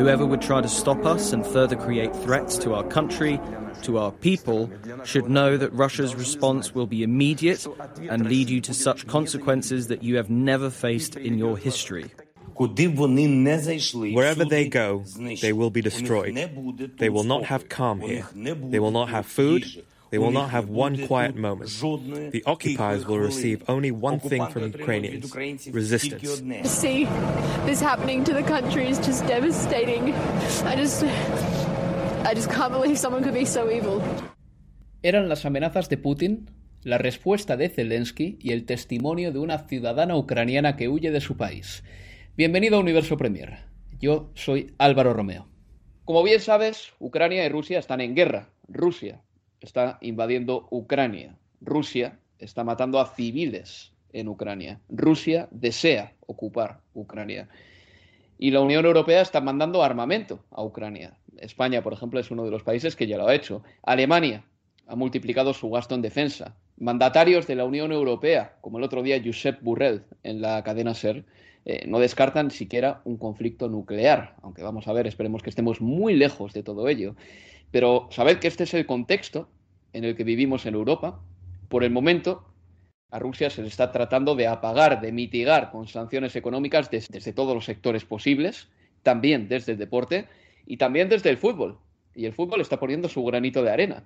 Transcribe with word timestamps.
Whoever 0.00 0.24
would 0.24 0.40
try 0.40 0.62
to 0.62 0.68
stop 0.68 1.04
us 1.04 1.34
and 1.34 1.46
further 1.46 1.76
create 1.76 2.16
threats 2.16 2.56
to 2.60 2.74
our 2.74 2.84
country, 2.84 3.38
to 3.82 3.98
our 3.98 4.10
people, 4.10 4.70
should 5.04 5.28
know 5.28 5.58
that 5.58 5.74
Russia's 5.74 6.14
response 6.14 6.74
will 6.74 6.86
be 6.86 7.02
immediate 7.02 7.66
and 8.08 8.26
lead 8.26 8.48
you 8.48 8.62
to 8.62 8.72
such 8.72 9.06
consequences 9.06 9.88
that 9.88 10.02
you 10.02 10.16
have 10.16 10.30
never 10.30 10.70
faced 10.70 11.16
in 11.16 11.36
your 11.36 11.58
history. 11.58 12.10
Wherever 12.56 14.44
they 14.46 14.68
go, 14.70 15.04
they 15.42 15.52
will 15.52 15.70
be 15.70 15.82
destroyed. 15.82 16.34
They 16.96 17.10
will 17.10 17.24
not 17.24 17.44
have 17.44 17.68
calm 17.68 18.00
here. 18.00 18.26
They 18.34 18.78
will 18.78 18.92
not 18.92 19.10
have 19.10 19.26
food. 19.26 19.84
They 20.10 20.18
will 20.18 20.32
not 20.32 20.50
have 20.50 20.68
one 20.68 21.06
quiet 21.06 21.36
moment. 21.36 21.70
The 21.70 22.42
occupiers 22.44 23.06
will 23.06 23.20
receive 23.20 23.62
only 23.68 23.92
one 23.92 24.18
thing 24.18 24.44
from 24.48 24.64
Ukrainians 24.64 25.32
resistance. 25.72 26.40
To 26.40 26.68
see 26.68 27.06
this 27.64 27.80
happening 27.80 28.24
to 28.24 28.34
the 28.34 28.42
country 28.42 28.88
is 28.88 28.98
just 28.98 29.24
devastating. 29.28 30.12
I 30.64 30.74
just. 30.74 31.04
I 32.26 32.34
just 32.34 32.50
can't 32.50 32.72
believe 32.72 32.98
someone 32.98 33.22
could 33.22 33.34
be 33.34 33.46
so 33.46 33.70
evil. 33.70 34.02
Eran 35.02 35.28
las 35.28 35.44
amenazas 35.46 35.88
de 35.88 35.96
Putin, 35.96 36.50
la 36.82 36.98
respuesta 36.98 37.56
de 37.56 37.68
Zelensky 37.68 38.36
y 38.40 38.52
el 38.52 38.66
testimonio 38.66 39.32
de 39.32 39.38
una 39.38 39.58
ciudadana 39.58 40.16
ucraniana 40.16 40.76
que 40.76 40.88
huye 40.88 41.12
de 41.12 41.20
su 41.20 41.36
país. 41.36 41.84
Bienvenido 42.36 42.76
a 42.76 42.80
Universo 42.80 43.16
Premier. 43.16 43.60
Yo 44.00 44.30
soy 44.34 44.74
Álvaro 44.76 45.14
Romeo. 45.14 45.46
Como 46.04 46.22
bien 46.24 46.40
sabes, 46.40 46.92
Ucrania 46.98 47.46
y 47.46 47.48
Rusia 47.48 47.78
están 47.78 48.00
en 48.00 48.14
guerra. 48.14 48.50
Rusia 48.68 49.22
está 49.60 49.98
invadiendo 50.00 50.66
Ucrania. 50.70 51.36
Rusia 51.60 52.18
está 52.38 52.64
matando 52.64 53.00
a 53.00 53.06
civiles 53.06 53.92
en 54.12 54.28
Ucrania. 54.28 54.80
Rusia 54.88 55.48
desea 55.50 56.14
ocupar 56.26 56.80
Ucrania. 56.94 57.48
Y 58.38 58.50
la 58.50 58.60
Unión 58.60 58.86
Europea 58.86 59.20
está 59.20 59.40
mandando 59.40 59.82
armamento 59.82 60.44
a 60.50 60.62
Ucrania. 60.62 61.14
España, 61.36 61.82
por 61.82 61.92
ejemplo, 61.92 62.20
es 62.20 62.30
uno 62.30 62.44
de 62.44 62.50
los 62.50 62.62
países 62.62 62.96
que 62.96 63.06
ya 63.06 63.18
lo 63.18 63.26
ha 63.26 63.34
hecho. 63.34 63.62
Alemania 63.82 64.44
ha 64.86 64.96
multiplicado 64.96 65.52
su 65.54 65.70
gasto 65.70 65.94
en 65.94 66.02
defensa. 66.02 66.56
Mandatarios 66.78 67.46
de 67.46 67.54
la 67.54 67.64
Unión 67.64 67.92
Europea, 67.92 68.56
como 68.60 68.78
el 68.78 68.84
otro 68.84 69.02
día 69.02 69.20
Josep 69.22 69.62
Burrell 69.62 70.02
en 70.22 70.40
la 70.40 70.64
cadena 70.64 70.94
SER, 70.94 71.24
eh, 71.66 71.84
no 71.86 71.98
descartan 71.98 72.50
siquiera 72.50 73.02
un 73.04 73.18
conflicto 73.18 73.68
nuclear, 73.68 74.34
aunque 74.42 74.62
vamos 74.62 74.88
a 74.88 74.94
ver, 74.94 75.06
esperemos 75.06 75.42
que 75.42 75.50
estemos 75.50 75.80
muy 75.82 76.14
lejos 76.14 76.54
de 76.54 76.62
todo 76.62 76.88
ello. 76.88 77.14
Pero 77.70 78.08
sabed 78.10 78.38
que 78.38 78.48
este 78.48 78.64
es 78.64 78.74
el 78.74 78.86
contexto 78.86 79.48
en 79.92 80.04
el 80.04 80.16
que 80.16 80.24
vivimos 80.24 80.66
en 80.66 80.74
Europa. 80.74 81.20
Por 81.68 81.84
el 81.84 81.90
momento, 81.90 82.44
a 83.10 83.18
Rusia 83.18 83.50
se 83.50 83.62
le 83.62 83.68
está 83.68 83.92
tratando 83.92 84.34
de 84.34 84.46
apagar, 84.46 85.00
de 85.00 85.12
mitigar 85.12 85.70
con 85.70 85.86
sanciones 85.86 86.36
económicas 86.36 86.90
desde, 86.90 87.32
todos 87.32 87.54
los 87.54 87.64
sectores 87.64 88.04
posibles, 88.04 88.68
también 89.02 89.48
desde 89.48 89.72
el 89.72 89.78
deporte 89.78 90.26
y 90.66 90.76
también 90.76 91.08
desde 91.08 91.30
el 91.30 91.36
fútbol. 91.36 91.78
Y 92.14 92.26
el 92.26 92.32
fútbol 92.32 92.60
está 92.60 92.78
poniendo 92.78 93.08
su 93.08 93.24
granito 93.24 93.62
de 93.62 93.70
arena. 93.70 94.04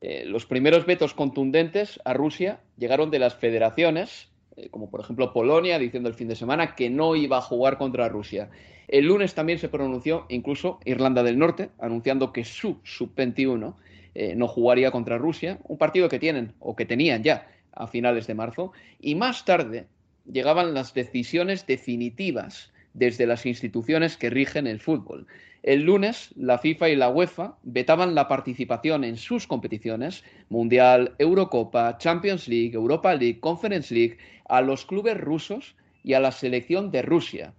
Eh, 0.00 0.24
los 0.26 0.46
primeros 0.46 0.86
vetos 0.86 1.14
contundentes 1.14 2.00
a 2.04 2.12
Rusia 2.12 2.60
llegaron 2.76 3.10
de 3.10 3.18
las 3.18 3.34
federaciones, 3.36 4.28
eh, 4.56 4.68
como 4.70 4.90
por 4.90 5.00
ejemplo 5.00 5.32
Polonia, 5.32 5.78
diciendo 5.78 6.08
el 6.08 6.14
fin 6.14 6.28
de 6.28 6.36
semana 6.36 6.74
que 6.74 6.90
no 6.90 7.16
iba 7.16 7.38
a 7.38 7.42
jugar 7.42 7.78
contra 7.78 8.08
Rusia. 8.08 8.50
El 8.88 9.06
lunes 9.06 9.34
también 9.34 9.58
se 9.58 9.68
pronunció 9.68 10.26
incluso 10.28 10.78
Irlanda 10.84 11.22
del 11.22 11.38
Norte, 11.38 11.70
anunciando 11.78 12.32
que 12.32 12.44
su 12.44 12.78
sub-21 12.84 13.74
eh, 14.14 14.34
no 14.36 14.46
jugaría 14.46 14.90
contra 14.90 15.18
Rusia, 15.18 15.58
un 15.64 15.78
partido 15.78 16.08
que 16.08 16.18
tienen 16.18 16.52
o 16.60 16.76
que 16.76 16.86
tenían 16.86 17.22
ya 17.22 17.48
a 17.72 17.86
finales 17.86 18.26
de 18.26 18.34
marzo, 18.34 18.72
y 19.00 19.14
más 19.14 19.44
tarde 19.44 19.86
llegaban 20.30 20.74
las 20.74 20.94
decisiones 20.94 21.66
definitivas 21.66 22.72
desde 22.92 23.26
las 23.26 23.44
instituciones 23.46 24.16
que 24.16 24.30
rigen 24.30 24.66
el 24.66 24.80
fútbol. 24.80 25.26
El 25.64 25.84
lunes, 25.84 26.28
la 26.36 26.58
FIFA 26.58 26.90
y 26.90 26.96
la 26.96 27.08
UEFA 27.08 27.56
vetaban 27.62 28.14
la 28.14 28.28
participación 28.28 29.02
en 29.02 29.16
sus 29.16 29.46
competiciones, 29.46 30.22
Mundial, 30.50 31.14
Eurocopa, 31.18 31.96
Champions 31.96 32.48
League, 32.48 32.74
Europa 32.74 33.14
League, 33.14 33.40
Conference 33.40 33.94
League, 33.94 34.18
a 34.46 34.60
los 34.60 34.84
clubes 34.84 35.18
rusos 35.18 35.74
y 36.02 36.12
a 36.12 36.20
la 36.20 36.32
selección 36.32 36.90
de 36.90 37.00
Rusia. 37.00 37.54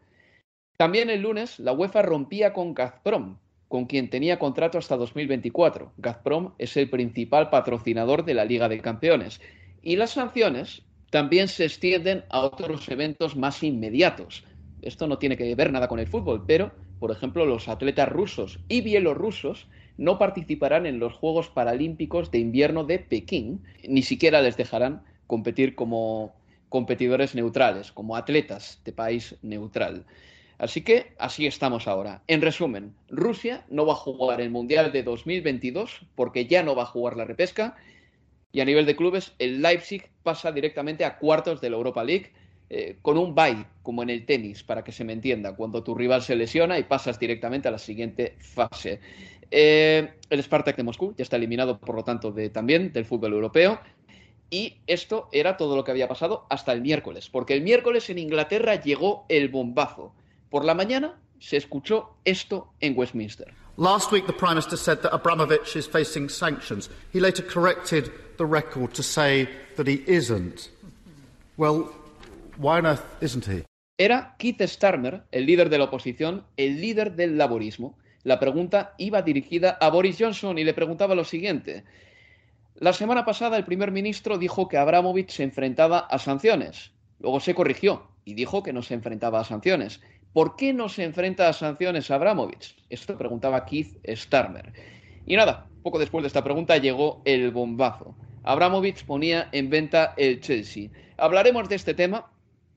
También 0.78 1.10
el 1.10 1.24
lunes, 1.24 1.58
la 1.58 1.74
UEFA 1.74 2.04
rompía 2.04 2.54
con 2.54 2.76
Gazprom, 2.76 3.40
con 3.68 3.86
quien 3.86 4.12
tenía 4.12 4.38
contrato 4.38 4.78
hasta 4.78 4.98
2024. 4.98 5.94
Gazprom 5.98 6.54
es 6.60 6.78
el 6.78 6.92
principal 6.92 7.50
patrocinador 7.50 8.24
de 8.24 8.36
la 8.36 8.46
Liga 8.46 8.70
de 8.70 8.82
Campeones. 8.82 9.42
Y 9.82 9.96
las 9.96 10.12
sanciones 10.12 10.84
también 11.10 11.48
se 11.48 11.66
extienden 11.66 12.24
a 12.30 12.42
otros 12.42 12.88
eventos 12.88 13.36
más 13.36 13.64
inmediatos. 13.64 14.44
Esto 14.84 15.08
no 15.08 15.18
tiene 15.18 15.38
que 15.38 15.56
ver 15.56 15.72
nada 15.72 15.88
con 15.88 15.98
el 15.98 16.06
fútbol, 16.06 16.44
pero, 16.46 16.72
por 17.06 17.16
ejemplo, 17.16 17.46
los 17.46 17.68
atletas 17.68 18.10
rusos 18.10 18.58
y 18.68 18.82
bielorrusos 18.82 19.68
no 19.96 20.18
participarán 20.18 20.88
en 20.88 20.98
los 20.98 21.14
Juegos 21.14 21.50
Paralímpicos 21.50 22.32
de 22.32 22.40
Invierno 22.40 22.84
de 22.84 22.98
Pekín, 22.98 23.62
ni 23.88 24.02
siquiera 24.02 24.42
les 24.42 24.58
dejarán 24.58 25.04
competir 25.28 25.76
como 25.76 26.34
competidores 26.68 27.36
neutrales, 27.36 27.92
como 27.92 28.16
atletas 28.16 28.82
de 28.86 28.92
país 28.92 29.36
neutral. 29.44 30.08
Así 30.58 30.82
que 30.82 31.14
así 31.20 31.46
estamos 31.46 31.88
ahora. 31.88 32.24
En 32.26 32.42
resumen, 32.42 32.96
Rusia 33.08 33.68
no 33.70 33.86
va 33.86 33.94
a 33.94 33.98
jugar 33.98 34.42
el 34.42 34.50
Mundial 34.50 34.92
de 34.92 35.04
2022 35.04 36.08
porque 36.16 36.48
ya 36.48 36.64
no 36.64 36.76
va 36.76 36.82
a 36.82 36.88
jugar 36.88 37.18
la 37.18 37.26
repesca. 37.26 37.76
Y 38.52 38.62
a 38.62 38.66
nivel 38.66 38.88
de 38.88 38.96
clubes, 38.96 39.36
el 39.38 39.62
Leipzig 39.62 40.10
pasa 40.24 40.52
directamente 40.52 41.06
a 41.06 41.20
cuartos 41.20 41.62
de 41.62 41.70
la 41.70 41.76
Europa 41.78 42.04
League 42.04 42.32
eh, 42.70 42.98
con 43.02 43.18
un 43.18 43.36
bye, 43.36 43.66
como 43.84 44.04
en 44.04 44.10
el 44.10 44.26
tenis, 44.26 44.64
para 44.64 44.84
que 44.84 44.92
se 44.92 45.04
me 45.04 45.14
entienda, 45.14 45.56
cuando 45.56 45.84
tu 45.84 45.94
rival 45.94 46.22
se 46.22 46.36
lesiona 46.36 46.80
y 46.80 46.84
pasas 46.84 47.20
directamente 47.20 47.68
a 47.68 47.72
la 47.72 47.78
siguiente 47.78 48.36
fase. 48.40 49.00
Eh, 49.52 50.14
el 50.30 50.44
Spartak 50.44 50.76
de 50.76 50.84
Moscú 50.84 51.14
ya 51.18 51.24
está 51.24 51.36
eliminado, 51.36 51.80
por 51.80 51.96
lo 51.96 52.04
tanto, 52.04 52.32
de, 52.32 52.50
también 52.50 52.92
del 52.92 53.06
fútbol 53.06 53.34
europeo. 53.34 53.80
Y 54.50 54.78
esto 54.88 55.30
era 55.32 55.58
todo 55.58 55.76
lo 55.76 55.84
que 55.84 55.92
había 55.92 56.08
pasado 56.08 56.46
hasta 56.50 56.72
el 56.72 56.82
miércoles, 56.82 57.30
porque 57.30 57.54
el 57.54 57.62
miércoles 57.62 58.10
en 58.10 58.20
Inglaterra 58.20 58.76
llegó 58.76 59.26
el 59.30 59.50
bombazo. 59.50 60.14
Por 60.50 60.66
la 60.66 60.74
mañana 60.74 61.20
se 61.40 61.58
escuchó 61.58 62.16
esto 62.26 62.74
en 62.80 62.98
Westminster. 62.98 63.54
Last 63.78 64.12
week, 64.12 64.26
the 64.26 64.34
Prime 64.34 64.54
Minister 64.54 64.78
said 64.78 65.02
that 65.02 65.14
Abramovich 65.14 65.76
is 65.76 65.86
facing 65.86 66.30
sanctions. 66.30 66.90
He 67.12 67.20
later 67.20 67.44
corrected 67.44 68.10
the 68.38 68.46
record 68.46 68.94
to 68.94 69.04
say 69.04 69.50
that 69.76 69.86
he 69.86 70.02
isn't. 70.08 70.70
Well, 71.58 71.94
Era 73.98 74.36
Keith 74.38 74.62
Starmer, 74.62 75.24
el 75.32 75.46
líder 75.46 75.70
de 75.70 75.78
la 75.78 75.86
oposición, 75.86 76.46
el 76.58 76.82
líder 76.82 77.16
del 77.16 77.38
laborismo. 77.38 77.98
La 78.24 78.40
pregunta 78.40 78.94
iba 78.98 79.22
dirigida 79.22 79.78
a 79.80 79.90
Boris 79.90 80.18
Johnson 80.20 80.58
y 80.58 80.64
le 80.64 80.74
preguntaba 80.74 81.16
lo 81.16 81.24
siguiente. 81.24 81.84
La 82.76 82.92
semana 82.92 83.24
pasada 83.24 83.56
el 83.56 83.64
primer 83.64 83.92
ministro 83.92 84.38
dijo 84.38 84.68
que 84.68 84.78
Abramovich 84.78 85.30
se 85.30 85.44
enfrentaba 85.44 86.00
a 86.00 86.20
sanciones. 86.20 86.92
Luego 87.20 87.40
se 87.40 87.56
corrigió 87.56 88.08
y 88.26 88.34
dijo 88.34 88.64
que 88.64 88.74
no 88.74 88.82
se 88.82 88.96
enfrentaba 88.96 89.40
a 89.40 89.46
sanciones. 89.46 90.02
¿Por 90.34 90.58
qué 90.58 90.74
no 90.74 90.90
se 90.90 91.06
enfrenta 91.06 91.48
a 91.48 91.54
sanciones 91.54 92.12
Abramovich? 92.12 92.76
Esto 92.90 93.18
preguntaba 93.18 93.66
Keith 93.66 93.98
Starmer. 94.10 94.74
Y 95.26 95.38
nada, 95.38 95.68
poco 95.84 96.00
después 96.00 96.24
de 96.24 96.28
esta 96.28 96.44
pregunta 96.44 96.76
llegó 96.78 97.22
el 97.24 97.52
bombazo. 97.52 98.18
Abramovich 98.44 99.06
ponía 99.06 99.48
en 99.54 99.70
venta 99.70 100.14
el 100.18 100.42
Chelsea. 100.42 100.90
Hablaremos 101.18 101.70
de 101.70 101.76
este 101.76 101.94
tema, 101.94 102.30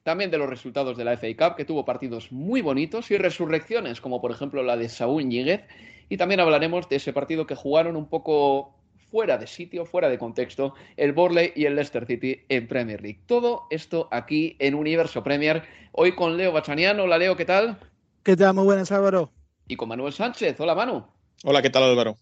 también 0.08 0.30
de 0.30 0.38
los 0.38 0.48
resultados 0.48 0.96
de 0.96 1.04
la 1.04 1.18
FA 1.18 1.26
Cup, 1.36 1.54
que 1.54 1.66
tuvo 1.66 1.84
partidos 1.84 2.32
muy 2.32 2.62
bonitos, 2.62 3.10
y 3.10 3.18
resurrecciones, 3.18 4.00
como 4.00 4.22
por 4.22 4.30
ejemplo 4.30 4.62
la 4.62 4.78
de 4.78 4.88
Saúl 4.88 5.26
Ñíguez, 5.26 5.64
y 6.08 6.16
también 6.16 6.40
hablaremos 6.40 6.88
de 6.88 6.96
ese 6.96 7.12
partido 7.12 7.46
que 7.46 7.54
jugaron 7.54 7.94
un 7.94 8.08
poco 8.08 8.74
fuera 9.10 9.36
de 9.36 9.46
sitio, 9.46 9.84
fuera 9.84 10.08
de 10.08 10.16
contexto, 10.16 10.72
el 10.96 11.12
Borley 11.12 11.52
y 11.54 11.66
el 11.66 11.74
Leicester 11.74 12.06
City 12.06 12.40
en 12.48 12.66
Premier 12.68 13.02
League. 13.02 13.20
Todo 13.26 13.66
esto 13.68 14.08
aquí 14.10 14.56
en 14.60 14.74
Universo 14.76 15.22
Premier, 15.22 15.64
hoy 15.92 16.12
con 16.14 16.38
Leo 16.38 16.52
Bachanian. 16.52 16.98
Hola 17.00 17.18
Leo, 17.18 17.36
¿qué 17.36 17.44
tal? 17.44 17.78
¿Qué 18.22 18.34
tal? 18.34 18.54
Muy 18.54 18.64
buenas, 18.64 18.90
Álvaro. 18.90 19.30
Y 19.66 19.76
con 19.76 19.90
Manuel 19.90 20.14
Sánchez. 20.14 20.58
Hola, 20.58 20.74
Manu. 20.74 21.04
Hola, 21.44 21.60
¿qué 21.60 21.68
tal, 21.68 21.82
Álvaro? 21.82 22.16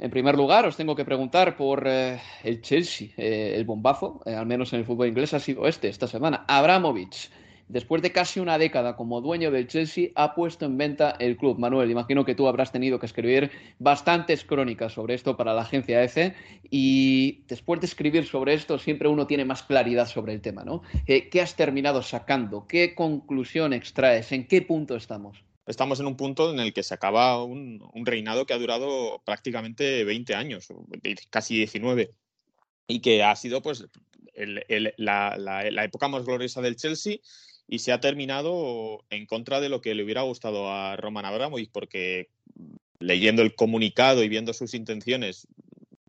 En 0.00 0.10
primer 0.10 0.34
lugar, 0.34 0.64
os 0.64 0.78
tengo 0.78 0.96
que 0.96 1.04
preguntar 1.04 1.58
por 1.58 1.84
eh, 1.86 2.18
el 2.42 2.62
Chelsea. 2.62 3.08
Eh, 3.18 3.52
el 3.54 3.66
bombazo, 3.66 4.22
eh, 4.24 4.34
al 4.34 4.46
menos 4.46 4.72
en 4.72 4.78
el 4.78 4.86
fútbol 4.86 5.08
inglés, 5.08 5.34
ha 5.34 5.40
sido 5.40 5.68
este 5.68 5.88
esta 5.88 6.06
semana. 6.06 6.46
Abramovich 6.48 7.28
después 7.68 8.00
de 8.00 8.10
casi 8.10 8.40
una 8.40 8.56
década 8.56 8.96
como 8.96 9.20
dueño 9.20 9.50
del 9.50 9.68
Chelsea, 9.68 10.08
ha 10.14 10.34
puesto 10.34 10.64
en 10.64 10.78
venta 10.78 11.16
el 11.20 11.36
club. 11.36 11.58
Manuel, 11.58 11.90
imagino 11.90 12.24
que 12.24 12.34
tú 12.34 12.48
habrás 12.48 12.72
tenido 12.72 12.98
que 12.98 13.06
escribir 13.06 13.50
bastantes 13.78 14.42
crónicas 14.42 14.94
sobre 14.94 15.14
esto 15.14 15.36
para 15.36 15.52
la 15.52 15.62
agencia 15.62 16.02
EFE 16.02 16.34
y 16.70 17.44
después 17.46 17.80
de 17.80 17.86
escribir 17.86 18.24
sobre 18.24 18.54
esto 18.54 18.78
siempre 18.78 19.06
uno 19.06 19.26
tiene 19.26 19.44
más 19.44 19.62
claridad 19.62 20.06
sobre 20.06 20.32
el 20.32 20.40
tema, 20.40 20.64
¿no? 20.64 20.82
¿Qué 21.06 21.40
has 21.40 21.54
terminado 21.54 22.02
sacando? 22.02 22.66
¿Qué 22.66 22.94
conclusión 22.94 23.72
extraes? 23.74 24.32
¿En 24.32 24.48
qué 24.48 24.62
punto 24.62 24.96
estamos? 24.96 25.44
Estamos 25.70 26.00
en 26.00 26.06
un 26.06 26.16
punto 26.16 26.50
en 26.50 26.60
el 26.60 26.72
que 26.72 26.82
se 26.82 26.94
acaba 26.94 27.42
un, 27.44 27.80
reinado 28.04 28.44
que 28.44 28.54
ha 28.54 28.58
durado 28.58 29.22
prácticamente 29.24 30.04
20 30.04 30.34
años, 30.34 30.68
casi 31.30 31.56
19, 31.56 32.12
y 32.88 33.00
que 33.00 33.22
ha 33.22 33.36
sido 33.36 33.62
pues 33.62 33.86
la 34.96 35.84
época 35.84 36.08
más 36.08 36.24
gloriosa 36.24 36.60
del 36.60 36.76
Chelsea 36.76 37.18
y 37.70 37.78
se 37.78 37.92
ha 37.92 38.00
terminado 38.00 39.04
en 39.10 39.26
contra 39.26 39.60
de 39.60 39.68
lo 39.68 39.80
que 39.80 39.94
le 39.94 40.02
hubiera 40.02 40.22
gustado 40.22 40.72
a 40.72 40.96
Roman 40.96 41.24
Abramovich, 41.24 41.70
porque 41.70 42.28
leyendo 42.98 43.42
el 43.42 43.54
comunicado 43.54 44.24
y 44.24 44.28
viendo 44.28 44.52
sus 44.52 44.74
intenciones 44.74 45.46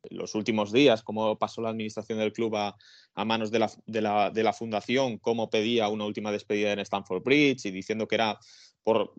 los 0.10 0.34
últimos 0.34 0.72
días, 0.72 1.04
cómo 1.04 1.38
pasó 1.38 1.62
la 1.62 1.70
administración 1.70 2.18
del 2.18 2.34
club 2.34 2.56
a, 2.56 2.76
manos 3.26 3.52
de 3.52 3.60
la, 3.60 3.72
de, 3.86 4.44
la, 4.44 4.54
fundación, 4.54 5.20
cómo 5.20 5.52
pedía 5.52 5.88
una 5.88 6.06
última 6.06 6.32
despedida 6.32 6.74
en 6.74 6.80
Stamford 6.80 7.24
Bridge 7.24 7.66
y 7.66 7.72
diciendo 7.72 8.08
que 8.08 8.16
era 8.16 8.40
por 8.84 9.14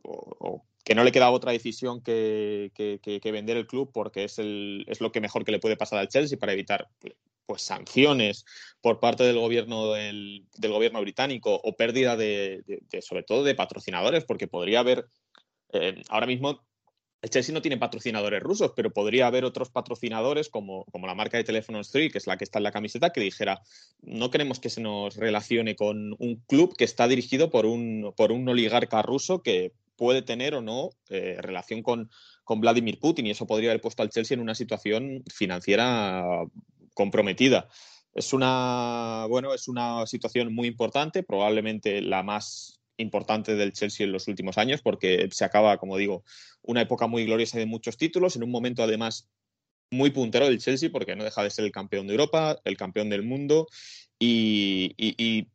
que 0.85 0.95
no 0.95 1.05
le 1.05 1.13
quedaba 1.13 1.33
otra 1.33 1.53
decisión 1.53 2.03
que, 2.03 2.73
que, 2.75 3.33
vender 3.33 3.57
el 3.57 3.67
club 3.67 3.91
porque 3.93 4.25
es, 4.25 4.39
el, 4.39 4.85
es 4.89 5.01
lo 5.01 5.13
que 5.13 5.21
mejor 5.21 5.45
que 5.45 5.53
le 5.53 5.61
puede 5.61 5.77
pasar 5.77 5.99
al 5.99 6.09
Chelsea 6.09 6.39
para 6.39 6.53
evitar 6.53 6.89
pues 7.47 7.63
sanciones 7.63 8.45
por 8.81 9.01
parte 9.01 9.25
del 9.25 9.39
gobierno 9.39 9.93
del, 9.93 10.47
gobierno 10.59 11.01
británico 11.01 11.61
o 11.63 11.77
pérdida 11.77 12.17
de, 12.17 12.63
sobre 13.01 13.23
todo 13.23 13.45
de 13.45 13.55
patrocinadores 13.55 14.25
porque 14.25 14.49
podría 14.49 14.81
haber 14.81 15.07
eh, 15.73 16.03
ahora 16.09 16.27
mismo 16.27 16.65
el 17.23 17.31
Chelsea 17.31 17.55
no 17.55 17.63
tiene 17.63 17.79
patrocinadores 17.79 18.43
rusos, 18.43 18.73
pero 18.75 18.93
podría 18.93 19.29
haber 19.29 19.45
otros 19.45 19.71
patrocinadores 19.71 20.49
como, 20.49 20.85
como 20.87 21.07
la 21.07 21.15
marca 21.15 21.37
de 21.37 21.45
teléfonos 21.45 21.93
3, 21.93 22.11
que 22.11 22.19
es 22.19 22.27
la 22.27 22.37
que 22.37 22.43
está 22.43 22.59
en 22.59 22.65
la 22.65 22.73
camiseta, 22.73 23.11
que 23.11 23.21
dijera, 23.21 23.63
no 24.03 24.33
queremos 24.33 24.59
que 24.59 24.69
se 24.69 24.81
nos 24.81 25.17
relacione 25.17 25.77
con 25.77 26.17
un 26.19 26.43
club 26.49 26.77
que 26.77 26.83
está 26.83 27.07
dirigido 27.07 27.49
por 27.49 27.65
un, 27.65 28.13
por 28.17 28.33
un 28.33 28.49
oligarca 28.49 29.03
ruso 29.03 29.41
que 29.41 29.73
puede 29.95 30.23
tener 30.23 30.57
o 30.57 30.63
no 30.63 30.91
eh, 31.11 31.37
relación 31.39 31.83
con, 31.83 32.11
con 32.43 32.61
Vladimir 32.61 32.99
Putin 32.99 33.29
y 33.29 33.31
eso 33.31 33.47
podría 33.47 33.71
haber 33.71 33.81
puesto 33.81 34.03
al 34.03 34.11
Chelsea 34.11 34.35
en 34.35 34.41
una 34.41 34.57
situación 34.57 35.23
financiera 35.33 36.25
comprometida. 36.93 37.69
Es 38.15 38.33
una, 38.33 39.27
bueno, 39.29 39.55
es 39.55 39.69
una 39.69 40.07
situación 40.07 40.53
muy 40.53 40.67
importante, 40.67 41.23
probablemente 41.23 42.03
la 42.03 42.25
más 42.25 42.82
importante 43.03 43.55
del 43.55 43.73
Chelsea 43.73 44.07
en 44.07 44.13
los 44.13 44.29
últimos 44.29 44.57
años, 44.59 44.81
porque 44.83 45.29
se 45.31 45.45
acaba, 45.45 45.77
como 45.79 45.99
digo, 45.99 46.25
una 46.63 46.81
época 46.83 47.07
muy 47.07 47.25
gloriosa 47.27 47.59
de 47.59 47.67
muchos 47.67 47.97
títulos, 47.97 48.37
en 48.37 48.45
un 48.45 48.51
momento 48.51 48.83
además 48.83 49.29
muy 49.91 50.11
puntero 50.11 50.47
del 50.47 50.59
Chelsea, 50.59 50.91
porque 50.91 51.15
no 51.15 51.25
deja 51.25 51.43
de 51.43 51.51
ser 51.51 51.65
el 51.65 51.73
campeón 51.73 52.07
de 52.07 52.15
Europa, 52.15 52.59
el 52.65 52.77
campeón 52.77 53.11
del 53.11 53.23
mundo, 53.23 53.69
y, 54.19 55.49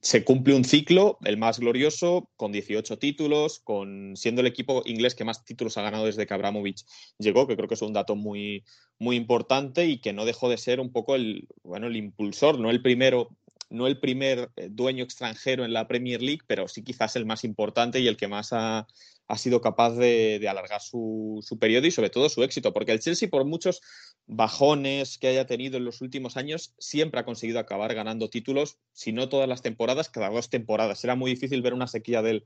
se 0.00 0.22
cumple 0.22 0.54
un 0.54 0.64
ciclo, 0.64 1.18
el 1.24 1.38
más 1.38 1.58
glorioso, 1.58 2.30
con 2.36 2.52
18 2.52 2.98
títulos, 2.98 3.60
con 3.60 4.16
siendo 4.16 4.42
el 4.42 4.46
equipo 4.46 4.82
inglés 4.84 5.14
que 5.14 5.24
más 5.24 5.44
títulos 5.44 5.78
ha 5.78 5.82
ganado 5.82 6.04
desde 6.04 6.26
que 6.26 6.34
Abramovich 6.34 6.84
llegó, 7.18 7.46
que 7.46 7.56
creo 7.56 7.68
que 7.68 7.74
es 7.74 7.82
un 7.82 7.94
dato 7.94 8.14
muy, 8.14 8.64
muy 8.98 9.16
importante 9.16 9.86
y 9.86 10.00
que 10.00 10.12
no 10.12 10.26
dejó 10.26 10.50
de 10.50 10.58
ser 10.58 10.78
un 10.78 10.92
poco 10.92 11.14
el, 11.14 11.48
bueno, 11.62 11.86
el 11.86 11.96
impulsor, 11.96 12.58
no 12.58 12.70
el 12.70 12.82
primero 12.82 13.30
no 13.74 13.86
el 13.86 13.98
primer 13.98 14.50
eh, 14.56 14.68
dueño 14.70 15.04
extranjero 15.04 15.64
en 15.64 15.72
la 15.72 15.86
Premier 15.86 16.22
League, 16.22 16.42
pero 16.46 16.68
sí 16.68 16.82
quizás 16.82 17.16
el 17.16 17.26
más 17.26 17.44
importante 17.44 18.00
y 18.00 18.08
el 18.08 18.16
que 18.16 18.28
más 18.28 18.52
ha, 18.52 18.86
ha 19.26 19.38
sido 19.38 19.60
capaz 19.60 19.90
de, 19.92 20.46
alargar 20.48 20.80
su, 20.80 21.42
periodo 21.60 21.86
y 21.86 21.90
sobre 21.90 22.10
todo 22.10 22.28
su 22.28 22.42
éxito, 22.42 22.72
porque 22.72 22.92
el 22.92 23.00
Chelsea, 23.00 23.28
por 23.28 23.44
muchos 23.44 23.80
bajones 24.26 25.18
que 25.18 25.28
haya 25.28 25.46
tenido 25.46 25.76
en 25.76 25.84
los 25.84 26.00
últimos 26.00 26.36
años, 26.36 26.74
siempre 26.78 27.20
ha 27.20 27.24
conseguido 27.24 27.58
acabar 27.58 27.94
ganando 27.94 28.30
títulos, 28.30 28.78
si 28.92 29.12
no 29.12 29.28
todas 29.28 29.48
las 29.48 29.62
temporadas, 29.62 30.08
cada 30.08 30.30
dos 30.30 30.50
temporadas. 30.50 31.02
Era 31.04 31.14
muy 31.14 31.30
difícil 31.30 31.62
ver 31.62 31.74
una 31.74 31.86
sequía 31.86 32.22
del, 32.22 32.44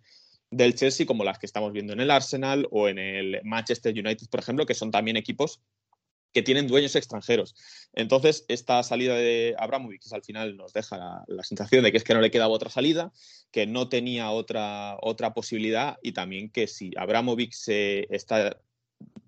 del 0.51 0.75
Chelsea 0.75 1.07
como 1.07 1.25
las 1.25 1.39
que 1.39 1.47
estamos 1.47 1.73
viendo 1.73 1.93
en 1.93 2.01
el 2.01 2.11
Arsenal 2.11 2.69
o 2.71 2.89
en 2.89 2.99
el 2.99 3.41
Manchester 3.45 3.93
United, 3.93 4.29
por 4.31 4.41
ejemplo, 4.41 4.67
que 4.67 4.75
son 4.75 4.91
también 4.91 5.17
equipos 5.17 5.61
tienen 6.43 6.67
dueños 6.67 6.97
extranjeros. 6.97 7.55
Entonces, 7.93 8.45
esta 8.49 8.83
salida 8.83 9.15
de 9.15 9.55
Abramovich 9.59 10.13
al 10.13 10.23
final 10.23 10.57
nos 10.57 10.73
deja 10.73 11.25
la, 11.27 11.45
sensación 11.45 11.85
de 11.85 11.93
que 11.93 11.99
es 11.99 12.05
que 12.05 12.15
no 12.15 12.21
le 12.21 12.31
quedaba 12.31 12.53
otra 12.53 12.71
salida, 12.71 13.13
que 13.51 13.67
no 13.67 13.89
tenía 13.89 14.31
otra, 14.31 14.97
otra 15.01 15.35
posibilidad 15.35 15.99
y 16.03 16.13
también 16.13 16.51
que 16.51 16.67
si 16.67 16.93
Abramovich 16.97 17.53
se 17.53 18.07
está 18.11 18.61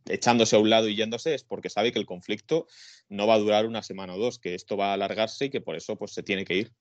echándose 0.06 0.56
a 0.56 0.58
un 0.58 0.70
lado 0.70 0.88
y 0.88 0.96
yéndose 0.96 1.34
es 1.34 1.44
porque 1.44 1.70
sabe 1.70 1.92
que 1.92 1.98
el 1.98 2.06
conflicto 2.06 2.66
no 3.08 3.26
va 3.26 3.34
a 3.34 3.38
durar 3.38 3.66
una 3.66 3.82
semana 3.82 4.14
o 4.14 4.18
dos, 4.18 4.38
que 4.38 4.54
esto 4.54 4.76
va 4.76 4.90
a 4.90 4.94
alargarse 4.94 5.46
y 5.46 5.50
que 5.50 5.60
por 5.60 5.76
eso 5.76 5.96
pues, 5.96 6.12
se 6.12 6.22
tiene 6.22 6.44
que 6.44 6.56
ir. 6.56 6.72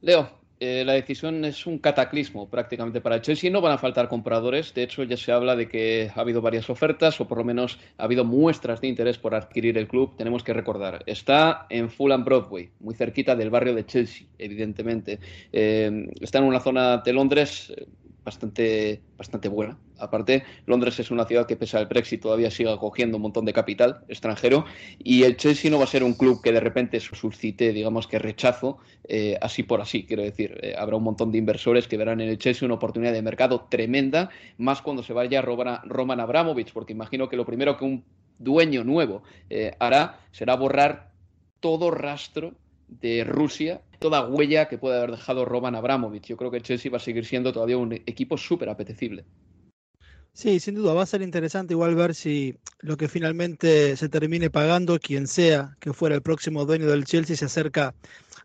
Leo, 0.00 0.40
eh, 0.60 0.84
la 0.84 0.92
decisión 0.92 1.42
es 1.46 1.66
un 1.66 1.78
cataclismo 1.78 2.50
prácticamente 2.50 3.00
para 3.00 3.16
el 3.16 3.22
Chelsea. 3.22 3.50
No 3.50 3.62
van 3.62 3.72
a 3.72 3.78
faltar 3.78 4.08
compradores. 4.08 4.74
De 4.74 4.82
hecho, 4.82 5.02
ya 5.04 5.16
se 5.16 5.32
habla 5.32 5.56
de 5.56 5.68
que 5.68 6.10
ha 6.14 6.20
habido 6.20 6.42
varias 6.42 6.68
ofertas 6.68 7.18
o 7.20 7.26
por 7.26 7.38
lo 7.38 7.44
menos 7.44 7.78
ha 7.96 8.04
habido 8.04 8.26
muestras 8.26 8.82
de 8.82 8.88
interés 8.88 9.16
por 9.16 9.34
adquirir 9.34 9.78
el 9.78 9.88
club. 9.88 10.16
Tenemos 10.18 10.44
que 10.44 10.52
recordar, 10.52 11.02
está 11.06 11.66
en 11.70 11.88
Fulham 11.88 12.24
Broadway, 12.24 12.70
muy 12.80 12.94
cerquita 12.94 13.34
del 13.34 13.48
barrio 13.48 13.74
de 13.74 13.86
Chelsea, 13.86 14.26
evidentemente. 14.36 15.18
Eh, 15.50 16.06
está 16.20 16.38
en 16.38 16.44
una 16.44 16.60
zona 16.60 16.98
de 16.98 17.12
Londres 17.14 17.72
eh, 17.74 17.86
bastante, 18.22 19.00
bastante 19.16 19.48
buena. 19.48 19.78
Aparte, 20.00 20.44
Londres 20.66 20.98
es 20.98 21.10
una 21.10 21.24
ciudad 21.24 21.46
que, 21.46 21.56
pese 21.56 21.76
al 21.76 21.86
Brexit, 21.86 22.22
todavía 22.22 22.50
sigue 22.50 22.72
acogiendo 22.72 23.16
un 23.16 23.22
montón 23.22 23.44
de 23.44 23.52
capital 23.52 24.04
extranjero 24.08 24.64
y 24.98 25.24
el 25.24 25.36
Chelsea 25.36 25.70
no 25.70 25.78
va 25.78 25.84
a 25.84 25.88
ser 25.88 26.02
un 26.02 26.14
club 26.14 26.42
que 26.42 26.52
de 26.52 26.60
repente 26.60 27.00
suscite, 27.00 27.72
digamos 27.72 28.06
que 28.06 28.18
rechazo, 28.18 28.78
eh, 29.04 29.38
así 29.40 29.62
por 29.62 29.80
así. 29.80 30.04
Quiero 30.04 30.22
decir, 30.22 30.58
eh, 30.62 30.74
habrá 30.78 30.96
un 30.96 31.04
montón 31.04 31.32
de 31.32 31.38
inversores 31.38 31.88
que 31.88 31.96
verán 31.96 32.20
en 32.20 32.28
el 32.28 32.38
Chelsea 32.38 32.66
una 32.66 32.74
oportunidad 32.74 33.12
de 33.12 33.22
mercado 33.22 33.66
tremenda, 33.70 34.30
más 34.58 34.82
cuando 34.82 35.02
se 35.02 35.12
vaya 35.12 35.42
Roman 35.42 36.20
Abramovich, 36.20 36.72
porque 36.72 36.92
imagino 36.92 37.28
que 37.28 37.36
lo 37.36 37.44
primero 37.44 37.76
que 37.76 37.84
un 37.84 38.04
dueño 38.38 38.84
nuevo 38.84 39.22
eh, 39.50 39.74
hará 39.78 40.20
será 40.32 40.56
borrar 40.56 41.10
todo 41.60 41.90
rastro 41.90 42.54
de 42.88 43.24
Rusia, 43.24 43.82
toda 43.98 44.26
huella 44.26 44.68
que 44.68 44.78
puede 44.78 44.96
haber 44.96 45.12
dejado 45.12 45.44
Roman 45.44 45.76
Abramovich. 45.76 46.26
Yo 46.26 46.36
creo 46.36 46.50
que 46.50 46.60
Chelsea 46.60 46.90
va 46.90 46.96
a 46.96 47.00
seguir 47.00 47.24
siendo 47.24 47.52
todavía 47.52 47.76
un 47.76 47.92
equipo 47.92 48.36
súper 48.36 48.68
apetecible. 48.68 49.24
Sí, 50.40 50.58
sin 50.58 50.74
duda, 50.74 50.94
va 50.94 51.02
a 51.02 51.06
ser 51.06 51.20
interesante 51.20 51.74
igual 51.74 51.94
ver 51.94 52.14
si 52.14 52.56
lo 52.78 52.96
que 52.96 53.08
finalmente 53.08 53.94
se 53.98 54.08
termine 54.08 54.48
pagando, 54.48 54.98
quien 54.98 55.26
sea 55.26 55.76
que 55.80 55.92
fuera 55.92 56.14
el 56.14 56.22
próximo 56.22 56.64
dueño 56.64 56.86
del 56.86 57.04
Chelsea, 57.04 57.36
se 57.36 57.44
acerca 57.44 57.94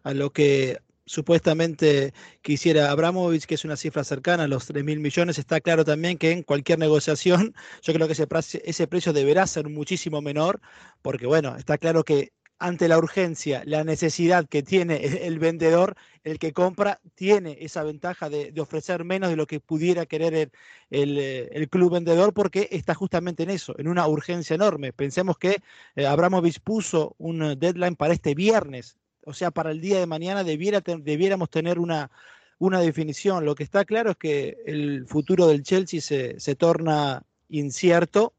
a 0.04 0.14
lo 0.14 0.34
que 0.34 0.80
supuestamente 1.06 2.14
quisiera 2.42 2.92
Abramovich, 2.92 3.46
que 3.46 3.56
es 3.56 3.64
una 3.64 3.78
cifra 3.78 4.04
cercana 4.04 4.44
a 4.44 4.48
los 4.50 4.66
3 4.66 4.84
mil 4.84 5.00
millones. 5.00 5.40
Está 5.40 5.62
claro 5.62 5.86
también 5.86 6.18
que 6.18 6.32
en 6.32 6.44
cualquier 6.44 6.80
negociación, 6.80 7.56
yo 7.82 7.94
creo 7.94 8.08
que 8.08 8.14
ese, 8.14 8.28
ese 8.66 8.88
precio 8.88 9.14
deberá 9.14 9.48
ser 9.48 9.70
muchísimo 9.70 10.22
menor, 10.22 10.60
porque 11.02 11.28
bueno, 11.28 11.56
está 11.56 11.78
claro 11.78 12.04
que 12.04 12.34
ante 12.60 12.88
la 12.88 12.98
urgencia, 12.98 13.64
la 13.66 13.84
necesidad 13.84 14.48
que 14.48 14.64
tiene 14.64 14.96
el 15.28 15.40
vendedor, 15.40 15.96
el 16.24 16.40
que 16.40 16.54
compra 16.54 17.02
tiene 17.16 17.58
esa 17.62 17.84
ventaja 17.84 18.30
de, 18.30 18.54
ofrecer 18.60 19.04
menos 19.04 19.30
de 19.30 19.36
lo 19.36 19.46
que 19.46 19.60
pudiera 19.60 20.06
querer 20.06 20.52
eh, 20.90 21.50
el, 21.52 21.70
club 21.70 21.94
vendedor 21.94 22.34
porque 22.34 22.70
está 22.72 22.94
justamente 22.96 23.44
en 23.44 23.50
eso, 23.50 23.76
en 23.78 23.88
una 23.88 24.08
urgencia 24.08 24.54
enorme. 24.56 24.94
Pensemos 24.94 25.38
que 25.38 25.58
eh, 25.96 26.06
Abramovich 26.06 26.62
puso 26.62 27.16
un 27.18 27.60
deadline 27.60 27.96
para 27.96 28.14
este 28.14 28.36
viernes, 28.36 28.98
o 29.26 29.34
sea, 29.34 29.52
para 29.52 29.72
el 29.72 29.82
día 29.82 30.00
de 30.00 30.06
mañana 30.06 30.44
debiera, 30.44 30.82
debiéramos 30.82 31.50
tener 31.50 31.80
una, 31.80 32.10
una 32.58 32.80
definición. 32.80 33.44
Lo 33.44 33.56
que 33.56 33.64
está 33.64 33.84
claro 33.84 34.12
es 34.12 34.18
que 34.18 34.58
el 34.66 35.08
futuro 35.08 35.48
del 35.48 35.64
Chelsea 35.64 36.00
se, 36.00 36.40
se 36.40 36.56
torna 36.56 37.24
incierto 37.50 38.35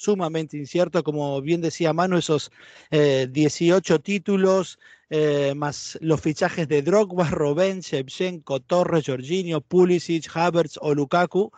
sumamente 0.00 0.56
incierto, 0.56 1.04
como 1.04 1.42
bien 1.42 1.60
decía 1.60 1.92
Manu, 1.92 2.16
esos 2.16 2.50
18 2.90 3.94
eh, 3.94 3.98
títulos, 3.98 4.78
eh, 5.10 5.52
más 5.54 5.98
los 6.00 6.20
fichajes 6.22 6.66
de 6.68 6.80
Drogba, 6.82 7.28
Robben, 7.28 7.80
Shevchenko, 7.80 8.60
Torres, 8.60 9.04
Jorginho, 9.06 9.60
Pulisic, 9.60 10.34
Havertz 10.34 10.78
o 10.80 10.94
Lukaku, 10.94 11.52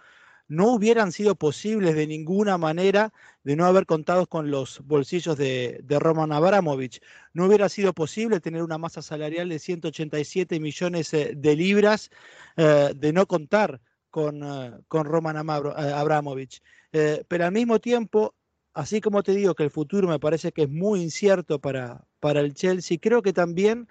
no 0.48 0.72
hubieran 0.72 1.12
sido 1.12 1.36
posibles 1.36 1.94
de 1.94 2.08
ninguna 2.08 2.58
manera 2.58 3.12
de 3.44 3.54
no 3.54 3.64
haber 3.64 3.86
contado 3.86 4.26
con 4.26 4.50
los 4.50 4.80
bolsillos 4.80 5.36
de, 5.38 5.84
Roman 5.88 6.32
Abramovich. 6.32 7.00
No 7.32 7.46
hubiera 7.46 7.68
sido 7.68 7.92
posible 7.92 8.40
tener 8.40 8.62
una 8.64 8.76
masa 8.76 9.02
salarial 9.02 9.48
de 9.50 9.60
187 9.60 10.58
millones 10.58 11.14
eh, 11.14 11.32
de 11.36 11.56
libras 11.56 12.10
de 12.56 13.12
no 13.14 13.26
contar 13.26 13.80
con, 14.12 14.84
con 14.86 15.06
Roman 15.06 15.36
Abramovich. 15.38 16.62
Eh, 16.92 17.24
pero 17.26 17.46
al 17.46 17.52
mismo 17.52 17.80
tiempo, 17.80 18.34
así 18.74 19.00
como 19.00 19.22
te 19.22 19.32
digo 19.32 19.54
que 19.54 19.64
el 19.64 19.70
futuro 19.70 20.06
me 20.06 20.20
parece 20.20 20.52
que 20.52 20.64
es 20.64 20.68
muy 20.68 21.00
incierto 21.00 21.58
para, 21.58 22.04
para 22.20 22.40
el 22.40 22.54
Chelsea, 22.54 22.98
creo 23.00 23.22
que 23.22 23.32
también 23.32 23.88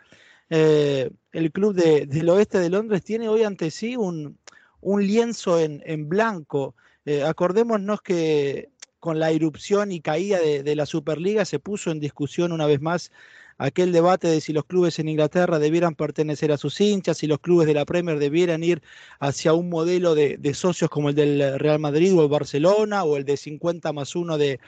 eh, 0.51 1.09
el 1.31 1.51
club 1.51 1.73
del 1.73 2.29
oeste 2.29 2.59
de 2.59 2.69
Londres 2.69 3.03
tiene 3.03 3.27
hoy 3.27 3.43
ante 3.43 3.71
sí 3.71 3.97
un, 3.97 4.37
lienzo 4.83 5.59
en, 5.59 6.07
blanco. 6.07 6.75
Eh, 7.03 7.23
acordémonos 7.23 8.01
que 8.01 8.69
con 8.99 9.19
la 9.19 9.31
irrupción 9.31 9.91
y 9.91 10.01
caída 10.01 10.39
de, 10.39 10.61
de, 10.61 10.75
la 10.75 10.85
Superliga 10.85 11.45
se 11.45 11.57
puso 11.57 11.89
en 11.89 11.99
discusión 11.99 12.51
una 12.51 12.67
vez 12.67 12.79
más 12.79 13.11
aquel 13.61 13.91
debate 13.91 14.27
de 14.27 14.41
si 14.41 14.53
los 14.53 14.65
clubes 14.65 14.97
en 14.97 15.07
Inglaterra 15.07 15.59
debieran 15.59 15.93
pertenecer 15.93 16.51
a 16.51 16.57
sus 16.57 16.81
hinchas, 16.81 17.19
si 17.19 17.27
los 17.27 17.39
clubes 17.39 17.67
de 17.67 17.75
la 17.75 17.85
Premier 17.85 18.17
debieran 18.17 18.63
ir 18.63 18.81
hacia 19.19 19.53
un 19.53 19.69
modelo 19.69 20.15
de, 20.15 20.53
socios 20.55 20.89
como 20.89 21.09
el 21.09 21.15
del 21.15 21.59
Real 21.59 21.77
Madrid 21.79 22.11
o 22.15 22.23
el 22.23 22.27
Barcelona 22.27 23.03
o 23.03 23.17
el 23.17 23.23
de 23.23 23.37
50 23.37 23.93
más 23.93 24.15
1 24.15 24.37
de, 24.39 24.59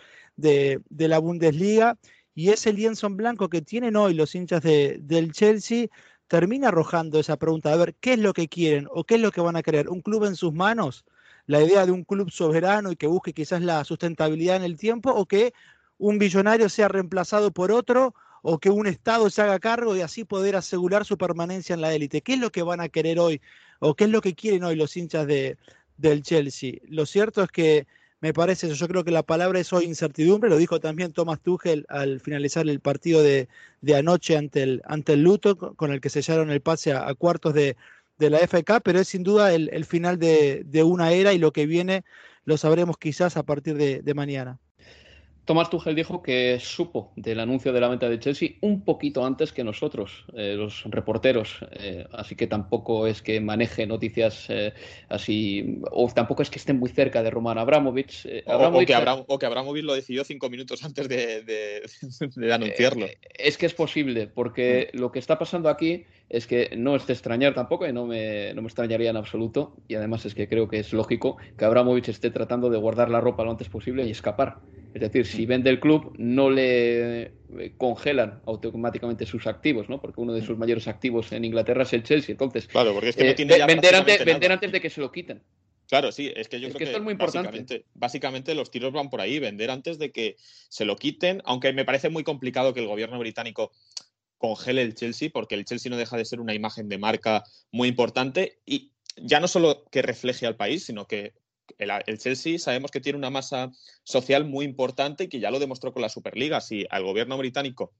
la 0.90 1.18
Bundesliga. 1.18 1.98
Y 2.36 2.50
ese 2.50 2.72
lienzo 2.72 3.08
en 3.08 3.18
blanco 3.18 3.50
que 3.50 3.64
tienen 3.64 3.96
hoy 3.96 4.14
los 4.14 4.36
hinchas 4.36 4.62
del 4.62 5.32
Chelsea 5.32 5.88
termina 6.28 6.68
arrojando 6.68 7.20
esa 7.20 7.38
pregunta, 7.38 7.74
a 7.74 7.76
ver, 7.78 7.96
¿qué 7.96 8.14
es 8.14 8.20
lo 8.20 8.34
que 8.34 8.48
quieren 8.48 8.88
o 8.92 9.06
qué 9.06 9.16
es 9.16 9.22
lo 9.22 9.32
que 9.32 9.42
van 9.42 9.56
a 9.56 9.64
querer? 9.64 9.90
¿Un 9.90 10.02
club 10.02 10.26
en 10.26 10.36
sus 10.36 10.54
manos? 10.54 11.04
¿La 11.48 11.64
idea 11.64 11.88
de 11.88 11.92
un 11.92 12.04
club 12.04 12.30
soberano 12.30 12.92
y 12.92 12.96
que 12.96 13.08
busque 13.08 13.34
quizás 13.34 13.62
la 13.64 13.84
sustentabilidad 13.86 14.58
en 14.58 14.64
el 14.64 14.78
tiempo 14.78 15.12
o 15.12 15.26
que 15.26 15.54
un 15.98 16.20
billonario 16.20 16.70
sea 16.70 16.88
reemplazado 16.90 17.52
por 17.52 17.72
otro 17.72 18.14
o 18.44 18.60
que 18.60 18.70
un 18.70 18.88
Estado 18.88 19.30
se 19.30 19.42
haga 19.42 19.58
cargo 19.58 19.94
de 19.94 20.04
así 20.04 20.26
poder 20.26 20.58
asegurar 20.58 21.06
su 21.06 21.18
permanencia 21.18 21.74
en 21.74 21.82
la 21.82 21.94
élite. 21.94 22.22
¿Qué 22.22 22.34
es 22.34 22.40
lo 22.40 22.52
que 22.52 22.62
van 22.62 22.82
a 22.82 22.90
querer 22.90 23.18
hoy 23.18 23.42
o 23.80 23.96
qué 23.96 24.04
es 24.04 24.10
lo 24.10 24.22
que 24.22 24.36
quieren 24.36 24.66
hoy 24.66 24.76
los 24.76 24.96
hinchas 24.98 25.26
de, 25.26 25.58
del 25.98 26.24
Chelsea? 26.24 26.74
Lo 26.90 27.06
cierto 27.06 27.42
es 27.42 27.50
que 27.50 27.88
me 28.20 28.34
parece 28.34 28.74
yo 28.74 28.88
creo 28.88 29.06
que 29.06 29.12
la 29.12 29.24
palabra 29.24 29.60
es 29.60 29.72
hoy 29.72 29.86
incertidumbre, 29.86 30.50
lo 30.50 30.58
dijo 30.58 30.82
también 30.82 31.14
Thomas 31.14 31.40
Tuchel 31.40 31.86
al 31.88 32.20
finalizar 32.20 32.68
el 32.68 32.82
partido 32.82 33.24
de, 33.24 33.48
anoche 33.96 34.38
ante 34.38 34.64
el, 34.64 34.82
ante 34.86 35.14
el 35.14 35.24
Luto, 35.24 35.58
con 35.76 35.94
el 35.94 36.02
que 36.02 36.10
sellaron 36.10 36.52
el 36.52 36.62
pase 36.62 36.92
a, 36.92 37.14
cuartos 37.16 37.54
de, 37.54 37.78
la 38.20 38.40
FK, 38.40 38.82
pero 38.84 39.00
es 39.00 39.08
sin 39.08 39.24
duda 39.24 39.54
el, 39.54 39.86
final 39.86 40.20
de, 40.20 40.84
una 40.86 41.14
era 41.14 41.34
y 41.34 41.38
lo 41.38 41.54
que 41.54 41.66
viene 41.66 42.04
lo 42.44 42.58
sabremos 42.58 42.98
quizás 42.98 43.38
a 43.38 43.44
partir 43.44 43.78
de 43.78 44.14
mañana. 44.14 44.60
Tomás 45.46 45.70
Tuchel 45.70 45.96
dijo 45.96 46.24
que 46.24 46.58
supo 46.62 47.12
del 47.18 47.42
anuncio 47.42 47.74
de 47.74 47.82
la 47.82 47.90
venta 47.90 48.10
de 48.10 48.18
Chelsea 48.18 48.52
un 48.62 48.86
poquito 48.86 49.26
antes 49.26 49.52
que 49.52 49.64
nosotros, 49.64 50.26
eh, 50.36 50.56
los 50.56 50.84
reporteros, 50.86 51.58
eh, 51.72 52.08
así 52.14 52.36
que 52.36 52.48
tampoco 52.48 53.08
es 53.08 53.22
que 53.22 53.42
maneje 53.42 53.86
noticias 53.86 54.46
eh, 54.50 54.74
así, 55.10 55.82
o 55.92 56.10
tampoco 56.14 56.44
es 56.44 56.50
que 56.50 56.60
estén 56.60 56.80
muy 56.80 56.90
cerca 56.90 57.22
de 57.22 57.30
Roman 57.30 57.58
Abramovich. 57.58 58.26
o, 58.46 58.86
que 58.86 59.46
Abramovich 59.46 59.84
lo 59.84 59.96
decidió 59.96 60.24
cinco 60.24 60.50
minutos 60.50 60.82
antes 60.86 61.10
de, 61.10 61.82
anunciarlo. 62.54 63.08
es 63.38 63.58
que 63.58 63.66
es 63.66 63.74
posible, 63.74 64.28
porque 64.28 64.92
mm. 64.94 64.98
lo 64.98 65.12
que 65.12 65.20
está 65.20 65.38
pasando 65.38 65.68
aquí 65.68 66.06
es 66.34 66.48
que 66.48 66.72
no 66.75 66.96
es 66.96 67.06
de 67.06 67.13
extrañar 67.13 67.54
tampoco, 67.54 67.88
y 67.88 67.94
no 67.94 68.08
me, 68.08 68.56
no 68.56 68.63
me 68.63 68.68
extrañaría 68.68 69.12
en 69.12 69.18
absoluto, 69.18 69.75
y 69.88 69.94
además 69.94 70.25
es 70.25 70.34
que 70.34 70.48
creo 70.48 70.68
que 70.68 70.80
es 70.80 70.92
lógico 70.92 71.38
que 71.56 71.63
Abramovich 71.63 72.10
esté 72.10 72.32
tratando 72.32 72.72
de 72.72 72.78
guardar 72.80 73.10
la 73.12 73.22
ropa 73.22 73.44
lo 73.44 73.52
antes 73.52 73.70
posible 73.70 74.04
y 74.04 74.10
escapar. 74.10 74.58
Es 74.96 75.02
decir, 75.02 75.28
si 75.28 75.46
vende 75.46 75.70
el 75.70 75.80
club, 75.80 76.12
no 76.18 76.50
le 76.50 77.22
eh, 77.22 77.74
congelan 77.78 78.42
automáticamente 78.48 79.28
sus 79.28 79.46
activos, 79.46 79.90
¿no? 79.90 80.02
Porque 80.02 80.22
uno 80.22 80.34
de 80.34 80.42
sus 80.42 80.58
mayores 80.58 80.88
activos 80.88 81.32
en 81.32 81.46
Inglaterra 81.46 81.84
es 81.84 81.94
el 81.94 82.04
Chelsea. 82.04 82.32
Entonces, 82.32 82.68
claro, 82.68 82.94
porque 82.94 83.10
es 83.10 83.16
que 83.16 83.46
no 83.46 83.56
eh, 83.56 83.66
vender, 83.68 83.96
antes, 83.96 84.25
vender 84.25 84.52
antes 84.52 84.72
de 84.72 84.82
que 84.82 84.90
se 84.90 85.02
lo 85.02 85.12
quiten. 85.12 85.44
Claro, 85.88 86.12
sí, 86.12 86.32
es 86.36 86.48
que 86.48 86.60
yo 86.60 86.70
creo 86.70 86.78
que, 86.80 86.84
esto 86.86 86.98
es 86.98 87.04
muy 87.04 87.12
importante. 87.12 87.86
Básicamente, 87.94 88.56
los 88.56 88.72
tiros 88.72 88.92
van 88.92 89.10
por 89.12 89.22
ahí, 89.22 89.38
vender 89.38 89.70
antes 89.70 90.00
de 90.00 90.12
que 90.12 90.36
se 90.70 90.86
lo 90.86 90.96
quiten, 90.96 91.42
aunque 91.46 91.74
me 91.74 91.86
parece 91.86 92.10
muy 92.10 92.24
complicado 92.24 92.74
que 92.74 92.80
el 92.80 92.88
gobierno 92.88 93.20
británico 93.20 93.72
congele 94.44 94.82
el 94.82 94.94
Chelsea, 94.94 95.30
porque 95.32 95.56
el 95.56 95.64
Chelsea 95.64 95.90
no 95.90 95.96
deja 95.96 96.18
de 96.18 96.26
ser 96.26 96.42
una 96.42 96.54
imagen 96.54 96.90
de 96.90 96.98
marca 96.98 97.46
muy 97.72 97.88
importante 97.88 98.60
y 98.66 98.92
ya 99.16 99.40
no 99.40 99.48
solo 99.48 99.86
que 99.90 100.02
refleje 100.02 100.46
al 100.46 100.58
país, 100.58 100.84
sino 100.84 101.08
que 101.08 101.34
el, 101.78 102.18
Chelsea 102.18 102.60
sabemos 102.60 102.92
que 102.92 103.00
tiene 103.00 103.18
una 103.18 103.30
masa 103.30 103.72
social 104.04 104.44
muy 104.44 104.66
importante 104.66 105.24
y 105.24 105.28
que 105.30 105.40
ya 105.40 105.50
lo 105.50 105.60
demostró 105.60 105.94
con 105.94 106.02
la 106.02 106.10
Superliga. 106.10 106.60
Si 106.60 106.86
al 106.90 107.06
gobierno 107.06 107.38
británico 107.38 107.94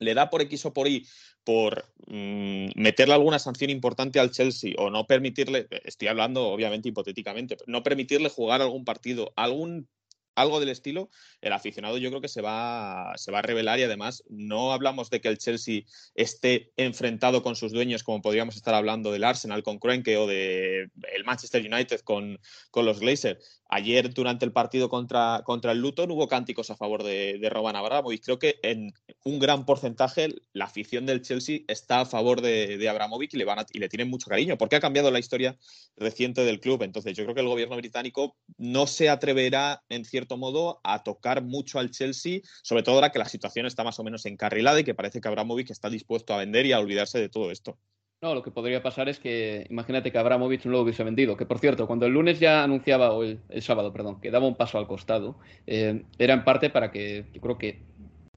le 0.00 0.14
da 0.14 0.28
por 0.28 0.42
X 0.42 0.66
o 0.66 0.72
por 0.72 0.88
Y 0.88 1.06
por 1.44 1.84
mm, 2.08 2.70
meterle 2.74 3.14
alguna 3.14 3.38
sanción 3.38 3.70
importante 3.70 4.18
al 4.18 4.32
Chelsea 4.32 4.74
o 4.78 4.90
no 4.90 5.06
permitirle, 5.06 5.68
estoy 5.84 6.08
hablando 6.08 6.48
obviamente 6.48 6.88
hipotéticamente, 6.88 7.58
no 7.68 7.84
permitirle 7.84 8.28
jugar 8.28 8.60
algún 8.60 8.84
partido, 8.84 9.32
algún 9.36 9.88
algo 10.36 10.60
del 10.60 10.68
estilo, 10.68 11.10
el 11.40 11.52
aficionado 11.52 11.98
yo 11.98 12.10
creo 12.10 12.20
que 12.20 12.28
se 12.28 12.42
va, 12.42 13.12
se 13.16 13.32
va 13.32 13.40
a 13.40 13.42
revelar 13.42 13.78
y 13.78 13.82
además 13.82 14.22
no 14.28 14.72
hablamos 14.72 15.10
de 15.10 15.20
que 15.20 15.28
el 15.28 15.38
Chelsea 15.38 15.82
esté 16.14 16.72
enfrentado 16.76 17.42
con 17.42 17.56
sus 17.56 17.72
dueños 17.72 18.02
como 18.02 18.22
podríamos 18.22 18.56
estar 18.56 18.74
hablando 18.74 19.10
del 19.10 19.24
Arsenal 19.24 19.62
con 19.62 19.78
Kroenke 19.78 20.16
o 20.16 20.26
del 20.26 20.90
el 21.12 21.24
Manchester 21.24 21.66
United 21.66 22.00
con, 22.00 22.38
con 22.70 22.86
los 22.86 23.00
Glazers. 23.00 23.62
Ayer, 23.68 24.14
durante 24.14 24.44
el 24.44 24.52
partido 24.52 24.88
contra, 24.88 25.42
contra 25.44 25.72
el 25.72 25.80
Luton, 25.80 26.10
hubo 26.12 26.28
cánticos 26.28 26.70
a 26.70 26.76
favor 26.76 27.02
de, 27.02 27.38
de 27.40 27.50
Roman. 27.50 27.74
Creo 28.22 28.38
que 28.38 28.60
en 28.62 28.92
un 29.24 29.40
gran 29.40 29.64
porcentaje 29.66 30.28
la 30.52 30.66
afición 30.66 31.04
del 31.04 31.22
Chelsea 31.22 31.60
está 31.66 32.02
a 32.02 32.06
favor 32.06 32.42
de, 32.42 32.78
de 32.78 32.88
Abramovich 32.88 33.34
y 33.34 33.38
le, 33.38 33.44
van 33.44 33.66
y 33.72 33.78
le 33.78 33.88
tienen 33.88 34.08
mucho 34.08 34.30
cariño, 34.30 34.56
porque 34.56 34.76
ha 34.76 34.80
cambiado 34.80 35.10
la 35.10 35.18
historia 35.18 35.56
reciente 35.96 36.44
del 36.44 36.60
club. 36.60 36.82
Entonces, 36.82 37.16
yo 37.16 37.24
creo 37.24 37.34
que 37.34 37.40
el 37.40 37.48
gobierno 37.48 37.76
británico 37.76 38.36
no 38.56 38.86
se 38.86 39.08
atreverá, 39.08 39.82
en 39.88 40.04
cierto 40.04 40.25
modo, 40.34 40.80
a 40.82 41.04
tocar 41.04 41.42
mucho 41.42 41.78
al 41.78 41.90
Chelsea, 41.92 42.40
sobre 42.62 42.82
todo 42.82 42.96
ahora 42.96 43.12
que 43.12 43.18
la 43.18 43.26
situación 43.26 43.66
está 43.66 43.84
más 43.84 43.98
o 44.00 44.04
menos 44.04 44.26
encarrilada 44.26 44.80
y 44.80 44.84
que 44.84 44.94
parece 44.94 45.20
que 45.20 45.28
Abramovich 45.28 45.70
está 45.70 45.88
dispuesto 45.88 46.34
a 46.34 46.38
vender 46.38 46.66
y 46.66 46.72
a 46.72 46.80
olvidarse 46.80 47.20
de 47.20 47.28
todo 47.28 47.50
esto. 47.52 47.78
No, 48.22 48.34
lo 48.34 48.42
que 48.42 48.50
podría 48.50 48.82
pasar 48.82 49.10
es 49.10 49.18
que, 49.18 49.66
imagínate 49.68 50.10
que 50.10 50.16
Abramovich 50.16 50.64
no 50.64 50.72
lo 50.72 50.80
hubiese 50.80 51.04
vendido. 51.04 51.36
Que 51.36 51.44
por 51.44 51.58
cierto, 51.58 51.86
cuando 51.86 52.06
el 52.06 52.12
lunes 52.12 52.40
ya 52.40 52.64
anunciaba, 52.64 53.12
o 53.12 53.22
el, 53.22 53.40
sábado, 53.60 53.92
perdón, 53.92 54.20
que 54.20 54.30
daba 54.30 54.46
un 54.46 54.56
paso 54.56 54.78
al 54.78 54.86
costado, 54.86 55.38
eh, 55.66 56.02
era 56.18 56.32
en 56.32 56.42
parte 56.42 56.70
para 56.70 56.90
que, 56.90 57.26
yo 57.34 57.40
creo 57.42 57.58
que 57.58 57.82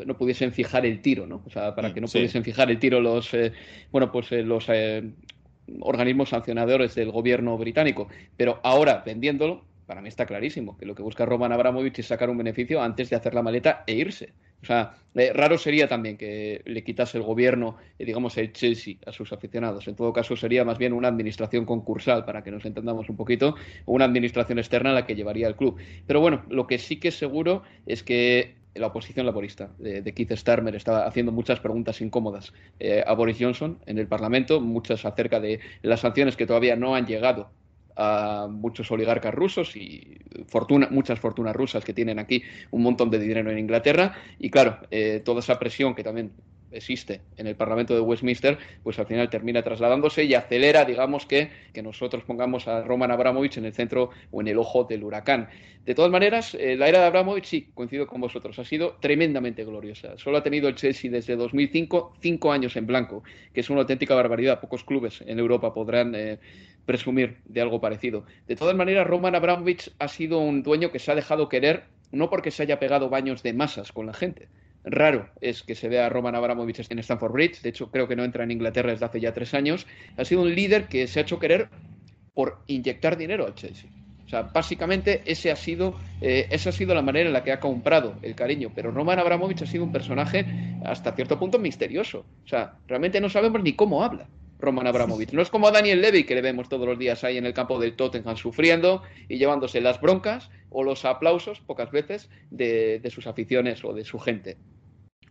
no 0.05 0.17
pudiesen 0.17 0.51
fijar 0.51 0.86
el 0.86 1.01
tiro, 1.01 1.25
¿no? 1.27 1.43
O 1.46 1.50
sea, 1.50 1.75
para 1.75 1.89
mm, 1.89 1.93
que 1.93 2.01
no 2.01 2.08
pudiesen 2.08 2.43
fijar 2.43 2.69
el 2.69 2.79
tiro 2.79 3.00
los, 3.00 3.34
eh, 3.34 3.53
bueno, 3.91 4.12
pues 4.12 4.31
eh, 4.34 4.43
los 4.43 4.67
organismos 5.79 6.29
sancionadores 6.29 6.96
del 6.96 7.12
gobierno 7.12 7.58
británico. 7.58 8.10
Pero 8.36 8.60
ahora, 8.63 9.03
vendiéndolo, 9.05 9.63
para 9.89 10.01
mí 10.01 10.08
está 10.08 10.27
clarísimo 10.27 10.77
que 10.77 10.86
lo 10.86 10.93
que 10.93 11.01
busca 11.01 11.25
Roman 11.25 11.51
Abramovich 11.51 11.98
es 11.98 12.05
sacar 12.05 12.29
un 12.29 12.38
beneficio 12.38 12.79
antes 12.79 13.10
de 13.10 13.15
hacer 13.15 13.34
la 13.34 13.41
maleta 13.41 13.84
e 13.88 13.96
irse. 13.96 14.34
O 14.62 14.65
sea, 14.67 14.93
eh, 15.15 15.34
raro 15.34 15.58
sería 15.58 15.88
también 15.88 16.15
que 16.15 16.62
le 16.63 16.84
quitase 16.84 17.17
el 17.17 17.24
gobierno, 17.24 17.75
eh, 17.98 18.05
digamos, 18.05 18.38
el 18.38 18.53
Chelsea 18.53 18.98
a 19.08 19.12
sus 19.12 19.34
aficionados. 19.34 19.88
En 19.88 19.96
todo 19.96 20.13
caso, 20.13 20.36
sería 20.36 20.63
más 20.63 20.77
bien 20.77 20.93
una 20.93 21.08
administración 21.08 21.65
concursal, 21.65 22.24
para 22.24 22.43
que 22.43 22.51
nos 22.51 22.65
entendamos 22.65 23.10
un 23.10 23.17
poquito, 23.17 23.55
o 23.86 23.93
una 23.93 24.05
administración 24.05 24.60
externa 24.60 24.91
a 24.91 24.93
la 24.93 25.08
que 25.08 25.15
llevaría 25.15 25.48
el 25.48 25.55
club. 25.55 25.77
Pero 26.05 26.22
bueno, 26.22 26.43
lo 26.50 26.67
que 26.67 26.77
sí 26.77 27.00
que 27.00 27.08
es 27.08 27.15
seguro 27.15 27.63
es 27.88 28.03
que 28.03 28.58
la 28.75 28.88
oposición 28.88 29.25
laborista 29.25 29.72
de, 29.79 30.03
Keith 30.13 30.34
Starmer 30.34 30.75
estaba 30.75 31.08
haciendo 31.08 31.31
muchas 31.31 31.60
preguntas 31.62 32.00
incómodas 32.00 32.53
eh, 32.79 33.03
a 33.08 33.13
Boris 33.13 33.38
Johnson 33.39 33.79
en 33.88 33.98
el 33.98 34.05
Parlamento, 34.05 34.62
muchas 34.62 35.03
acerca 35.03 35.39
de 35.39 35.62
las 35.81 36.01
sanciones 36.01 36.38
que 36.38 36.46
todavía 36.46 36.75
no 36.75 36.93
han 36.93 37.08
llegado 37.08 37.50
a 38.00 38.48
muchos 38.50 38.89
oligarcas 38.91 39.34
rusos 39.34 39.75
y 39.75 40.18
fortuna, 40.48 40.88
muchas 40.89 41.20
fortunas 41.20 41.56
rusas 41.56 41.84
que 41.84 41.94
tienen 41.94 42.18
aquí 42.18 42.44
un 42.72 42.82
montón 42.82 43.10
de 43.10 43.20
dinero 43.20 43.51
en 43.51 43.60
Inglaterra. 43.60 44.15
Y 44.39 44.50
claro, 44.50 44.79
eh, 44.89 45.22
toda 45.24 45.41
esa 45.41 45.60
presión 45.60 45.94
que 45.94 46.03
también 46.03 46.32
existe 46.71 47.21
en 47.38 47.47
el 47.47 47.55
Parlamento 47.55 47.93
de 47.93 48.01
Westminster, 48.01 48.57
pues 48.83 48.99
al 48.99 49.07
final 49.07 49.29
termina 49.29 49.63
trasladándose 49.63 50.23
y 50.23 50.33
acelera, 50.33 50.85
digamos, 50.85 51.25
que, 51.25 51.49
que 51.73 51.81
nosotros 51.81 52.23
pongamos 52.23 52.67
a 52.67 52.83
Roman 52.83 53.11
Abramovich 53.11 53.57
en 53.57 53.65
el 53.65 53.73
centro 53.73 54.11
o 54.31 54.41
en 54.41 54.47
el 54.47 54.57
ojo 54.57 54.83
del 54.83 55.03
huracán. 55.03 55.49
De 55.85 55.95
todas 55.95 56.11
maneras, 56.11 56.55
eh, 56.55 56.75
la 56.75 56.88
era 56.88 56.99
de 56.99 57.05
Abramovich, 57.05 57.45
sí, 57.45 57.69
coincido 57.73 58.05
con 58.05 58.21
vosotros, 58.21 58.59
ha 58.59 58.65
sido 58.65 58.97
tremendamente 58.99 59.63
gloriosa. 59.63 60.17
Solo 60.17 60.38
ha 60.38 60.43
tenido 60.43 60.67
el 60.67 60.75
Chelsea 60.75 61.09
desde 61.09 61.35
2005 61.35 62.13
cinco 62.19 62.51
años 62.51 62.75
en 62.75 62.85
blanco, 62.85 63.23
que 63.53 63.61
es 63.61 63.69
una 63.69 63.81
auténtica 63.81 64.13
barbaridad. 64.13 64.59
Pocos 64.59 64.83
clubes 64.83 65.23
en 65.25 65.39
Europa 65.39 65.73
podrán 65.73 66.13
eh, 66.15 66.39
presumir 66.85 67.38
de 67.45 67.61
algo 67.61 67.81
parecido. 67.81 68.25
De 68.47 68.55
todas 68.55 68.75
maneras, 68.75 69.07
Roman 69.07 69.35
Abramovich 69.35 69.91
ha 69.99 70.07
sido 70.07 70.39
un 70.39 70.63
dueño 70.63 70.91
que 70.91 70.99
se 70.99 71.11
ha 71.11 71.15
dejado 71.15 71.49
querer 71.49 71.83
no 72.11 72.29
porque 72.29 72.51
se 72.51 72.63
haya 72.63 72.79
pegado 72.79 73.09
baños 73.09 73.43
de 73.43 73.53
masas 73.53 73.91
con 73.91 74.05
la 74.05 74.13
gente, 74.13 74.47
raro 74.83 75.29
es 75.41 75.63
que 75.63 75.75
se 75.75 75.89
vea 75.89 76.05
a 76.05 76.09
Roman 76.09 76.36
Abramovich 76.36 76.86
en 76.89 77.00
Stanford 77.00 77.33
Bridge. 77.33 77.62
De 77.62 77.69
hecho, 77.69 77.91
creo 77.91 78.07
que 78.07 78.15
no 78.15 78.24
entra 78.24 78.43
en 78.43 78.51
Inglaterra 78.51 78.91
desde 78.91 79.05
hace 79.05 79.19
ya 79.19 79.33
tres 79.33 79.53
años. 79.53 79.88
Ha 80.17 80.25
sido 80.25 80.41
un 80.41 80.53
líder 80.53 80.88
que 80.88 81.07
se 81.07 81.19
ha 81.19 81.24
hecho 81.24 81.39
querer 81.39 81.69
por 82.33 82.59
inyectar 82.67 83.17
dinero 83.17 83.45
al 83.45 83.55
Chelsea. 83.55 83.89
O 84.25 84.29
sea, 84.29 84.43
básicamente 84.43 85.24
ese 85.25 85.50
ha 85.50 85.55
sido, 85.55 85.95
eh, 86.21 86.48
esa 86.51 86.69
ha 86.69 86.71
sido 86.71 86.93
la 86.93 87.01
manera 87.01 87.27
en 87.27 87.33
la 87.33 87.43
que 87.43 87.51
ha 87.51 87.59
comprado 87.59 88.15
el 88.21 88.36
cariño. 88.36 88.71
Pero 88.75 88.91
Roman 88.91 89.17
Abramovich 89.17 89.63
ha 89.63 89.65
sido 89.65 89.83
un 89.83 89.91
personaje 89.91 90.45
hasta 90.86 91.13
cierto 91.13 91.39
punto 91.39 91.57
misterioso. 91.57 92.25
O 92.45 92.48
sea, 92.48 92.75
realmente 92.88 93.19
no 93.19 93.29
sabemos 93.29 93.63
ni 93.63 93.74
cómo 93.74 94.03
habla. 94.03 94.29
Roman 94.59 94.87
Abramovich. 94.87 95.31
No 95.31 95.41
es 95.41 95.49
como 95.49 95.67
a 95.67 95.71
Daniel 95.71 96.01
Levy, 96.01 96.25
que 96.25 96.35
le 96.35 96.41
vemos 96.41 96.69
todos 96.69 96.85
los 96.85 96.99
días 96.99 97.23
ahí 97.23 97.37
en 97.37 97.45
el 97.45 97.53
campo 97.53 97.79
del 97.79 97.95
Tottenham 97.95 98.35
sufriendo 98.35 99.03
y 99.27 99.37
llevándose 99.37 99.81
las 99.81 100.01
broncas 100.01 100.49
o 100.69 100.83
los 100.83 101.05
aplausos, 101.05 101.61
pocas 101.61 101.91
veces, 101.91 102.29
de, 102.51 103.01
sus 103.09 103.27
aficiones 103.27 103.83
o 103.83 103.93
de 103.93 104.03
su 104.03 104.19
gente. 104.19 104.57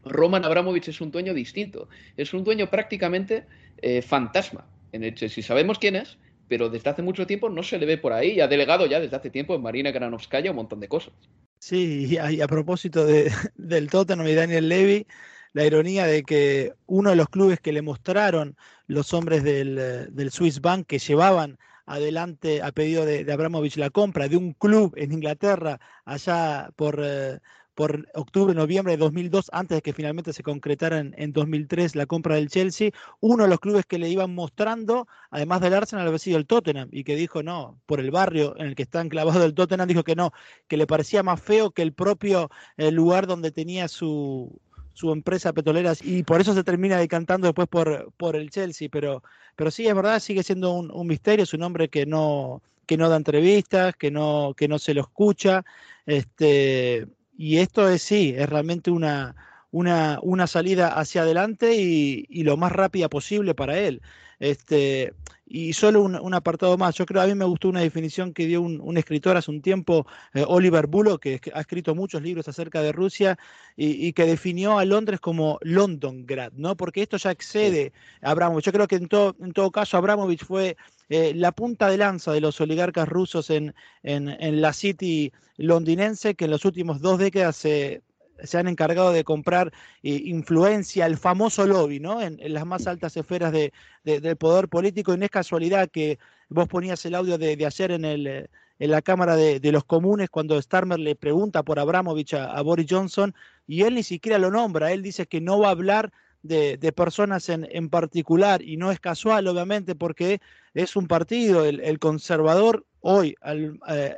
Roman 0.05 0.45
Abramovich 0.45 0.89
es 0.89 1.01
un 1.01 1.11
dueño 1.11 1.35
distinto. 1.35 1.89
Es 2.17 2.33
un 2.33 2.45
dueño 2.45 2.71
prácticamente 2.71 3.47
eh, 3.83 4.03
fantasma 4.03 4.67
en 4.93 5.05
el 5.05 5.17
Si 5.17 5.43
Sabemos 5.43 5.79
quién 5.79 5.97
es, 5.97 6.19
pero 6.49 6.71
desde 6.71 6.91
hace 6.91 7.03
mucho 7.03 7.27
tiempo 7.27 7.51
no 7.51 7.63
se 7.63 7.79
le 7.79 7.87
ve 7.87 7.99
por 7.99 8.13
ahí 8.13 8.33
y 8.33 8.41
ha 8.41 8.49
delegado 8.49 8.87
ya 8.87 9.01
desde 9.01 9.17
hace 9.17 9.31
tiempo 9.31 9.55
en 9.55 9.63
Marina 9.63 9.91
Granovskaya 9.91 10.51
un 10.51 10.57
montón 10.57 10.81
de 10.81 10.89
cosas. 10.89 11.13
Sí, 11.59 12.07
y 12.11 12.41
a, 12.41 12.47
propósito 12.47 13.07
del 13.57 13.91
Tottenham 13.91 14.27
y 14.27 14.35
Daniel 14.35 14.69
Levy, 14.69 15.07
la 15.53 15.65
ironía 15.65 16.07
de 16.07 16.23
que 16.23 16.75
uno 16.87 17.11
de 17.11 17.17
los 17.17 17.29
clubes 17.29 17.61
que 17.61 17.73
le 17.73 17.83
mostraron 17.83 18.57
los 18.87 19.13
hombres 19.15 19.43
del, 19.45 20.09
del 20.11 20.31
Swiss 20.31 20.61
Bank 20.61 20.87
que 20.87 20.99
llevaban 20.99 21.59
adelante 21.89 22.63
a 22.63 22.71
pedido 22.71 23.05
de, 23.05 23.31
Abramovich 23.33 23.77
la 23.77 23.91
compra 23.91 24.29
de 24.29 24.37
un 24.37 24.53
club 24.53 24.93
en 24.97 25.13
Inglaterra 25.13 25.81
allá 26.05 26.71
por, 26.77 27.01
eh, 27.03 27.41
por 27.75 28.07
octubre, 28.15 28.55
noviembre 28.55 28.93
de 28.93 28.99
2002, 28.99 29.51
antes 29.53 29.79
de 29.79 29.83
que 29.83 29.93
finalmente 29.93 30.33
se 30.33 30.43
concretara 30.43 30.99
en, 30.99 31.33
2003 31.33 31.97
la 31.97 32.07
compra 32.07 32.35
del 32.35 32.51
Chelsea, 32.51 32.91
uno 33.21 33.45
de 33.45 33.49
los 33.49 33.61
clubes 33.61 33.87
que 33.87 33.99
le 33.99 34.11
iban 34.11 34.35
mostrando, 34.35 35.07
además 35.31 35.61
del 35.61 35.75
Arsenal, 35.75 36.07
había 36.07 36.19
sido 36.19 36.39
el 36.39 36.47
Tottenham, 36.47 36.89
y 36.93 37.05
que 37.05 37.17
dijo 37.17 37.43
no, 37.43 37.81
por 37.87 38.01
el 38.01 38.11
barrio 38.11 38.55
en 38.59 38.67
el 38.67 38.75
que 38.75 38.83
está 38.83 39.01
enclavado 39.01 39.45
el 39.45 39.55
Tottenham, 39.55 39.89
dijo 39.89 40.05
que 40.05 40.17
no, 40.17 40.33
que 40.67 40.77
le 40.77 40.87
parecía 40.87 41.23
más 41.23 41.41
feo 41.41 41.71
que 41.71 41.83
el 41.83 41.95
propio 41.95 42.51
eh, 42.77 42.91
lugar 42.91 43.27
donde 43.27 43.51
tenía 43.51 43.89
su, 43.89 44.61
su 44.99 45.13
empresa 45.13 45.53
petrolera 45.53 45.93
y 46.03 46.25
por 46.25 46.41
eso 46.41 46.55
se 46.55 46.65
termina 46.65 46.97
decantando 46.97 47.47
después 47.47 47.69
por, 47.69 48.11
por 48.17 48.35
el 48.35 48.51
Chelsea, 48.51 48.89
pero, 48.91 49.23
pero 49.55 49.71
sí, 49.71 49.87
es 49.87 49.95
verdad, 49.95 50.19
sigue 50.19 50.43
siendo 50.43 50.73
un, 50.73 51.07
misterio, 51.07 51.45
es 51.45 51.55
un 51.55 51.63
hombre 51.63 51.89
que 51.89 52.05
no, 52.05 52.63
que 52.85 52.97
no 52.97 53.09
da 53.09 53.17
entrevistas, 53.17 53.95
que 53.95 54.11
no, 54.11 54.55
que 54.57 54.67
no 54.67 54.81
se 54.81 54.95
lo 54.95 55.03
escucha, 55.03 55.65
este, 56.05 57.07
y 57.37 57.59
esto 57.59 57.89
es 57.89 58.03
sí, 58.03 58.35
es 58.37 58.49
realmente 58.49 58.91
una, 58.91 59.37
una, 59.71 60.19
una 60.23 60.47
salida 60.47 60.89
hacia 60.89 61.23
adelante 61.23 61.77
y, 61.77 62.27
y, 62.29 62.43
lo 62.45 62.57
más 62.57 62.73
rápida 62.73 63.09
posible 63.09 63.55
para 63.55 63.79
él. 63.79 64.03
Este, 64.39 65.15
y 65.51 65.73
solo 65.73 66.03
un, 66.03 66.35
apartado 66.35 66.77
más, 66.77 66.95
yo 66.95 67.07
creo, 67.07 67.23
a 67.23 67.27
mí 67.27 67.35
me 67.35 67.45
gustó 67.47 67.71
una 67.71 67.81
definición 67.81 68.35
que 68.35 68.47
dio 68.47 68.61
un, 68.61 68.99
escritor 68.99 69.37
hace 69.37 69.51
un 69.51 69.63
tiempo, 69.63 70.07
eh, 70.35 70.45
Oliver 70.47 70.87
Bullock, 70.87 71.23
que 71.23 71.41
ha 71.55 71.61
escrito 71.61 71.95
muchos 71.95 72.21
libros 72.23 72.47
acerca 72.49 72.83
de 72.83 72.93
Rusia 72.93 73.39
y, 73.75 74.13
que 74.13 74.27
definió 74.27 74.79
a 74.79 74.85
Londres 74.85 75.21
como 75.21 75.59
Londongrad, 75.63 76.53
¿no? 76.53 76.77
Porque 76.77 77.03
esto 77.03 77.17
ya 77.17 77.31
excede 77.31 77.93
a 78.21 78.31
Abramovich. 78.33 78.67
Yo 78.67 78.73
creo 78.73 78.87
que 78.87 78.97
en 78.97 79.09
todo, 79.09 79.37
en 79.41 79.53
todo 79.53 79.71
caso 79.71 79.97
Abramovich 79.97 80.45
fue 80.45 80.77
eh, 81.09 81.33
la 81.35 81.53
punta 81.53 81.89
de 81.89 81.97
lanza 81.97 82.33
de 82.33 82.43
los 82.43 82.61
oligarcas 82.61 83.09
rusos 83.09 83.49
en, 83.49 83.75
en, 84.03 84.29
en 84.29 84.61
la 84.61 84.73
City 84.75 85.33
londinense, 85.57 86.35
que 86.35 86.45
en 86.45 86.51
las 86.53 86.65
últimas 86.65 87.01
dos 87.01 87.19
décadas 87.19 87.57
se 87.57 88.03
se 88.43 88.59
han 88.59 88.69
encargado 88.69 89.13
de 89.13 89.25
comprar 89.25 89.73
eh, 90.03 90.23
influencia, 90.25 91.07
el 91.07 91.17
famoso 91.17 91.67
lobby, 91.67 92.01
¿no? 92.01 92.21
En, 92.21 92.39
las 92.53 92.67
más 92.67 92.87
altas 92.87 93.17
esferas 93.17 93.53
de, 93.53 93.73
del 94.05 94.37
poder 94.37 94.69
político. 94.69 95.15
Y 95.15 95.19
no 95.19 95.25
es 95.25 95.31
casualidad 95.31 95.89
que 95.91 96.19
vos 96.49 96.69
ponías 96.69 97.05
el 97.05 97.15
audio 97.15 97.39
de, 97.39 97.65
ayer 97.65 97.91
en, 97.93 98.05
el, 98.05 98.27
eh, 98.27 98.51
en 98.79 98.91
la 98.91 99.03
Cámara 99.03 99.37
de, 99.37 99.73
los 99.73 99.85
Comunes 99.85 100.31
cuando 100.31 100.61
Starmer 100.61 100.99
le 100.99 101.17
pregunta 101.17 101.63
por 101.63 101.79
Abramovich 101.79 102.35
a, 102.35 102.61
Boris 102.63 102.87
Johnson 102.89 103.35
y 103.67 103.83
él 103.83 103.95
ni 103.95 104.03
siquiera 104.03 104.39
lo 104.39 104.51
nombra. 104.51 104.93
Él 104.93 105.03
dice 105.03 105.27
que 105.27 105.41
no 105.41 105.59
va 105.59 105.69
a 105.69 105.73
hablar 105.73 106.13
de, 106.43 106.93
personas 106.93 107.49
en, 107.49 107.67
en, 107.71 107.91
particular 107.91 108.63
y 108.63 108.77
no 108.77 108.91
es 108.91 109.01
casual, 109.01 109.47
obviamente, 109.49 109.95
porque 109.95 110.41
es 110.75 110.97
un 110.97 111.07
partido, 111.07 111.65
el, 111.65 111.99
conservador 111.99 112.87
hoy, 113.01 113.35
al, 113.41 113.79
eh, 113.89 114.17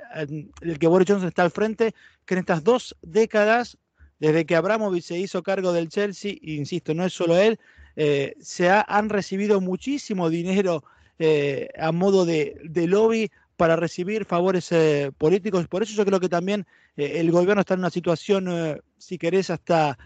el 0.61 0.79
que 0.79 0.87
Boris 0.87 1.09
Johnson 1.09 1.29
está 1.29 1.43
al 1.43 1.51
frente, 1.51 1.95
que 2.25 2.35
en 2.35 2.41
estas 2.41 2.63
dos 2.63 2.97
décadas 3.03 3.79
desde 4.21 4.45
que 4.45 4.55
Abramovich 4.55 5.05
se 5.05 5.19
hizo 5.19 5.43
cargo 5.43 5.73
del 5.73 5.89
Chelsea, 5.89 6.35
insisto, 6.43 6.95
no 6.95 7.05
es 7.05 7.13
solo 7.13 7.37
él, 7.37 7.59
eh, 7.97 8.35
se 8.41 8.71
han 8.71 9.09
recibido 9.09 9.61
muchísimo 9.61 10.31
dinero 10.31 10.85
eh, 11.19 11.69
a 11.79 11.91
modo 11.91 12.25
de, 12.25 12.55
lobby 12.87 13.31
para 13.57 13.77
recibir 13.77 14.27
favores 14.27 14.71
eh, 14.73 15.11
políticos. 15.19 15.67
Por 15.69 15.83
eso 15.83 15.95
yo 15.95 16.05
creo 16.05 16.21
que 16.21 16.29
también 16.29 16.67
el 16.97 17.31
gobierno 17.31 17.61
está 17.61 17.75
en 17.75 17.81
una 17.81 17.91
situación, 17.91 18.83
si 18.99 19.17
querés, 19.17 19.49
hasta 19.49 19.97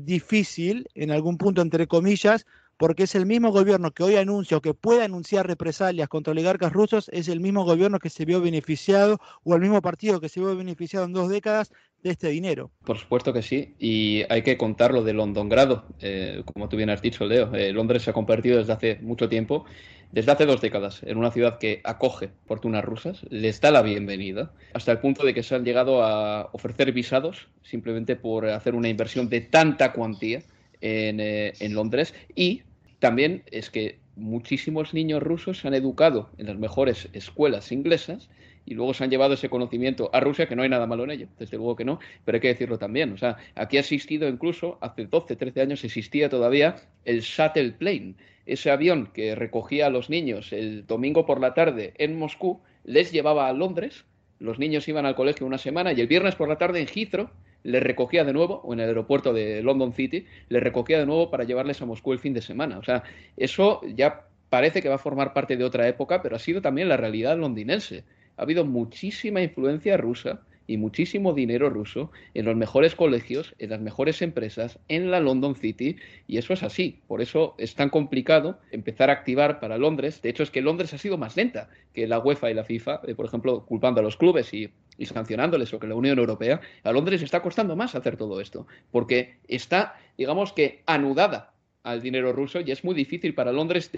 difícil, 0.00 0.86
en 0.94 1.10
algún 1.10 1.38
punto, 1.38 1.62
entre 1.62 1.86
comillas, 1.86 2.44
porque 2.76 3.04
es 3.04 3.14
el 3.14 3.26
mismo 3.26 3.52
gobierno 3.52 3.92
que 3.92 4.02
hoy 4.02 4.16
anuncia 4.16 4.56
o 4.56 4.60
que 4.60 4.74
puede 4.74 5.04
anunciar 5.04 5.46
represalias 5.46 6.08
contra 6.08 6.32
oligarcas 6.32 6.72
rusos, 6.72 7.08
es 7.12 7.28
el 7.28 7.40
mismo 7.40 7.64
gobierno 7.64 7.98
que 7.98 8.10
se 8.10 8.24
vio 8.24 8.40
beneficiado 8.40 9.18
o 9.44 9.54
el 9.54 9.60
mismo 9.60 9.80
partido 9.80 10.20
que 10.20 10.28
se 10.28 10.40
vio 10.40 10.56
beneficiado 10.56 11.06
en 11.06 11.12
dos 11.12 11.28
décadas 11.28 11.70
de 12.02 12.10
este 12.10 12.28
dinero. 12.28 12.70
Por 12.84 12.98
supuesto 12.98 13.32
que 13.32 13.42
sí, 13.42 13.74
y 13.78 14.24
hay 14.28 14.42
que 14.42 14.56
contarlo 14.56 15.02
de 15.04 15.12
Londongrado, 15.12 15.84
eh, 16.00 16.42
como 16.44 16.68
tú 16.68 16.76
bien 16.76 16.90
has 16.90 17.02
dicho, 17.02 17.24
Leo. 17.24 17.54
Eh, 17.54 17.72
Londres 17.72 18.02
se 18.02 18.10
ha 18.10 18.12
convertido 18.12 18.58
desde 18.58 18.72
hace 18.72 18.98
mucho 19.00 19.28
tiempo, 19.28 19.64
desde 20.10 20.32
hace 20.32 20.46
dos 20.46 20.60
décadas, 20.60 21.02
en 21.04 21.16
una 21.16 21.30
ciudad 21.30 21.58
que 21.58 21.80
acoge 21.84 22.30
fortunas 22.46 22.84
rusas, 22.84 23.24
les 23.30 23.60
da 23.60 23.70
la 23.70 23.82
bienvenida, 23.82 24.52
hasta 24.74 24.92
el 24.92 24.98
punto 24.98 25.24
de 25.24 25.32
que 25.32 25.42
se 25.42 25.54
han 25.54 25.64
llegado 25.64 26.02
a 26.02 26.50
ofrecer 26.52 26.92
visados 26.92 27.48
simplemente 27.62 28.16
por 28.16 28.46
hacer 28.46 28.74
una 28.74 28.88
inversión 28.88 29.28
de 29.28 29.40
tanta 29.40 29.92
cuantía 29.92 30.42
en, 30.80 31.20
eh, 31.20 31.52
en 31.60 31.74
Londres 31.74 32.14
y 32.34 32.62
también 32.98 33.44
es 33.50 33.70
que 33.70 34.00
muchísimos 34.16 34.92
niños 34.92 35.22
rusos 35.22 35.58
se 35.58 35.68
han 35.68 35.74
educado 35.74 36.30
en 36.36 36.46
las 36.46 36.58
mejores 36.58 37.08
escuelas 37.14 37.72
inglesas 37.72 38.28
y 38.64 38.74
luego 38.74 38.94
se 38.94 39.04
han 39.04 39.10
llevado 39.10 39.34
ese 39.34 39.48
conocimiento 39.48 40.10
a 40.12 40.20
Rusia, 40.20 40.46
que 40.46 40.56
no 40.56 40.62
hay 40.62 40.68
nada 40.68 40.86
malo 40.86 41.04
en 41.04 41.10
ello, 41.10 41.28
desde 41.38 41.56
luego 41.56 41.76
que 41.76 41.84
no, 41.84 41.98
pero 42.24 42.36
hay 42.36 42.40
que 42.40 42.48
decirlo 42.48 42.78
también. 42.78 43.12
O 43.12 43.16
sea, 43.16 43.36
aquí 43.54 43.76
ha 43.76 43.80
existido 43.80 44.28
incluso, 44.28 44.78
hace 44.80 45.06
12, 45.06 45.36
13 45.36 45.60
años 45.60 45.84
existía 45.84 46.28
todavía 46.28 46.76
el 47.04 47.20
Shuttle 47.20 47.72
Plane, 47.72 48.14
ese 48.46 48.70
avión 48.70 49.08
que 49.12 49.34
recogía 49.34 49.86
a 49.86 49.90
los 49.90 50.10
niños 50.10 50.52
el 50.52 50.86
domingo 50.86 51.26
por 51.26 51.40
la 51.40 51.54
tarde 51.54 51.94
en 51.98 52.18
Moscú, 52.18 52.60
les 52.84 53.12
llevaba 53.12 53.48
a 53.48 53.52
Londres, 53.52 54.04
los 54.38 54.58
niños 54.58 54.88
iban 54.88 55.06
al 55.06 55.14
colegio 55.14 55.46
una 55.46 55.58
semana 55.58 55.92
y 55.92 56.00
el 56.00 56.08
viernes 56.08 56.34
por 56.34 56.48
la 56.48 56.58
tarde 56.58 56.80
en 56.80 56.88
Heathrow 56.88 57.28
les 57.62 57.82
recogía 57.82 58.24
de 58.24 58.32
nuevo, 58.32 58.60
o 58.64 58.72
en 58.72 58.80
el 58.80 58.88
aeropuerto 58.88 59.32
de 59.32 59.62
London 59.62 59.92
City, 59.92 60.26
les 60.48 60.62
recogía 60.62 60.98
de 60.98 61.06
nuevo 61.06 61.30
para 61.30 61.44
llevarles 61.44 61.80
a 61.80 61.86
Moscú 61.86 62.12
el 62.12 62.18
fin 62.18 62.34
de 62.34 62.42
semana. 62.42 62.78
O 62.78 62.82
sea, 62.82 63.04
eso 63.36 63.80
ya 63.94 64.26
parece 64.48 64.82
que 64.82 64.88
va 64.88 64.96
a 64.96 64.98
formar 64.98 65.32
parte 65.32 65.56
de 65.56 65.64
otra 65.64 65.86
época, 65.88 66.22
pero 66.22 66.36
ha 66.36 66.40
sido 66.40 66.60
también 66.60 66.88
la 66.88 66.96
realidad 66.96 67.38
londinense 67.38 68.04
ha 68.42 68.44
habido 68.44 68.64
muchísima 68.64 69.40
influencia 69.40 69.96
rusa 69.96 70.40
y 70.66 70.76
muchísimo 70.76 71.32
dinero 71.32 71.70
ruso 71.70 72.10
en 72.34 72.44
los 72.44 72.56
mejores 72.56 72.96
colegios, 72.96 73.54
en 73.58 73.70
las 73.70 73.80
mejores 73.80 74.20
empresas, 74.20 74.80
en 74.88 75.12
la 75.12 75.20
London 75.20 75.54
City, 75.54 75.96
y 76.26 76.38
eso 76.38 76.52
es 76.52 76.64
así. 76.64 77.00
Por 77.06 77.20
eso 77.20 77.54
es 77.58 77.76
tan 77.76 77.88
complicado 77.88 78.58
empezar 78.72 79.10
a 79.10 79.12
activar 79.12 79.60
para 79.60 79.78
Londres. 79.78 80.22
De 80.22 80.30
hecho, 80.30 80.42
es 80.42 80.50
que 80.50 80.60
Londres 80.60 80.92
ha 80.92 80.98
sido 80.98 81.18
más 81.18 81.36
lenta 81.36 81.68
que 81.92 82.08
la 82.08 82.18
UEFA 82.18 82.50
y 82.50 82.54
la 82.54 82.64
FIFA, 82.64 83.02
eh, 83.06 83.14
por 83.14 83.26
ejemplo, 83.26 83.64
culpando 83.64 84.00
a 84.00 84.02
los 84.02 84.16
clubes 84.16 84.52
y, 84.52 84.70
sancionándoles 85.04 85.72
o 85.72 85.78
que 85.78 85.86
la 85.86 85.94
Unión 85.94 86.18
Europea. 86.18 86.60
A 86.82 86.90
Londres 86.90 87.22
está 87.22 87.42
costando 87.42 87.76
más 87.76 87.94
hacer 87.94 88.16
todo 88.16 88.40
esto, 88.40 88.66
porque 88.90 89.36
está, 89.46 89.94
digamos 90.18 90.52
que, 90.52 90.82
anudada 90.86 91.52
al 91.84 92.02
dinero 92.02 92.32
ruso 92.32 92.60
y 92.60 92.72
es 92.72 92.82
muy 92.82 92.94
difícil 92.94 93.34
para 93.34 93.52
Londres, 93.52 93.90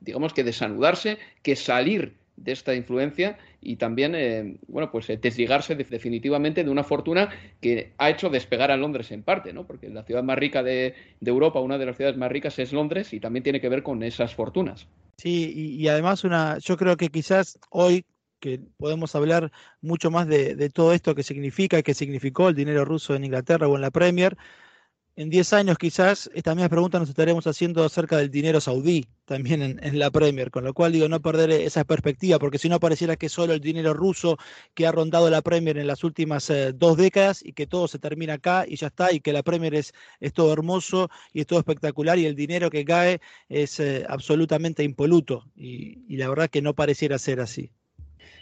digamos 0.00 0.34
que 0.34 0.44
desanudarse, 0.44 1.18
que 1.42 1.56
salir 1.56 2.16
de 2.38 2.52
esta 2.52 2.74
influencia 2.74 3.38
y 3.60 3.76
también, 3.76 4.14
eh, 4.14 4.56
bueno, 4.68 4.90
pues 4.90 5.10
eh, 5.10 5.18
desligarse 5.20 5.74
definitivamente 5.74 6.64
de 6.64 6.70
una 6.70 6.84
fortuna 6.84 7.30
que 7.60 7.92
ha 7.98 8.10
hecho 8.10 8.30
despegar 8.30 8.70
a 8.70 8.76
Londres 8.76 9.10
en 9.10 9.22
parte, 9.22 9.52
¿no? 9.52 9.66
Porque 9.66 9.88
la 9.88 10.04
ciudad 10.04 10.22
más 10.22 10.38
rica 10.38 10.62
de, 10.62 10.94
Europa, 11.20 11.60
una 11.60 11.78
de 11.78 11.86
las 11.86 11.96
ciudades 11.96 12.16
más 12.16 12.30
ricas 12.30 12.58
es 12.58 12.72
Londres 12.72 13.12
y 13.12 13.20
también 13.20 13.42
tiene 13.42 13.60
que 13.60 13.68
ver 13.68 13.82
con 13.82 14.02
esas 14.02 14.34
fortunas. 14.34 14.86
Sí, 15.16 15.52
y, 15.54 15.88
además 15.88 16.22
una, 16.24 16.58
yo 16.58 16.76
creo 16.76 16.96
que 16.96 17.08
quizás 17.08 17.58
hoy 17.70 18.04
que 18.40 18.60
podemos 18.76 19.16
hablar 19.16 19.50
mucho 19.80 20.12
más 20.12 20.28
de, 20.28 20.54
de 20.54 20.70
todo 20.70 20.92
esto 20.92 21.16
que 21.16 21.24
significa, 21.24 21.82
que 21.82 21.92
significó 21.92 22.48
el 22.48 22.54
dinero 22.54 22.84
ruso 22.84 23.16
en 23.16 23.24
Inglaterra 23.24 23.66
o 23.66 23.74
en 23.74 23.82
la 23.82 23.90
Premier, 23.90 24.36
en 25.18 25.30
10 25.30 25.52
años 25.52 25.78
quizás 25.78 26.30
esta 26.32 26.54
misma 26.54 26.68
pregunta 26.68 27.00
nos 27.00 27.08
estaremos 27.08 27.44
haciendo 27.48 27.84
acerca 27.84 28.18
del 28.18 28.30
dinero 28.30 28.60
saudí 28.60 29.08
también 29.24 29.80
en, 29.82 29.98
la 29.98 30.12
Premier, 30.12 30.52
con 30.52 30.62
lo 30.62 30.72
cual 30.72 30.92
digo 30.92 31.08
no 31.08 31.20
perder 31.20 31.50
esa 31.50 31.82
perspectiva, 31.82 32.38
porque 32.38 32.58
si 32.58 32.68
no 32.68 32.78
pareciera 32.78 33.16
que 33.16 33.28
solo 33.28 33.52
el 33.52 33.60
dinero 33.60 33.94
ruso 33.94 34.38
que 34.74 34.86
ha 34.86 34.92
rondado 34.92 35.28
la 35.28 35.42
Premier 35.42 35.76
en 35.76 35.88
las 35.88 36.04
últimas 36.04 36.48
eh, 36.50 36.72
dos 36.72 36.96
décadas 36.96 37.44
y 37.44 37.52
que 37.52 37.66
todo 37.66 37.88
se 37.88 37.98
termina 37.98 38.34
acá 38.34 38.64
y 38.66 38.76
ya 38.76 38.86
está, 38.86 39.12
y 39.12 39.18
que 39.18 39.32
la 39.32 39.42
Premier 39.42 39.74
es, 39.74 39.92
todo 40.34 40.52
hermoso 40.52 41.10
y 41.32 41.40
es 41.40 41.48
todo 41.48 41.58
espectacular 41.58 42.16
y 42.20 42.26
el 42.26 42.36
dinero 42.36 42.70
que 42.70 42.84
cae 42.84 43.20
es 43.48 43.80
eh, 43.80 44.06
absolutamente 44.08 44.84
impoluto 44.84 45.50
y 45.56 46.16
la 46.16 46.28
verdad 46.28 46.48
que 46.48 46.62
no 46.62 46.74
pareciera 46.74 47.18
ser 47.18 47.40
así. 47.40 47.72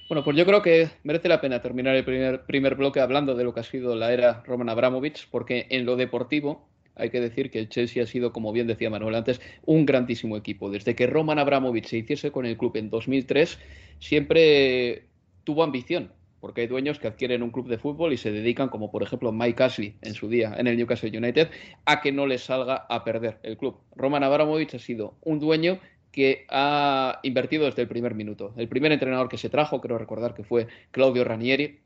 Bueno, 0.09 0.23
pues 0.23 0.37
yo 0.37 0.47
creo 0.47 0.62
que 0.62 0.88
merece 1.03 1.29
la 1.29 1.40
pena 1.40 1.61
terminar 1.61 1.97
el 1.97 2.05
primer, 2.05 2.45
primer 2.45 2.77
bloque 2.77 3.01
hablando 3.01 3.35
de 3.35 3.42
lo 3.42 3.53
que 3.53 3.61
ha 3.61 3.64
sido 3.64 3.97
la 3.97 4.12
era 4.12 4.45
Roman 4.47 4.69
Abramovich, 4.69 5.29
porque 5.33 5.66
en 5.71 5.85
lo 5.85 5.97
deportivo 5.97 6.69
hay 6.95 7.11
que 7.11 7.21
decir 7.21 7.51
que 7.51 7.59
el 7.59 7.69
Chelsea 7.69 8.05
ha 8.05 8.07
sido, 8.07 8.33
como 8.33 8.53
bien 8.53 8.69
decía 8.69 8.88
Manuel 8.88 9.16
antes, 9.16 9.40
un 9.64 9.85
grandísimo 9.85 10.37
equipo. 10.37 10.71
Desde 10.71 10.95
que 10.95 11.09
Roman 11.09 11.40
Abramovich 11.40 11.87
se 11.87 11.99
hiciese 11.99 12.31
con 12.31 12.47
el 12.47 12.57
club 12.57 12.77
en 12.77 12.88
2003, 12.88 13.59
siempre 13.99 15.07
tuvo 15.42 15.64
ambición, 15.64 16.12
porque 16.38 16.61
hay 16.61 16.66
dueños 16.69 17.01
que 17.01 17.09
adquieren 17.09 17.42
un 17.42 17.51
club 17.51 17.69
de 17.69 17.77
fútbol 17.77 18.12
y 18.12 18.16
se 18.16 18.31
dedican, 18.31 18.69
como 18.69 18.92
por 18.92 19.03
ejemplo 19.03 19.33
Mike 19.33 19.61
Ashley 19.61 19.97
en 20.03 20.14
su 20.14 20.29
día 20.29 20.55
en 20.57 20.69
el 20.69 20.77
Newcastle 20.77 21.19
United, 21.19 21.51
a 21.85 22.01
que 22.01 22.12
no 22.12 22.29
les 22.29 22.42
salga 22.42 22.87
a 22.88 23.03
perder 23.03 23.40
el 23.42 23.57
club. 23.57 23.79
Roman 23.97 24.23
Abramovich 24.23 24.75
ha 24.75 24.79
sido 24.79 25.16
un 25.23 25.40
dueño 25.40 25.81
que 26.16 26.46
ha 26.48 27.20
invertido 27.22 27.66
desde 27.66 27.83
el 27.83 27.88
primer 27.88 28.14
minuto. 28.14 28.55
El 28.57 28.68
primer 28.68 28.90
entrenador 28.90 29.29
que 29.29 29.37
se 29.37 29.50
trajo, 29.50 29.83
creo 29.83 29.98
recordar 29.98 30.33
que 30.33 30.44
fue 30.44 30.66
Claudio 30.90 31.24
Ranieri, 31.24 31.81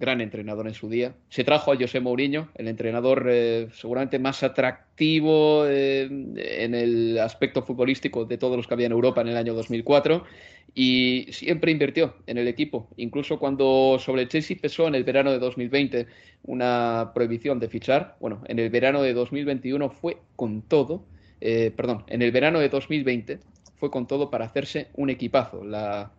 gran 0.00 0.20
entrenador 0.20 0.66
en 0.66 0.74
su 0.74 0.88
día. 0.88 1.14
Se 1.28 1.44
trajo 1.44 1.70
a 1.72 1.76
José 1.76 2.00
Mourinho, 2.00 2.48
el 2.56 2.66
entrenador 2.66 3.28
eh, 3.30 3.68
seguramente 3.72 4.18
más 4.18 4.42
atractivo 4.42 5.64
eh, 5.68 6.02
en 6.02 6.74
el 6.74 7.16
aspecto 7.20 7.62
futbolístico 7.62 8.24
de 8.24 8.38
todos 8.38 8.56
los 8.56 8.66
que 8.66 8.74
había 8.74 8.86
en 8.86 8.92
Europa 8.92 9.20
en 9.20 9.28
el 9.28 9.36
año 9.36 9.54
2004 9.54 10.24
y 10.74 11.28
siempre 11.30 11.70
invirtió 11.70 12.16
en 12.26 12.38
el 12.38 12.48
equipo. 12.48 12.88
Incluso 12.96 13.38
cuando 13.38 13.98
sobre 14.00 14.22
el 14.22 14.28
Chelsea 14.28 14.56
pesó 14.60 14.88
en 14.88 14.96
el 14.96 15.04
verano 15.04 15.30
de 15.30 15.38
2020 15.38 16.08
una 16.42 17.12
prohibición 17.14 17.60
de 17.60 17.68
fichar, 17.68 18.16
bueno, 18.18 18.42
en 18.48 18.58
el 18.58 18.68
verano 18.68 19.00
de 19.00 19.14
2021 19.14 19.90
fue 19.90 20.18
con 20.34 20.62
todo, 20.62 21.04
eh, 21.40 21.72
perdón, 21.76 22.02
en 22.08 22.22
el 22.22 22.32
verano 22.32 22.58
de 22.58 22.68
2020 22.68 23.38
fue 23.78 23.90
con 23.90 24.06
todo 24.06 24.30
para 24.30 24.46
hacerse 24.46 24.88
un 24.94 25.10
equipazo. 25.10 25.64
La, 25.64 26.10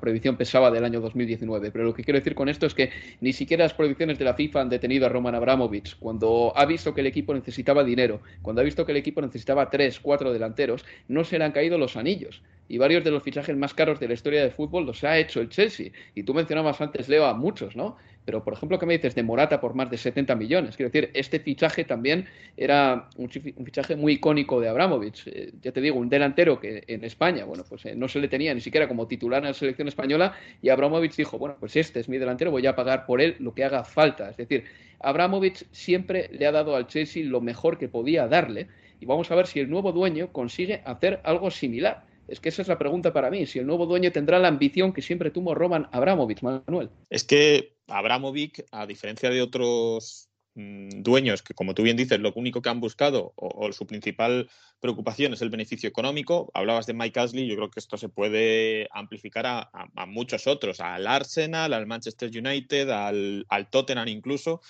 prohibición 0.00 0.36
pesaba 0.36 0.70
del 0.70 0.84
año 0.84 1.00
2019. 1.00 1.70
Pero 1.72 1.84
lo 1.84 1.94
que 1.94 2.04
quiero 2.04 2.18
decir 2.18 2.34
con 2.34 2.48
esto 2.48 2.66
es 2.66 2.74
que 2.74 2.90
ni 3.20 3.32
siquiera 3.32 3.64
las 3.64 3.74
prohibiciones 3.74 4.18
de 4.18 4.24
la 4.24 4.34
FIFA 4.34 4.62
han 4.62 4.68
detenido 4.68 5.06
a 5.06 5.08
Roman 5.08 5.34
Abramovich. 5.34 5.96
Cuando 5.98 6.52
ha 6.54 6.64
visto 6.64 6.94
que 6.94 7.00
el 7.00 7.08
equipo 7.08 7.34
necesitaba 7.34 7.82
dinero, 7.82 8.20
cuando 8.42 8.60
ha 8.60 8.64
visto 8.64 8.86
que 8.86 8.92
el 8.92 8.98
equipo 8.98 9.20
necesitaba 9.20 9.70
tres, 9.70 9.98
cuatro 9.98 10.32
delanteros, 10.32 10.84
no 11.08 11.24
se 11.24 11.38
le 11.38 11.44
han 11.44 11.52
caído 11.52 11.76
los 11.76 11.96
anillos. 11.96 12.42
Y 12.68 12.78
varios 12.78 13.04
de 13.04 13.10
los 13.10 13.22
fichajes 13.22 13.56
más 13.56 13.74
caros 13.74 14.00
de 14.00 14.08
la 14.08 14.14
historia 14.14 14.42
del 14.42 14.52
fútbol 14.52 14.86
los 14.86 15.02
ha 15.04 15.18
hecho 15.18 15.40
el 15.40 15.48
Chelsea. 15.48 15.90
Y 16.14 16.22
tú 16.22 16.34
mencionabas 16.34 16.80
antes, 16.80 17.08
Leo, 17.08 17.26
a 17.26 17.34
muchos, 17.34 17.76
¿no? 17.76 17.96
Pero, 18.24 18.42
por 18.42 18.54
ejemplo, 18.54 18.78
¿qué 18.78 18.86
me 18.86 18.94
dices 18.94 19.14
de 19.14 19.22
Morata 19.22 19.60
por 19.60 19.74
más 19.74 19.90
de 19.90 19.98
70 19.98 20.34
millones? 20.34 20.76
Quiero 20.76 20.90
decir, 20.90 21.10
este 21.14 21.40
fichaje 21.40 21.84
también 21.84 22.26
era 22.56 23.08
un, 23.16 23.28
fichaje 23.28 23.96
muy 23.96 24.14
icónico 24.14 24.60
de 24.60 24.68
Abramovich. 24.68 25.26
Eh, 25.26 25.52
ya 25.60 25.72
te 25.72 25.80
digo, 25.80 25.98
un 25.98 26.08
delantero 26.08 26.58
que 26.58 26.84
en 26.86 27.04
España, 27.04 27.44
bueno, 27.44 27.64
pues 27.68 27.84
eh, 27.84 27.94
no 27.94 28.08
se 28.08 28.20
le 28.20 28.28
tenía 28.28 28.54
ni 28.54 28.60
siquiera 28.60 28.88
como 28.88 29.06
titular 29.06 29.42
en 29.42 29.48
la 29.48 29.54
selección 29.54 29.88
española 29.88 30.34
y 30.62 30.70
Abramovich 30.70 31.16
dijo, 31.16 31.38
bueno, 31.38 31.56
pues 31.60 31.76
este 31.76 32.00
es 32.00 32.08
mi 32.08 32.16
delantero, 32.16 32.50
voy 32.50 32.66
a 32.66 32.74
pagar 32.74 33.04
por 33.04 33.20
él 33.20 33.36
lo 33.40 33.54
que 33.54 33.64
haga 33.64 33.84
falta. 33.84 34.30
Es 34.30 34.38
decir, 34.38 34.64
Abramovich 35.00 35.66
siempre 35.70 36.30
le 36.32 36.46
ha 36.46 36.52
dado 36.52 36.76
al 36.76 36.86
Chelsea 36.86 37.24
lo 37.24 37.42
mejor 37.42 37.76
que 37.76 37.88
podía 37.88 38.26
darle 38.26 38.68
y 39.00 39.06
vamos 39.06 39.30
a 39.30 39.34
ver 39.34 39.46
si 39.46 39.60
el 39.60 39.68
nuevo 39.68 39.92
dueño 39.92 40.32
consigue 40.32 40.80
hacer 40.86 41.20
algo 41.24 41.50
similar. 41.50 42.06
Es 42.26 42.40
que 42.40 42.48
esa 42.48 42.62
es 42.62 42.68
la 42.68 42.78
pregunta 42.78 43.12
para 43.12 43.30
mí, 43.30 43.44
si 43.44 43.58
el 43.58 43.66
nuevo 43.66 43.84
dueño 43.84 44.10
tendrá 44.12 44.38
la 44.38 44.48
ambición 44.48 44.94
que 44.94 45.02
siempre 45.02 45.30
tuvo 45.30 45.54
Roman 45.54 45.88
Abramovich, 45.92 46.40
Manuel. 46.40 46.88
Es 47.10 47.22
que 47.22 47.73
Abramovic, 47.88 48.66
a 48.70 48.86
diferencia 48.86 49.30
de 49.30 49.42
otros 49.42 50.28
mm, 50.54 51.02
dueños 51.02 51.42
que, 51.42 51.54
como 51.54 51.74
tú 51.74 51.82
bien 51.82 51.96
dices, 51.96 52.20
lo 52.20 52.32
único 52.34 52.62
que 52.62 52.68
han 52.68 52.80
buscado 52.80 53.32
o, 53.36 53.72
su 53.72 53.86
principal 53.86 54.48
preocupación 54.80 55.32
es 55.32 55.42
el 55.42 55.50
beneficio 55.50 55.88
económico. 55.88 56.50
Hablabas 56.54 56.86
de 56.86 56.94
Mike 56.94 57.20
Ashley, 57.20 57.46
yo 57.46 57.56
creo 57.56 57.70
que 57.70 57.80
esto 57.80 57.96
se 57.96 58.08
puede 58.08 58.88
amplificar 58.92 59.46
a, 59.46 60.06
muchos 60.06 60.46
otros, 60.46 60.80
al 60.80 61.06
Arsenal, 61.06 61.72
al 61.72 61.86
Manchester 61.86 62.30
United, 62.30 62.90
al, 62.90 63.68
Tottenham 63.70 64.08
incluso. 64.08 64.60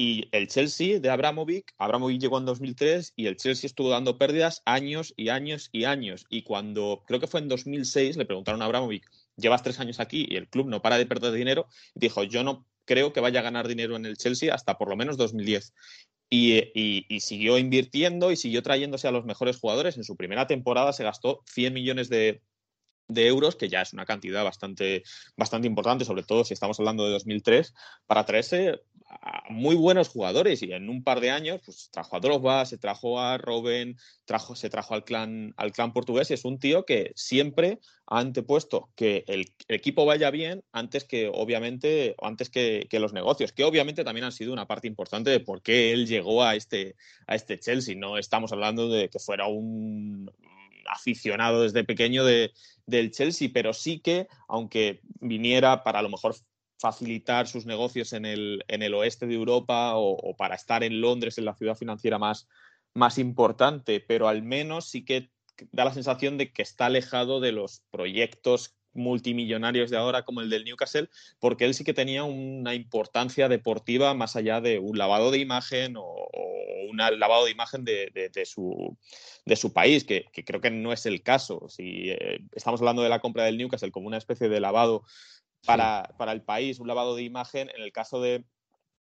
Y 0.00 0.28
el 0.30 0.46
Chelsea 0.46 1.00
de 1.00 1.10
Abramovic, 1.10 1.74
Abramovic 1.76 2.20
llegó 2.20 2.38
en 2.38 2.44
2003 2.44 3.14
y 3.16 3.26
el 3.26 3.36
Chelsea 3.36 3.66
estuvo 3.66 3.90
dando 3.90 4.16
pérdidas 4.16 4.62
años 4.64 5.12
y 5.16 5.28
años 5.28 5.70
y 5.72 5.86
años. 5.86 6.24
Y 6.30 6.42
cuando, 6.42 7.02
creo 7.04 7.18
que 7.18 7.26
fue 7.26 7.40
en 7.40 7.48
2006, 7.48 8.16
le 8.16 8.24
preguntaron 8.24 8.62
a 8.62 8.66
Abramovic, 8.66 9.10
llevas 9.34 9.64
tres 9.64 9.80
años 9.80 9.98
aquí 9.98 10.24
y 10.30 10.36
el 10.36 10.46
club 10.46 10.68
no 10.68 10.80
para 10.82 10.98
de 10.98 11.06
perder 11.06 11.32
dinero, 11.32 11.66
dijo, 11.96 12.22
yo 12.22 12.44
no 12.44 12.64
creo 12.84 13.12
que 13.12 13.18
vaya 13.18 13.40
a 13.40 13.42
ganar 13.42 13.66
dinero 13.66 13.96
en 13.96 14.06
el 14.06 14.16
Chelsea 14.16 14.54
hasta 14.54 14.78
por 14.78 14.88
lo 14.88 14.94
menos 14.94 15.16
2010. 15.16 15.74
Y, 16.30 16.70
y, 16.74 17.18
siguió 17.18 17.58
invirtiendo 17.58 18.30
y 18.30 18.36
siguió 18.36 18.62
trayéndose 18.62 19.08
a 19.08 19.10
los 19.10 19.24
mejores 19.24 19.58
jugadores. 19.58 19.96
En 19.96 20.04
su 20.04 20.14
primera 20.16 20.46
temporada 20.46 20.92
se 20.92 21.02
gastó 21.02 21.42
100 21.46 21.74
millones 21.74 22.08
de, 22.08 22.40
de 23.08 23.26
euros, 23.26 23.56
que 23.56 23.68
ya 23.68 23.82
es 23.82 23.92
una 23.92 24.04
cantidad 24.04 24.44
bastante, 24.44 25.02
bastante 25.36 25.66
importante, 25.66 26.04
sobre 26.04 26.22
todo 26.22 26.44
si 26.44 26.54
estamos 26.54 26.78
hablando 26.78 27.04
de 27.04 27.12
2003, 27.12 27.74
para 28.06 28.24
traerse 28.24 28.82
a 29.08 29.42
muy 29.48 29.74
buenos 29.74 30.08
jugadores 30.08 30.62
y 30.62 30.72
en 30.72 30.90
un 30.90 31.02
par 31.02 31.20
de 31.20 31.30
años 31.30 31.62
pues 31.64 31.88
trajo 31.90 32.16
a 32.16 32.20
Drogba, 32.20 32.66
se 32.66 32.76
trajo 32.76 33.18
a 33.18 33.38
Robben, 33.38 33.96
trajo, 34.26 34.54
se 34.54 34.68
trajo 34.68 34.92
al 34.92 35.04
clan, 35.04 35.54
al 35.56 35.72
clan 35.72 35.94
portugués 35.94 36.30
y 36.30 36.34
es 36.34 36.44
un 36.44 36.58
tío 36.58 36.84
que 36.84 37.12
siempre 37.14 37.78
ha 38.06 38.18
antepuesto 38.18 38.90
que 38.94 39.24
el, 39.26 39.46
equipo 39.68 40.04
vaya 40.04 40.30
bien 40.30 40.62
antes 40.72 41.04
que 41.04 41.30
obviamente 41.32 42.16
antes 42.20 42.50
que, 42.50 42.86
que, 42.90 43.00
los 43.00 43.14
negocios, 43.14 43.52
que 43.52 43.64
obviamente 43.64 44.04
también 44.04 44.24
han 44.24 44.32
sido 44.32 44.52
una 44.52 44.66
parte 44.66 44.88
importante 44.88 45.30
de 45.30 45.40
por 45.40 45.62
qué 45.62 45.92
él 45.92 46.06
llegó 46.06 46.44
a 46.44 46.54
este, 46.54 46.96
a 47.26 47.34
este 47.34 47.58
Chelsea. 47.58 47.96
No 47.96 48.18
estamos 48.18 48.52
hablando 48.52 48.88
de 48.90 49.08
que 49.08 49.18
fuera 49.18 49.46
un 49.46 50.30
aficionado 50.88 51.62
desde 51.62 51.84
pequeño 51.84 52.24
de, 52.24 52.52
del 52.86 53.10
Chelsea, 53.10 53.50
pero 53.52 53.72
sí 53.72 54.00
que, 54.00 54.28
aunque 54.48 55.00
viniera 55.20 55.82
para 55.84 55.98
a 55.98 56.02
lo 56.02 56.08
mejor 56.08 56.34
facilitar 56.78 57.48
sus 57.48 57.66
negocios 57.66 58.12
en 58.12 58.24
el, 58.24 58.64
en 58.68 58.82
el 58.82 58.94
oeste 58.94 59.26
de 59.26 59.34
Europa 59.34 59.92
o, 59.96 60.36
para 60.36 60.54
estar 60.54 60.82
en 60.84 61.00
Londres, 61.00 61.38
en 61.38 61.44
la 61.44 61.54
ciudad 61.54 61.76
financiera 61.76 62.18
más, 62.18 62.48
más 62.94 63.18
importante, 63.18 64.00
pero 64.00 64.28
al 64.28 64.42
menos 64.42 64.88
sí 64.88 65.04
que 65.04 65.30
da 65.72 65.84
la 65.84 65.92
sensación 65.92 66.38
de 66.38 66.52
que 66.52 66.62
está 66.62 66.86
alejado 66.86 67.40
de 67.40 67.52
los 67.52 67.82
proyectos 67.90 68.77
multimillonarios 68.98 69.90
de 69.90 69.96
ahora 69.96 70.24
como 70.24 70.40
el 70.40 70.50
del 70.50 70.64
Newcastle, 70.64 71.08
porque 71.38 71.64
él 71.64 71.74
sí 71.74 71.84
que 71.84 71.94
tenía 71.94 72.24
una 72.24 72.74
importancia 72.74 73.48
deportiva 73.48 74.14
más 74.14 74.36
allá 74.36 74.60
de 74.60 74.78
un 74.78 74.98
lavado 74.98 75.30
de 75.30 75.38
imagen 75.38 75.94
o, 75.96 76.28
un 76.90 76.96
lavado 76.96 77.44
de 77.44 77.50
imagen 77.50 77.84
de, 77.84 78.30
de, 78.32 78.46
su, 78.46 78.96
de 79.44 79.56
su 79.56 79.72
país, 79.72 80.04
que, 80.04 80.24
creo 80.44 80.60
que 80.60 80.70
no 80.70 80.92
es 80.92 81.06
el 81.06 81.22
caso. 81.22 81.68
Si 81.68 82.10
eh, 82.10 82.40
estamos 82.52 82.80
hablando 82.80 83.02
de 83.02 83.08
la 83.08 83.20
compra 83.20 83.44
del 83.44 83.58
Newcastle 83.58 83.90
como 83.90 84.06
una 84.06 84.16
especie 84.16 84.48
de 84.48 84.60
lavado 84.60 85.04
para, 85.66 86.14
para, 86.18 86.32
el 86.32 86.42
país, 86.42 86.80
un 86.80 86.88
lavado 86.88 87.14
de 87.14 87.22
imagen, 87.22 87.70
en 87.74 87.82
el 87.82 87.92
caso 87.92 88.20
de, 88.20 88.44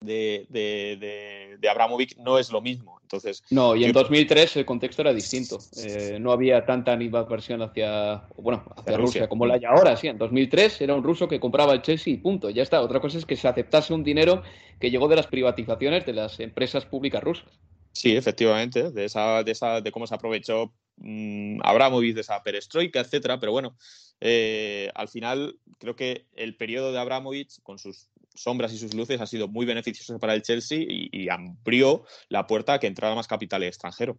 de, 0.00 0.46
de, 0.48 1.56
de, 1.58 1.68
Abramovich 1.68 2.16
no 2.18 2.38
es 2.38 2.50
lo 2.50 2.60
mismo. 2.60 2.98
Entonces, 3.02 3.42
no, 3.50 3.74
y 3.74 3.84
en 3.84 3.92
2003 3.92 4.56
el 4.56 4.64
contexto 4.64 5.02
era 5.02 5.12
distinto. 5.12 5.58
Eh, 5.76 6.18
no 6.20 6.32
había 6.32 6.64
tanta 6.66 6.92
animadversión 6.92 7.62
hacia, 7.62 8.24
bueno, 8.36 8.64
hacia, 8.76 8.96
Rusia. 8.96 9.28
como 9.28 9.46
la 9.46 9.54
hay 9.54 9.64
ahora. 9.64 9.96
Sí, 9.96 10.08
en 10.08 10.18
2003 10.18 10.80
era 10.80 10.94
un 10.94 11.02
ruso 11.02 11.28
que 11.28 11.40
compraba 11.40 11.72
el 11.72 11.82
Chelsea 11.82 12.12
y 12.12 12.16
punto. 12.18 12.50
Ya 12.50 12.62
está. 12.62 12.80
Otra 12.80 13.00
cosa 13.00 13.18
es 13.18 13.26
que 13.26 13.36
se 13.36 13.48
aceptase 13.48 13.94
un 13.94 14.04
dinero 14.04 14.42
que 14.78 14.90
llegó 14.90 15.08
de 15.08 15.16
las 15.16 15.26
privatizaciones 15.26 16.04
de 16.04 16.12
las 16.12 16.40
empresas 16.40 16.84
públicas 16.84 17.22
rusas. 17.22 17.46
Sí, 17.92 18.16
efectivamente, 18.16 18.90
de 18.90 19.04
esa, 19.04 19.44
de 19.44 19.52
esa, 19.52 19.80
de 19.80 19.92
cómo 19.92 20.06
se 20.06 20.14
aprovechó 20.16 20.74
mmm, 20.96 21.60
Abramovich 21.62 22.14
de 22.14 22.22
esa 22.22 22.42
perestroika, 22.42 23.00
etcétera. 23.00 23.38
Pero 23.38 23.52
bueno, 23.52 23.76
eh, 24.20 24.90
al 24.94 25.08
final 25.08 25.58
creo 25.78 25.94
que 25.94 26.26
el 26.34 26.56
periodo 26.56 26.92
de 26.92 26.98
Abramovich, 26.98 27.62
con 27.62 27.78
sus 27.78 28.08
sombras 28.34 28.72
y 28.72 28.78
sus 28.78 28.94
luces, 28.94 29.20
ha 29.20 29.26
sido 29.26 29.48
muy 29.48 29.66
beneficioso 29.66 30.18
para 30.18 30.34
el 30.34 30.42
Chelsea 30.42 30.84
y, 30.86 31.28
abrió 31.28 32.04
la 32.28 32.46
puerta 32.46 32.74
a 32.74 32.78
que 32.78 32.86
entrara 32.86 33.14
más 33.14 33.26
capital 33.26 33.62
extranjero. 33.62 34.18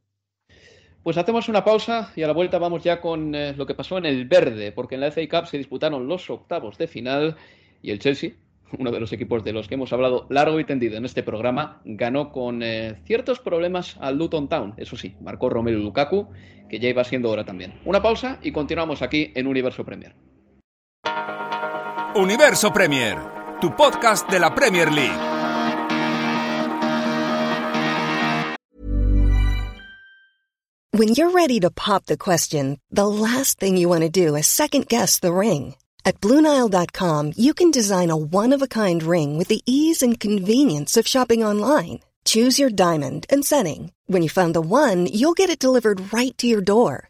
Pues 1.03 1.17
hacemos 1.17 1.49
una 1.49 1.63
pausa 1.63 2.11
y 2.15 2.23
a 2.23 2.27
la 2.27 2.33
vuelta 2.33 2.57
vamos 2.57 2.83
ya 2.83 2.99
con 2.99 3.35
eh, 3.35 3.53
lo 3.53 3.67
que 3.67 3.75
pasó 3.75 3.97
en 3.97 4.05
el 4.05 4.25
verde, 4.25 4.71
porque 4.71 4.95
en 4.95 5.01
la 5.01 5.11
FA 5.11 5.21
Cup 5.29 5.47
se 5.47 5.57
disputaron 5.57 6.07
los 6.07 6.29
octavos 6.29 6.77
de 6.79 6.87
final 6.87 7.35
y 7.83 7.91
el 7.91 7.99
Chelsea, 7.99 8.31
uno 8.79 8.91
de 8.91 8.99
los 8.99 9.13
equipos 9.13 9.43
de 9.43 9.53
los 9.53 9.67
que 9.67 9.75
hemos 9.75 9.93
hablado 9.93 10.25
largo 10.29 10.59
y 10.59 10.65
tendido 10.65 10.97
en 10.97 11.05
este 11.05 11.21
programa, 11.21 11.81
ganó 11.85 12.31
con 12.31 12.63
eh, 12.63 13.01
ciertos 13.05 13.39
problemas 13.39 13.97
al 13.99 14.17
Luton 14.17 14.49
Town. 14.49 14.73
Eso 14.77 14.97
sí, 14.97 15.15
marcó 15.21 15.49
Romelu 15.49 15.79
Lukaku, 15.79 16.29
que 16.67 16.79
ya 16.79 16.89
iba 16.89 17.03
siendo 17.03 17.29
hora 17.29 17.45
también. 17.45 17.79
Una 17.85 18.01
pausa 18.01 18.39
y 18.41 18.51
continuamos 18.51 19.03
aquí 19.03 19.31
en 19.35 19.45
Universo 19.45 19.85
Premier. 19.85 20.15
Universo 22.15 22.73
Premier 22.73 23.34
tu 23.61 23.69
podcast 23.71 24.29
de 24.29 24.39
la 24.39 24.49
Premier 24.49 24.89
League. 24.89 25.35
When 30.97 31.09
you're 31.09 31.31
ready 31.31 31.59
to 31.59 31.69
pop 31.69 32.05
the 32.05 32.17
question, 32.17 32.79
the 32.89 33.05
last 33.05 33.59
thing 33.59 33.75
you 33.75 33.89
want 33.89 34.03
to 34.03 34.09
do 34.09 34.35
is 34.35 34.47
second 34.47 34.87
guess 34.87 35.19
the 35.19 35.33
ring. 35.33 35.75
At 36.05 36.21
Bluenile.com, 36.21 37.33
you 37.35 37.53
can 37.53 37.69
design 37.69 38.11
a 38.11 38.15
one-of-a-kind 38.15 39.03
ring 39.03 39.37
with 39.37 39.49
the 39.49 39.61
ease 39.65 40.01
and 40.01 40.17
convenience 40.17 40.95
of 40.95 41.05
shopping 41.07 41.43
online. 41.43 41.99
Choose 42.23 42.57
your 42.57 42.69
diamond 42.69 43.25
and 43.29 43.45
setting. 43.45 43.91
When 44.07 44.23
you 44.23 44.29
find 44.29 44.53
the 44.53 44.61
one, 44.61 45.07
you'll 45.07 45.33
get 45.33 45.49
it 45.49 45.59
delivered 45.59 46.13
right 46.13 46.35
to 46.37 46.47
your 46.47 46.61
door. 46.61 47.09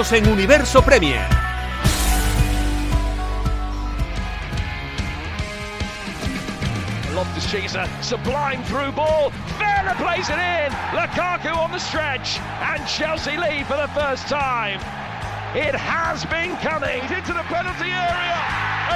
En 0.00 0.26
Universo 0.26 0.80
Premier. 0.80 1.20
Loftus-Cheek 7.12 7.74
a 7.74 7.86
sublime 8.02 8.64
through 8.64 8.92
ball. 8.92 9.30
Werner 9.60 9.94
plays 9.96 10.30
it 10.30 10.40
in. 10.40 10.72
Lukaku 10.96 11.54
on 11.54 11.70
the 11.70 11.78
stretch, 11.78 12.40
and 12.40 12.80
Chelsea 12.88 13.36
lead 13.36 13.66
for 13.66 13.76
the 13.76 13.88
first 13.88 14.26
time. 14.26 14.80
It 15.54 15.74
has 15.76 16.24
been 16.24 16.56
coming. 16.64 17.02
He's 17.02 17.18
into 17.18 17.34
the 17.34 17.44
penalty 17.52 17.92
area, 17.92 18.38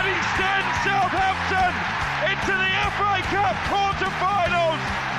and 0.01 0.09
he 0.09 0.19
sends 0.40 0.73
Southampton 0.88 1.73
into 2.33 2.55
the 2.57 2.73
FA 2.97 3.21
Cup 3.29 3.57
quarter-finals. 3.69 5.13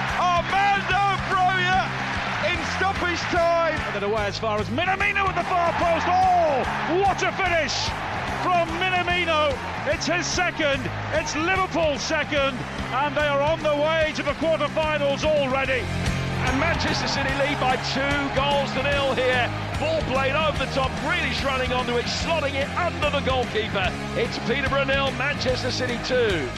Then 3.96 4.04
away 4.04 4.26
as 4.26 4.38
far 4.38 4.60
as 4.60 4.68
Minamino 4.68 5.24
at 5.24 5.36
the 5.36 5.48
far 5.48 5.72
post. 5.80 6.06
Oh, 6.10 7.00
what 7.00 7.24
a 7.24 7.32
finish 7.32 7.88
from 8.44 8.68
Minamino. 8.76 9.56
It's 9.88 10.08
his 10.08 10.26
second. 10.26 10.82
It's 11.14 11.34
Liverpool's 11.34 12.02
second. 12.02 12.60
And 12.92 13.16
they 13.16 13.26
are 13.26 13.40
on 13.40 13.64
the 13.64 13.74
way 13.74 14.12
to 14.18 14.24
the 14.24 14.34
quarterfinals 14.34 15.24
already. 15.24 15.80
And 15.80 16.60
Manchester 16.60 17.08
City 17.08 17.34
lead 17.36 17.58
by 17.62 17.78
two 17.96 18.36
goals 18.36 18.70
to 18.74 18.84
nil 18.84 19.16
here. 19.16 19.50
Ball 19.80 20.02
played 20.12 20.36
over 20.36 20.58
the 20.58 20.72
top, 20.74 20.92
Grealish 21.00 21.42
running 21.46 21.72
onto 21.72 21.96
it, 21.96 22.06
slotting 22.06 22.56
it 22.56 22.68
under 22.76 23.10
the 23.10 23.22
goalkeeper. 23.22 23.90
It's 24.18 24.38
Peterborough 24.40 24.84
nil, 24.84 25.12
Manchester 25.12 25.72
City 25.72 25.98
two. 26.04 26.50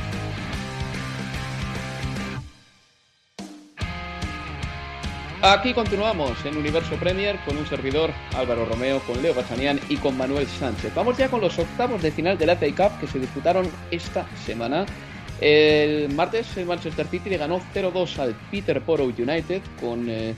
Aquí 5.44 5.72
continuamos 5.72 6.44
en 6.46 6.58
Universo 6.58 6.96
Premier 6.96 7.38
con 7.46 7.58
un 7.58 7.68
servidor 7.68 8.10
Álvaro 8.36 8.66
Romeo, 8.66 9.00
con 9.02 9.22
Leo 9.22 9.36
Bachanian 9.36 9.80
y 9.88 9.98
con 9.98 10.18
Manuel 10.18 10.48
Sánchez. 10.48 10.96
Vamos 10.96 11.16
ya 11.16 11.30
con 11.30 11.42
los 11.42 11.60
octavos 11.60 12.02
de 12.02 12.10
final 12.10 12.40
de 12.40 12.48
la 12.48 12.56
FA 12.56 12.66
Cup 12.76 13.00
que 13.00 13.06
se 13.06 13.20
disputaron 13.20 13.70
esta 13.92 14.26
semana. 14.48 14.88
El 15.40 16.10
martes 16.16 16.58
el 16.58 16.66
Manchester 16.66 17.06
City 17.06 17.30
le 17.30 17.38
ganó 17.38 17.62
0-2 17.72 18.18
al 18.18 18.34
Peterborough 18.50 19.14
United 19.16 19.62
con 19.80 20.10
eh, 20.10 20.34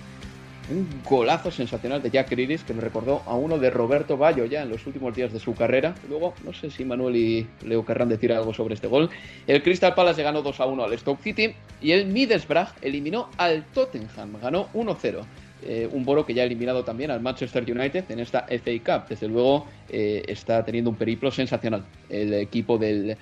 un 0.70 0.88
golazo 1.04 1.52
sensacional 1.52 2.02
de 2.02 2.10
Jack 2.10 2.30
Grealish 2.30 2.64
que 2.64 2.74
me 2.74 2.82
recordó 2.82 3.22
a 3.26 3.36
uno 3.36 3.58
de 3.58 3.70
Roberto 3.70 4.18
Ballo 4.18 4.46
ya 4.46 4.62
en 4.62 4.70
los 4.70 4.86
últimos 4.86 5.16
días 5.16 5.34
de 5.34 5.40
su 5.40 5.54
carrera. 5.54 5.96
Luego, 6.08 6.34
no 6.44 6.54
sé 6.54 6.70
si 6.70 6.86
Manuel 6.86 7.16
y 7.16 7.48
Leo 7.66 7.86
querrán 7.86 8.10
decir 8.10 8.32
algo 8.32 8.54
sobre 8.54 8.76
este 8.76 8.88
gol. 8.88 9.10
El 9.48 9.64
Crystal 9.64 9.94
Palace 9.96 10.24
ganó 10.24 10.42
2 10.42 10.60
1 10.60 10.84
al 10.84 10.98
Stoke 10.98 11.22
City 11.22 11.54
y 11.82 11.92
el 11.92 12.08
Middlesbrough 12.08 12.70
eliminó 12.82 13.30
al 13.38 13.64
Tottenham, 13.66 14.40
ganó 14.42 14.68
1-0. 14.74 15.24
Eh, 15.62 15.90
un 15.92 16.06
boro 16.06 16.26
que 16.26 16.34
ya 16.34 16.44
ha 16.44 16.46
eliminado 16.46 16.86
también 16.86 17.12
al 17.12 17.20
Manchester 17.20 17.64
United 17.70 18.06
en 18.10 18.20
esta 18.20 18.46
FA 18.48 18.72
Cup. 18.86 19.10
Desde 19.10 19.28
luego 19.28 19.68
eh, 19.90 20.24
está 20.28 20.64
teniendo 20.64 20.90
un 20.90 20.96
periplo 20.96 21.32
sensacional 21.32 21.84
el 22.10 22.34
equipo 22.34 22.78
del 22.78 23.18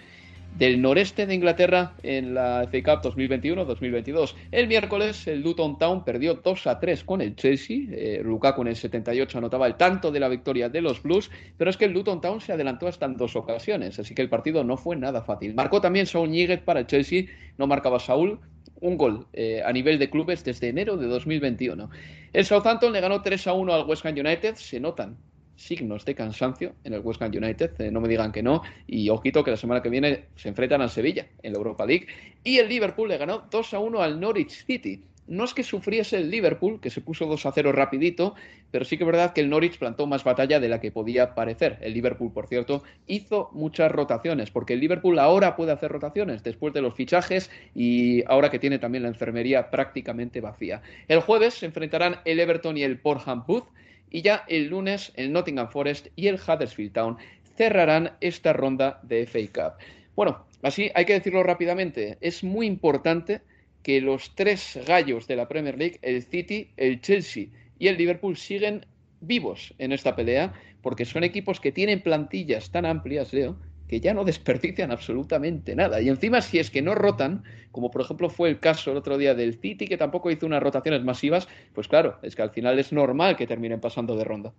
del 0.58 0.82
noreste 0.82 1.28
de 1.28 1.36
Inglaterra 1.36 1.94
en 2.02 2.34
la 2.34 2.68
FA 2.72 2.82
Cup 2.84 3.14
2021-2022. 3.14 4.34
El 4.52 4.68
miércoles 4.68 5.28
el 5.28 5.42
Luton 5.42 5.78
Town 5.78 6.04
perdió 6.04 6.36
2 6.36 6.68
a 6.68 6.80
3 6.80 7.04
con 7.04 7.22
el 7.22 7.36
Chelsea. 7.36 7.82
Eh, 7.92 8.22
Lukaku 8.24 8.62
en 8.64 8.70
el 8.70 8.76
78 8.76 9.38
anotaba 9.38 9.68
el 9.68 9.76
tanto 9.76 10.12
de 10.12 10.20
la 10.20 10.28
victoria 10.28 10.70
de 10.70 10.82
los 10.82 11.04
Blues, 11.04 11.30
pero 11.58 11.70
es 11.70 11.78
que 11.78 11.86
el 11.86 11.92
Luton 11.92 12.22
Town 12.22 12.42
se 12.42 12.54
adelantó 12.54 12.88
hasta 12.88 13.06
en 13.06 13.18
dos 13.18 13.36
ocasiones, 13.36 14.00
así 14.00 14.16
que 14.16 14.24
el 14.24 14.30
partido 14.30 14.64
no 14.64 14.78
fue 14.78 14.96
nada 14.96 15.22
fácil. 15.22 15.54
Marcó 15.54 15.80
también 15.80 16.08
Saul 16.08 16.32
Níguez 16.32 16.62
para 16.62 16.80
el 16.80 16.88
Chelsea, 16.88 17.26
no 17.58 17.68
marcaba 17.68 18.00
Saúl, 18.00 18.40
un 18.82 18.98
gol 18.98 19.28
eh, 19.34 19.62
a 19.64 19.72
nivel 19.72 20.00
de 20.00 20.10
clubes 20.10 20.44
desde 20.44 20.70
enero 20.70 20.98
de 20.98 21.08
2021. 21.08 21.90
El 22.34 22.46
Southampton 22.46 22.94
le 22.94 23.02
ganó 23.02 23.22
3 23.22 23.48
a 23.48 23.54
1 23.54 23.74
al 23.74 23.86
West 23.86 24.06
Ham 24.06 24.16
United. 24.18 24.56
Se 24.56 24.80
notan 24.80 25.18
signos 25.58 26.06
de 26.06 26.16
cansancio 26.16 26.76
en 26.86 26.94
el 26.94 27.02
West 27.02 27.22
Ham 27.22 27.32
United, 27.36 27.82
eh, 27.82 27.92
no 27.92 28.00
me 28.00 28.08
digan 28.08 28.32
que 28.32 28.42
no. 28.42 28.62
Y 28.88 29.10
ojito 29.10 29.44
que 29.44 29.52
la 29.52 29.58
semana 29.58 29.82
que 29.82 29.90
viene 29.90 30.26
se 30.36 30.48
enfrentan 30.48 30.82
al 30.82 30.90
Sevilla 30.90 31.28
en 31.44 31.52
la 31.52 31.58
Europa 31.58 31.86
League. 31.86 32.08
Y 32.44 32.60
el 32.60 32.70
Liverpool 32.70 33.10
le 33.10 33.18
ganó 33.18 33.44
2 33.52 33.74
a 33.74 33.80
1 33.80 34.02
al 34.02 34.20
Norwich 34.20 34.66
City 34.66 35.02
no 35.28 35.44
es 35.44 35.54
que 35.54 35.64
sufriese 35.64 36.18
el 36.18 36.32
Liverpool, 36.32 36.80
que 36.80 36.90
se 36.90 37.02
puso 37.02 37.26
2 37.26 37.46
a 37.46 37.52
0 37.52 37.72
rapidito, 37.74 38.36
pero 38.72 38.86
sí 38.86 38.98
que 38.98 39.04
es 39.04 39.08
verdad 39.08 39.34
que 39.34 39.42
el 39.42 39.50
Norwich 39.50 39.78
plantó 39.78 40.08
más 40.08 40.24
batalla 40.24 40.60
de 40.60 40.70
la 40.70 40.80
que 40.80 40.92
podía 40.92 41.36
parecer. 41.36 41.78
El 41.82 41.94
Liverpool, 41.94 42.32
por 42.32 42.48
cierto, 42.48 42.84
hizo 43.08 43.50
muchas 43.52 43.92
rotaciones, 43.92 44.52
porque 44.52 44.74
el 44.74 44.80
Liverpool 44.80 45.20
ahora 45.20 45.56
puede 45.56 45.74
hacer 45.74 45.92
rotaciones 45.92 46.44
después 46.44 46.74
de 46.74 46.82
los 46.82 46.96
fichajes 46.96 47.52
y 47.76 48.24
ahora 48.28 48.50
que 48.50 48.60
tiene 48.60 48.80
también 48.80 49.04
la 49.04 49.10
enfermería 49.10 49.70
prácticamente 49.70 50.42
vacía. 50.42 50.82
El 51.08 51.20
jueves 51.20 51.56
se 51.56 51.66
enfrentarán 51.66 52.18
el 52.26 52.40
Everton 52.40 52.78
y 52.78 52.84
el 52.84 53.00
Portham 53.00 53.44
Booth 53.46 53.68
y 54.10 54.22
ya 54.22 54.44
el 54.48 54.68
lunes 54.68 55.12
el 55.16 55.32
Nottingham 55.32 55.70
Forest 55.70 56.08
y 56.16 56.28
el 56.28 56.36
Huddersfield 56.36 56.94
Town 56.94 57.18
cerrarán 57.56 58.12
esta 58.22 58.54
ronda 58.54 59.00
de 59.04 59.26
FA 59.26 59.40
Cup. 59.54 59.84
Bueno, 60.16 60.46
así 60.62 60.92
hay 60.96 61.06
que 61.06 61.14
decirlo 61.14 61.44
rápidamente, 61.44 62.18
es 62.22 62.44
muy 62.44 62.68
importante 62.68 63.42
que 63.84 64.02
los 64.02 64.36
tres 64.36 64.80
gallos 64.86 65.28
de 65.28 65.36
la 65.36 65.48
Premier 65.48 65.78
League, 65.78 66.00
el 66.02 66.24
City, 66.24 66.70
el 66.78 67.02
Chelsea 67.02 67.46
y 67.80 67.88
el 67.88 67.98
Liverpool, 67.98 68.36
siguen 68.36 68.86
vivos 69.22 69.74
en 69.78 69.92
esta 69.92 70.16
pelea, 70.16 70.54
porque 70.82 71.06
son 71.06 71.24
equipos 71.24 71.60
que 71.60 71.72
tienen 71.72 72.02
plantillas 72.02 72.70
tan 72.72 72.86
amplias, 72.86 73.34
Leo, 73.34 73.58
que 73.88 74.00
ya 74.00 74.14
no 74.14 74.24
desperdician 74.24 74.92
absolutamente 74.92 75.76
nada. 75.76 76.02
Y 76.02 76.10
encima, 76.10 76.42
si 76.42 76.60
es 76.60 76.70
que 76.70 76.82
no 76.82 76.96
rotan, 76.96 77.44
como 77.72 77.90
por 77.92 78.02
ejemplo 78.02 78.30
fue 78.30 78.50
el 78.50 78.60
caso 78.60 78.92
el 78.92 78.98
otro 78.98 79.18
día 79.18 79.34
del 79.34 79.60
City, 79.60 79.88
que 79.88 79.98
tampoco 79.98 80.32
hizo 80.32 80.46
unas 80.46 80.62
rotaciones 80.62 81.04
masivas, 81.04 81.48
pues 81.74 81.88
claro, 81.88 82.18
es 82.22 82.36
que 82.36 82.42
al 82.42 82.52
final 82.52 82.78
es 82.80 82.92
normal 82.92 83.38
que 83.38 83.48
terminen 83.48 83.80
pasando 83.80 84.16
de 84.16 84.24
ronda. 84.24 84.54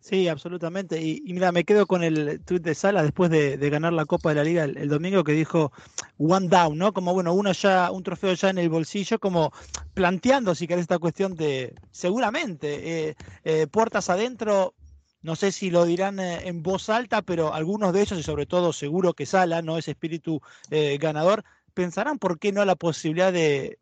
Sí, 0.00 0.28
absolutamente. 0.28 1.00
Y, 1.02 1.22
mira, 1.26 1.52
me 1.52 1.64
quedo 1.64 1.86
con 1.86 2.02
el 2.02 2.40
tweet 2.46 2.60
de 2.60 2.74
Sala 2.74 3.02
después 3.02 3.30
de, 3.30 3.56
ganar 3.68 3.92
la 3.92 4.06
Copa 4.06 4.30
de 4.30 4.34
la 4.36 4.44
Liga 4.44 4.64
el, 4.64 4.88
domingo 4.88 5.24
que 5.24 5.32
dijo 5.32 5.72
one 6.18 6.48
down, 6.48 6.78
¿no? 6.78 6.94
Como 6.94 7.12
bueno, 7.12 7.34
uno 7.34 7.52
ya, 7.52 7.90
un 7.90 8.02
trofeo 8.02 8.32
ya 8.32 8.48
en 8.48 8.58
el 8.58 8.70
bolsillo, 8.70 9.18
como 9.18 9.52
planteando, 9.92 10.54
si 10.54 10.66
querés, 10.66 10.82
esta 10.82 10.98
cuestión 10.98 11.34
de 11.34 11.74
seguramente 11.90 13.08
eh, 13.08 13.14
eh, 13.44 13.66
puertas 13.66 14.08
adentro. 14.08 14.74
No 15.22 15.36
sé 15.36 15.52
si 15.52 15.70
lo 15.70 15.84
dirán 15.84 16.18
eh, 16.18 16.48
en 16.48 16.62
voz 16.62 16.88
alta, 16.88 17.22
pero 17.22 17.54
algunos 17.54 17.92
de 17.92 18.02
ellos, 18.02 18.18
y 18.18 18.22
sobre 18.22 18.46
todo 18.46 18.72
seguro 18.72 19.14
que 19.14 19.26
Sala, 19.26 19.62
¿no? 19.62 19.78
Ese 19.78 19.92
espíritu 19.92 20.40
ganador, 20.98 21.44
pensarán 21.74 22.18
por 22.18 22.38
qué 22.38 22.52
no 22.52 22.64
la 22.64 22.76
posibilidad 22.76 23.32
de, 23.32 23.78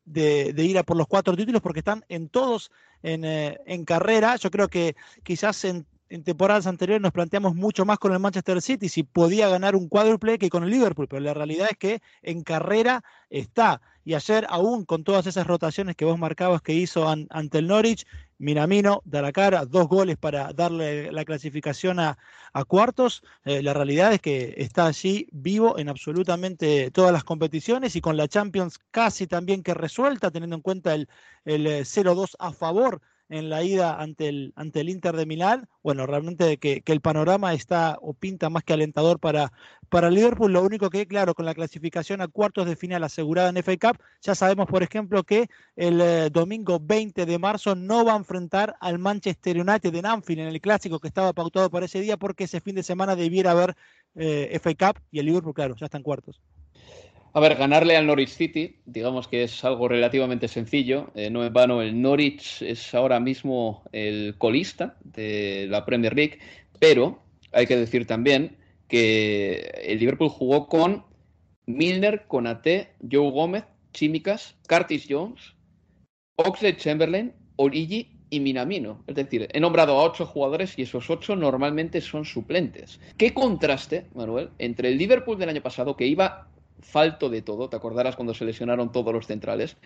ir 0.57 0.79
a 0.79 0.83
por 0.83 0.97
los 0.97 1.07
cuatro 1.07 1.37
títulos, 1.37 1.63
porque 1.63 1.81
están 1.81 2.05
en 2.09 2.29
todos 2.29 2.71
en, 3.03 3.25
en 3.25 3.85
carrera. 3.85 4.37
Yo 4.37 4.51
creo 4.51 4.69
que 4.69 4.97
quizás 5.23 5.65
en 5.65 5.87
en 6.09 6.25
temporadas 6.25 6.67
anteriores 6.67 7.03
nos 7.03 7.13
planteamos 7.13 7.55
mucho 7.55 7.85
más 7.85 7.99
con 7.99 8.13
el 8.13 8.19
Manchester 8.19 8.63
City 8.63 8.89
si 8.89 9.03
podía 9.03 9.49
ganar 9.49 9.77
un 9.77 9.89
cuádruple 9.89 10.39
que 10.39 10.51
con 10.51 10.65
el 10.65 10.71
Liverpool, 10.71 11.09
pero 11.09 11.21
la 11.21 11.35
realidad 11.35 11.69
es 11.71 11.77
que 11.77 12.03
en 12.23 12.43
carrera 12.43 13.05
está. 13.31 13.81
Y 14.05 14.15
ayer, 14.15 14.47
aún 14.49 14.87
con 14.87 15.05
todas 15.05 15.27
esas 15.27 15.47
rotaciones 15.47 15.95
que 15.95 16.07
vos 16.07 16.19
marcabas 16.19 16.63
que 16.63 16.73
hizo 16.73 17.07
ante 17.09 17.59
el 17.59 17.67
Norwich, 17.67 18.07
Minamino 18.39 19.03
da 19.05 19.21
la 19.21 19.33
cara, 19.33 19.67
dos 19.67 19.87
goles 19.89 20.17
para 20.17 20.53
darle 20.55 21.13
la 21.13 21.27
clasificación 21.27 22.01
a, 22.01 22.17
cuartos. 22.67 23.23
Eh, 23.45 23.63
la 23.63 23.75
realidad 23.75 24.13
es 24.15 24.21
que 24.21 24.55
está 24.57 24.87
allí 24.87 25.29
vivo 25.31 25.79
en 25.79 25.89
absolutamente 25.89 26.91
todas 26.91 27.13
las 27.13 27.23
competiciones 27.23 27.97
y 27.97 28.01
con 28.01 28.17
la 28.17 28.29
Champions 28.29 28.79
casi 28.91 29.27
también 29.27 29.63
que 29.63 29.75
resuelta, 29.75 30.31
teniendo 30.31 30.57
en 30.57 30.63
cuenta 30.63 30.95
el, 30.95 31.09
el 31.45 31.67
0-2 31.67 32.31
eh, 32.31 32.37
a 32.39 32.53
favor 32.53 33.03
en 33.29 33.51
la 33.51 33.63
ida 33.63 34.01
ante 34.01 34.29
el, 34.29 34.53
ante 34.57 34.81
el 34.81 34.89
Inter 34.89 35.17
de 35.17 35.27
Milán. 35.27 35.69
Bueno, 35.83 36.07
realmente 36.07 36.59
que, 36.59 36.81
que 36.83 36.93
el 36.93 37.01
panorama 37.01 37.55
está 37.55 37.99
o 38.01 38.15
pinta 38.15 38.51
más 38.51 38.65
que 38.65 38.73
alentador 38.73 39.21
para, 39.21 39.53
para 39.89 40.11
Liverpool. 40.11 40.53
Lo 40.53 40.63
único 40.63 40.91
que, 40.91 41.07
claro, 41.07 41.35
con 41.35 41.47
la 41.47 41.55
clasificación 41.55 42.21
a 42.21 42.29
cuartos 42.29 42.67
de 42.67 42.77
final 42.77 43.05
asegurada 43.05 43.51
en 43.51 43.63
FA 43.63 43.77
Cup, 43.77 44.03
ya 44.23 44.35
sabemos, 44.35 44.67
por 44.67 44.83
ejemplo, 44.83 45.25
que 45.25 45.49
el 45.77 46.01
eh, 46.01 46.31
domingo 46.31 46.79
20 46.81 47.27
de 47.27 47.39
marzo 47.39 47.75
no 47.75 48.05
va 48.05 48.15
a 48.15 48.19
enfrentar 48.19 48.77
al 48.81 48.99
Manchester 48.99 49.61
United 49.61 49.95
en 49.95 50.07
Anfield, 50.07 50.41
en 50.41 50.49
el 50.49 50.61
clásico 50.61 51.01
que 51.01 51.09
estaba 51.09 51.33
pautado 51.33 51.71
para 51.71 51.87
ese 51.87 52.01
día, 52.01 52.17
porque 52.17 52.45
ese 52.45 52.61
fin 52.61 52.75
de 52.75 52.83
semana 52.83 53.17
debiera 53.17 53.53
haber 53.53 53.75
eh, 54.15 54.59
FA 54.63 54.75
Cup 54.75 55.03
y 55.11 55.19
el 55.19 55.27
Liverpool, 55.27 55.55
claro, 55.55 55.77
ya 55.77 55.87
está 55.87 55.99
en 55.99 56.05
cuartos. 56.05 56.41
A 57.39 57.41
ver, 57.41 57.55
ganarle 57.55 57.97
al 57.97 58.05
Norwich 58.05 58.31
City, 58.31 58.81
digamos 58.85 59.29
que 59.29 59.45
es 59.45 59.65
algo 59.65 59.87
relativamente 59.87 60.49
sencillo. 60.49 61.13
Eh, 61.15 61.31
no 61.31 61.45
en 61.45 61.53
vano, 61.53 61.83
el 61.83 62.03
Norwich 62.03 62.63
es 62.63 62.93
ahora 62.97 63.21
mismo 63.21 63.85
el 63.93 64.35
colista 64.39 64.97
de 65.05 65.69
la 65.71 65.85
Premier 65.85 66.17
League, 66.17 66.41
pero 66.81 67.23
hay 67.53 67.69
que 67.69 67.77
decir 67.77 68.09
también 68.09 68.57
que 68.89 69.71
el 69.85 70.01
Liverpool 70.01 70.31
jugó 70.31 70.67
con 70.67 71.05
Milner, 71.67 72.27
Conate, 72.27 72.95
Joe 73.09 73.31
Gómez, 73.31 73.63
Chimicas, 73.93 74.57
Curtis 74.69 75.07
Jones, 75.09 75.55
Oxlade 76.35 76.77
Chamberlain, 76.77 77.33
Origi 77.55 78.19
y 78.31 78.41
Minamino. 78.41 79.05
Es 79.07 79.15
decir, 79.15 79.47
he 79.53 79.61
nombrado 79.61 79.97
a 79.97 80.03
ocho 80.03 80.27
jugadores 80.27 80.77
y 80.77 80.83
esos 80.83 81.09
ocho 81.09 81.37
normalmente 81.37 82.01
son 82.01 82.25
suplentes. 82.25 82.99
¿Qué 83.17 83.33
contraste, 83.33 84.09
Manuel, 84.13 84.51
entre 84.59 84.89
el 84.89 84.99
Liverpool 84.99 85.39
del 85.39 85.51
año 85.51 85.63
pasado, 85.63 85.97
que 85.97 86.09
iba 86.09 86.49
falto 86.81 87.29
de 87.29 87.43
todo, 87.43 87.69
te 87.69 87.77
acordarás 87.77 88.17
cuando 88.17 88.35
se 88.35 88.45
lesionaron 88.45 88.93
todos 88.93 89.13
los 89.13 89.27
centrales, 89.27 89.77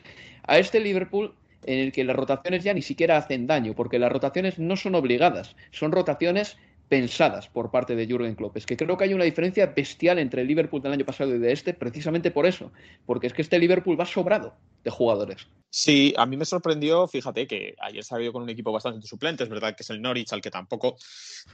a 0.47 0.59
este 0.59 0.81
Liverpool 0.81 1.35
en 1.65 1.79
el 1.79 1.93
que 1.93 2.05
las 2.05 2.17
rotaciones 2.17 2.65
ya 2.65 2.75
ni 2.75 2.83
siquiera 2.83 3.17
hacen 3.17 3.47
daño, 3.47 3.75
porque 3.75 3.99
las 3.99 4.13
rotaciones 4.13 4.59
no 4.59 4.77
son 4.77 4.95
obligadas, 4.95 5.57
son 5.71 5.93
rotaciones 5.93 6.57
pensadas 6.89 7.49
por 7.49 7.71
parte 7.71 7.97
de 7.97 8.07
Jürgen 8.07 8.35
Klopp. 8.35 8.57
Es 8.57 8.67
que 8.67 8.77
creo 8.77 8.97
que 8.97 9.05
hay 9.05 9.15
una 9.15 9.25
diferencia 9.25 9.67
bestial 9.67 10.19
entre 10.19 10.43
el 10.43 10.49
Liverpool 10.49 10.83
del 10.83 10.93
año 10.93 11.05
pasado 11.05 11.35
y 11.35 11.39
de 11.39 11.53
este, 11.53 11.75
precisamente 11.75 12.31
por 12.31 12.47
eso, 12.47 12.71
porque 13.07 13.27
es 13.27 13.33
que 13.33 13.43
este 13.43 13.59
Liverpool 13.59 13.99
va 13.99 14.07
sobrado 14.07 14.55
de 14.85 14.91
jugadores. 14.91 15.47
Sí, 15.71 16.13
a 16.19 16.27
mí 16.27 16.37
me 16.37 16.45
sorprendió, 16.45 17.09
fíjate 17.09 17.47
que 17.47 17.75
ayer 17.81 18.05
ido 18.21 18.33
con 18.33 18.43
un 18.43 18.51
equipo 18.51 18.73
bastante 18.73 19.07
suplente, 19.07 19.45
es 19.45 19.49
verdad 19.49 19.75
que 19.75 19.83
es 19.83 19.91
el 19.91 20.03
Norwich 20.03 20.33
al 20.33 20.43
que 20.43 20.51
tampoco 20.51 20.97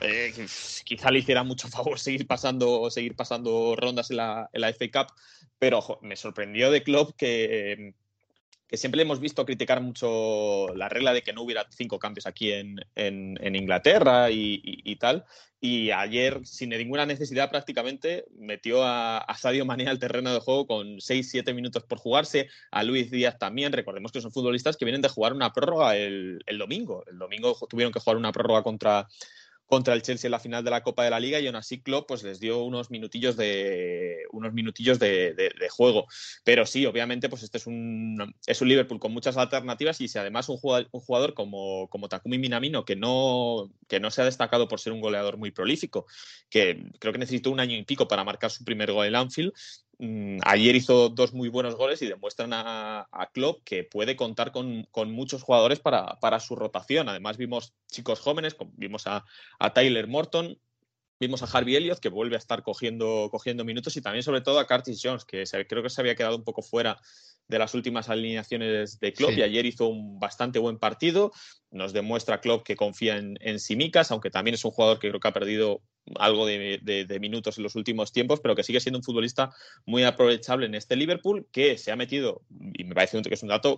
eh, 0.00 0.32
quizá 0.84 1.10
le 1.12 1.20
hiciera 1.20 1.44
mucho 1.44 1.68
favor 1.68 2.00
seguir 2.00 2.26
pasando, 2.26 2.90
seguir 2.90 3.14
pasando 3.14 3.76
rondas 3.76 4.10
en 4.10 4.16
la, 4.16 4.50
en 4.52 4.60
la 4.60 4.72
FA 4.72 4.86
Cup, 4.92 5.14
pero 5.58 6.00
me 6.02 6.16
sorprendió 6.16 6.70
de 6.72 6.82
Klopp 6.82 7.16
que 7.16 7.94
que 8.68 8.76
siempre 8.76 9.00
hemos 9.00 9.18
visto 9.18 9.46
criticar 9.46 9.80
mucho 9.80 10.68
la 10.74 10.88
regla 10.90 11.14
de 11.14 11.22
que 11.22 11.32
no 11.32 11.42
hubiera 11.42 11.66
cinco 11.70 11.98
cambios 11.98 12.26
aquí 12.26 12.52
en, 12.52 12.78
Inglaterra 13.56 14.30
y, 14.30 14.96
tal. 14.96 15.24
Y 15.60 15.90
ayer, 15.90 16.46
sin 16.46 16.68
ninguna 16.68 17.06
necesidad 17.06 17.50
prácticamente, 17.50 18.26
metió 18.38 18.84
a, 18.84 19.26
Sadio 19.38 19.64
Mané 19.64 19.88
al 19.88 19.98
terreno 19.98 20.32
de 20.32 20.40
juego 20.40 20.66
con 20.66 20.98
6-7 20.98 21.54
minutos 21.54 21.82
por 21.84 21.98
jugarse, 21.98 22.48
a 22.70 22.84
Luis 22.84 23.10
Díaz 23.10 23.38
también. 23.38 23.72
Recordemos 23.72 24.12
que 24.12 24.20
son 24.20 24.32
futbolistas 24.32 24.76
que 24.76 24.84
vienen 24.84 25.02
de 25.02 25.08
jugar 25.08 25.32
una 25.32 25.52
prórroga 25.52 25.96
el, 25.96 26.40
el 26.46 26.58
domingo. 26.58 27.04
El 27.10 27.18
domingo 27.18 27.56
tuvieron 27.68 27.92
que 27.92 28.00
jugar 28.00 28.18
una 28.18 28.32
prórroga 28.32 28.62
contra, 28.62 29.08
contra 29.68 29.92
el 29.94 30.02
Chelsea 30.02 30.26
en 30.26 30.32
la 30.32 30.40
final 30.40 30.64
de 30.64 30.70
la 30.70 30.82
Copa 30.82 31.04
de 31.04 31.10
la 31.10 31.20
Liga 31.20 31.38
y 31.38 31.46
aún 31.46 31.56
así 31.56 31.82
pues 32.08 32.22
les 32.22 32.40
dio 32.40 32.64
unos 32.64 32.90
minutillos 32.90 33.36
de 33.36 34.24
unos 34.32 34.52
minutillos 34.52 34.98
de, 34.98 35.68
juego. 35.70 36.06
Pero 36.42 36.66
sí 36.66 36.86
obviamente 36.86 37.28
pues 37.28 37.42
este 37.42 37.58
es 37.58 37.66
un 37.66 38.34
es 38.46 38.60
un 38.62 38.68
Liverpool 38.68 38.98
con 38.98 39.12
muchas 39.12 39.36
alternativas 39.36 40.00
y 40.00 40.08
si 40.08 40.18
además 40.18 40.48
un 40.48 40.56
jugador, 40.56 40.88
un 40.90 41.00
jugador 41.00 41.34
como, 41.34 41.88
como 41.88 42.08
Takumi 42.08 42.38
Minamino 42.38 42.84
que 42.84 42.96
no 42.96 43.70
que 43.86 44.00
no 44.00 44.10
se 44.10 44.22
ha 44.22 44.24
destacado 44.24 44.68
por 44.68 44.80
ser 44.80 44.94
un 44.94 45.00
goleador 45.00 45.36
muy 45.36 45.50
prolífico 45.50 46.06
que 46.48 46.90
creo 46.98 47.12
que 47.12 47.18
necesitó 47.18 47.50
un 47.50 47.60
año 47.60 47.76
y 47.76 47.84
pico 47.84 48.08
para 48.08 48.24
marcar 48.24 48.50
su 48.50 48.64
primer 48.64 48.92
gol 48.92 49.06
en 49.06 49.16
Anfield 49.16 49.52
ayer 50.44 50.76
hizo 50.76 51.08
dos 51.08 51.34
muy 51.34 51.48
buenos 51.48 51.74
goles 51.74 52.00
y 52.02 52.06
demuestran 52.06 52.50
a, 52.52 53.08
Klopp 53.32 53.62
que 53.64 53.84
puede 53.84 54.16
contar 54.16 54.52
con, 54.52 54.86
muchos 55.06 55.42
jugadores 55.42 55.80
para, 55.80 56.40
su 56.40 56.56
rotación. 56.56 57.08
Además, 57.08 57.36
vimos 57.36 57.74
chicos 57.90 58.20
jóvenes, 58.20 58.56
vimos 58.74 59.06
a, 59.06 59.24
Tyler 59.74 60.06
Morton, 60.06 60.58
vimos 61.20 61.42
a 61.42 61.46
Harvey 61.46 61.76
Elliott, 61.76 61.98
que 61.98 62.08
vuelve 62.08 62.36
a 62.36 62.38
estar 62.38 62.62
cogiendo, 62.62 63.28
cogiendo 63.30 63.64
minutos, 63.64 63.96
y 63.96 64.00
también, 64.00 64.22
sobre 64.22 64.40
todo, 64.40 64.58
a 64.58 64.66
Curtis 64.66 65.00
Jones, 65.02 65.24
que 65.24 65.44
creo 65.68 65.82
que 65.82 65.90
se 65.90 66.00
había 66.00 66.14
quedado 66.14 66.36
un 66.36 66.44
poco 66.44 66.62
fuera 66.62 66.98
de 67.48 67.58
las 67.58 67.74
últimas 67.74 68.10
alineaciones 68.10 69.00
de 69.00 69.12
Klopp 69.14 69.32
y 69.32 69.42
ayer 69.42 69.64
hizo 69.64 69.88
un 69.88 70.20
bastante 70.20 70.58
buen 70.58 70.78
partido. 70.78 71.32
Nos 71.70 71.94
demuestra 71.94 72.40
Klopp 72.40 72.62
que 72.62 72.76
confía 72.76 73.16
en, 73.16 73.38
en 73.40 73.58
Simicas, 73.58 74.10
aunque 74.10 74.30
también 74.30 74.54
es 74.54 74.64
un 74.66 74.70
jugador 74.70 74.98
que 74.98 75.08
creo 75.08 75.18
que 75.18 75.28
ha 75.28 75.32
perdido 75.32 75.80
algo 76.16 76.46
de, 76.46 77.18
minutos 77.20 77.58
en 77.58 77.64
los 77.64 77.74
últimos 77.74 78.12
tiempos, 78.12 78.40
pero 78.40 78.54
que 78.54 78.62
sigue 78.62 78.80
siendo 78.80 78.98
un 78.98 79.04
futbolista 79.04 79.50
muy 79.86 80.04
aprovechable 80.04 80.66
en 80.66 80.74
este 80.74 80.96
Liverpool, 80.96 81.46
que 81.52 81.78
se 81.78 81.90
ha 81.90 81.96
metido, 81.96 82.42
y 82.74 82.84
me 82.84 82.94
parece 82.94 83.20
que 83.22 83.34
es 83.34 83.42
un 83.42 83.48
dato 83.48 83.76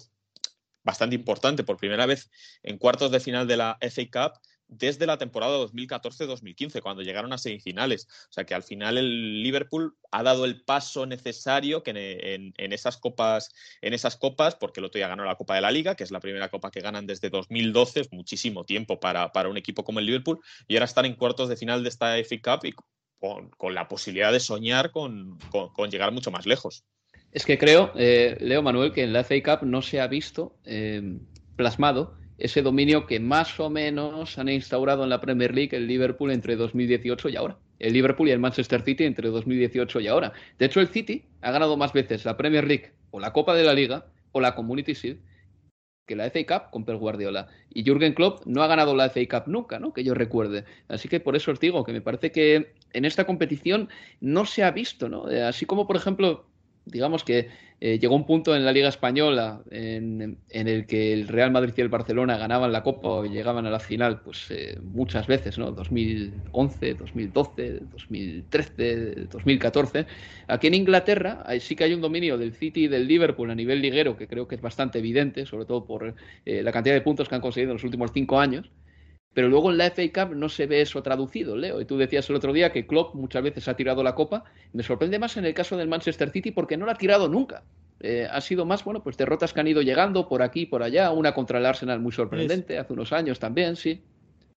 bastante 0.82 1.14
importante, 1.14 1.64
por 1.64 1.76
primera 1.76 2.06
vez 2.06 2.30
en 2.62 2.78
cuartos 2.78 3.10
de 3.10 3.20
final 3.20 3.46
de 3.46 3.56
la 3.56 3.78
FA 3.80 4.02
Cup, 4.10 4.40
desde 4.70 5.06
la 5.06 5.18
temporada 5.18 5.58
2014-2015, 5.58 6.80
cuando 6.80 7.02
llegaron 7.02 7.32
a 7.32 7.38
semifinales. 7.38 8.06
O 8.30 8.32
sea 8.32 8.44
que 8.44 8.54
al 8.54 8.62
final 8.62 8.98
el 8.98 9.42
Liverpool 9.42 9.96
ha 10.10 10.22
dado 10.22 10.44
el 10.44 10.62
paso 10.62 11.06
necesario 11.06 11.82
que 11.82 11.90
en, 11.90 12.72
esas 12.72 12.96
copas, 12.96 13.52
en 13.82 13.92
esas 13.92 14.16
copas, 14.16 14.54
porque 14.54 14.80
el 14.80 14.86
otro 14.86 14.98
día 14.98 15.08
ganó 15.08 15.24
la 15.24 15.36
Copa 15.36 15.54
de 15.54 15.60
la 15.60 15.70
Liga, 15.70 15.94
que 15.94 16.04
es 16.04 16.10
la 16.10 16.20
primera 16.20 16.48
copa 16.48 16.70
que 16.70 16.80
ganan 16.80 17.06
desde 17.06 17.30
2012, 17.30 18.00
es 18.00 18.12
muchísimo 18.12 18.64
tiempo 18.64 19.00
para, 19.00 19.32
para 19.32 19.48
un 19.48 19.56
equipo 19.56 19.84
como 19.84 19.98
el 19.98 20.06
Liverpool, 20.06 20.40
y 20.68 20.76
ahora 20.76 20.86
están 20.86 21.04
en 21.04 21.14
cuartos 21.14 21.48
de 21.48 21.56
final 21.56 21.82
de 21.82 21.88
esta 21.88 22.16
FA 22.24 22.36
Cup 22.42 22.66
y 22.66 22.74
con, 23.18 23.74
la 23.74 23.88
posibilidad 23.88 24.32
de 24.32 24.40
soñar 24.40 24.92
con, 24.92 25.38
llegar 25.90 26.12
mucho 26.12 26.30
más 26.30 26.46
lejos. 26.46 26.84
Es 27.32 27.44
que 27.44 27.58
creo, 27.58 27.92
eh, 27.96 28.36
Leo 28.40 28.62
Manuel, 28.62 28.92
que 28.92 29.02
en 29.02 29.12
la 29.12 29.24
FA 29.24 29.42
Cup 29.42 29.66
no 29.66 29.82
se 29.82 30.00
ha 30.00 30.06
visto 30.06 30.56
eh, 30.64 31.18
plasmado 31.56 32.19
ese 32.40 32.62
dominio 32.62 33.06
que 33.06 33.20
más 33.20 33.60
o 33.60 33.70
menos 33.70 34.38
han 34.38 34.48
instaurado 34.48 35.04
en 35.04 35.10
la 35.10 35.20
Premier 35.20 35.54
League 35.54 35.76
el 35.76 35.86
Liverpool 35.86 36.32
entre 36.32 36.56
2018 36.56 37.28
y 37.28 37.36
ahora. 37.36 37.58
El 37.78 37.92
Liverpool 37.92 38.28
y 38.28 38.32
el 38.32 38.40
Manchester 38.40 38.82
City 38.82 39.04
entre 39.04 39.28
2018 39.28 40.00
y 40.00 40.08
ahora. 40.08 40.32
De 40.58 40.66
hecho, 40.66 40.80
el 40.80 40.88
City 40.88 41.24
ha 41.42 41.50
ganado 41.50 41.76
más 41.76 41.92
veces 41.92 42.24
la 42.24 42.36
Premier 42.36 42.66
League 42.66 42.92
o 43.10 43.20
la 43.20 43.32
Copa 43.32 43.54
de 43.54 43.64
la 43.64 43.74
Liga 43.74 44.06
o 44.32 44.40
la 44.40 44.54
Community 44.54 44.94
Shield 44.94 45.20
que 46.10 46.16
la 46.16 46.28
FA 46.28 46.44
Cup 46.44 46.70
con 46.72 46.84
Pep 46.84 46.98
Guardiola. 46.98 47.46
Y 47.72 47.84
Jürgen 47.84 48.14
Klopp 48.14 48.44
no 48.44 48.64
ha 48.64 48.66
ganado 48.66 48.96
la 48.96 49.10
FA 49.10 49.20
Cup 49.30 49.44
nunca, 49.46 49.78
¿no? 49.78 49.92
Que 49.92 50.02
yo 50.02 50.12
recuerde. 50.12 50.64
Así 50.88 51.08
que 51.08 51.20
por 51.20 51.36
eso 51.36 51.52
os 51.52 51.60
digo 51.60 51.84
que 51.84 51.92
me 51.92 52.00
parece 52.00 52.32
que 52.32 52.72
en 52.92 53.04
esta 53.04 53.24
competición 53.24 53.88
no 54.20 54.44
se 54.44 54.64
ha 54.64 54.72
visto, 54.72 55.08
¿no? 55.08 55.30
Eh, 55.30 55.44
así 55.44 55.66
como, 55.66 55.86
por 55.86 55.94
ejemplo, 55.94 56.49
digamos 56.84 57.24
que 57.24 57.48
eh, 57.82 57.98
llegó 57.98 58.14
un 58.14 58.26
punto 58.26 58.54
en 58.54 58.64
la 58.64 58.72
Liga 58.72 58.88
Española 58.90 59.62
en, 59.70 60.36
el 60.50 60.86
que 60.86 61.14
el 61.14 61.28
Real 61.28 61.50
Madrid 61.50 61.72
y 61.76 61.80
el 61.80 61.88
Barcelona 61.88 62.36
ganaban 62.36 62.72
la 62.72 62.82
Copa 62.82 63.26
y 63.26 63.30
llegaban 63.30 63.66
a 63.66 63.70
la 63.70 63.80
final, 63.80 64.20
pues 64.20 64.50
eh, 64.50 64.78
muchas 64.82 65.26
veces, 65.26 65.56
¿no? 65.56 65.70
2011, 65.72 66.94
2012, 66.94 67.80
2013, 67.90 69.14
2014. 69.30 70.06
Aquí 70.48 70.66
en 70.66 70.74
Inglaterra 70.74 71.42
sí 71.58 71.74
que 71.74 71.84
hay 71.84 71.94
un 71.94 72.02
dominio 72.02 72.36
del 72.36 72.52
City 72.52 72.84
y 72.84 72.88
del 72.88 73.06
Liverpool 73.06 73.50
a 73.50 73.54
nivel 73.54 73.80
liguero 73.80 74.16
que 74.16 74.26
creo 74.26 74.46
que 74.46 74.56
es 74.56 74.60
bastante 74.60 74.98
evidente, 74.98 75.46
sobre 75.46 75.64
todo 75.64 75.84
por 75.84 76.14
eh, 76.44 76.62
la 76.62 76.72
cantidad 76.72 76.94
de 76.94 77.00
puntos 77.00 77.28
que 77.28 77.34
han 77.34 77.40
conseguido 77.40 77.70
en 77.70 77.76
los 77.76 77.84
últimos 77.84 78.10
cinco 78.12 78.38
años. 78.38 78.70
Pero 79.32 79.48
luego 79.48 79.70
en 79.70 79.78
la 79.78 79.86
FA 79.90 80.02
Cup 80.12 80.34
no 80.34 80.48
se 80.48 80.66
ve 80.66 80.80
eso 80.80 81.02
traducido, 81.02 81.56
Leo. 81.56 81.80
Y 81.80 81.84
tú 81.84 81.96
decías 81.96 82.28
el 82.30 82.36
otro 82.36 82.52
día 82.52 82.72
que 82.72 82.86
Klopp 82.86 83.14
muchas 83.14 83.42
veces 83.42 83.68
ha 83.68 83.76
tirado 83.76 84.02
la 84.02 84.14
copa. 84.14 84.44
Me 84.72 84.82
sorprende 84.82 85.18
más 85.18 85.36
en 85.36 85.44
el 85.44 85.54
caso 85.54 85.76
del 85.76 85.88
Manchester 85.88 86.30
City 86.30 86.50
porque 86.50 86.76
no 86.76 86.86
la 86.86 86.92
ha 86.92 86.96
tirado 86.96 87.28
nunca. 87.28 87.62
Eh, 88.00 88.26
ha 88.30 88.40
sido 88.40 88.64
más, 88.64 88.82
bueno, 88.82 89.02
pues 89.02 89.16
derrotas 89.16 89.52
que 89.52 89.60
han 89.60 89.68
ido 89.68 89.82
llegando 89.82 90.28
por 90.28 90.42
aquí, 90.42 90.66
por 90.66 90.82
allá. 90.82 91.12
Una 91.12 91.32
contra 91.32 91.58
el 91.58 91.66
Arsenal 91.66 92.00
muy 92.00 92.12
sorprendente, 92.12 92.78
hace 92.78 92.92
unos 92.92 93.12
años 93.12 93.38
también, 93.38 93.76
sí. 93.76 94.02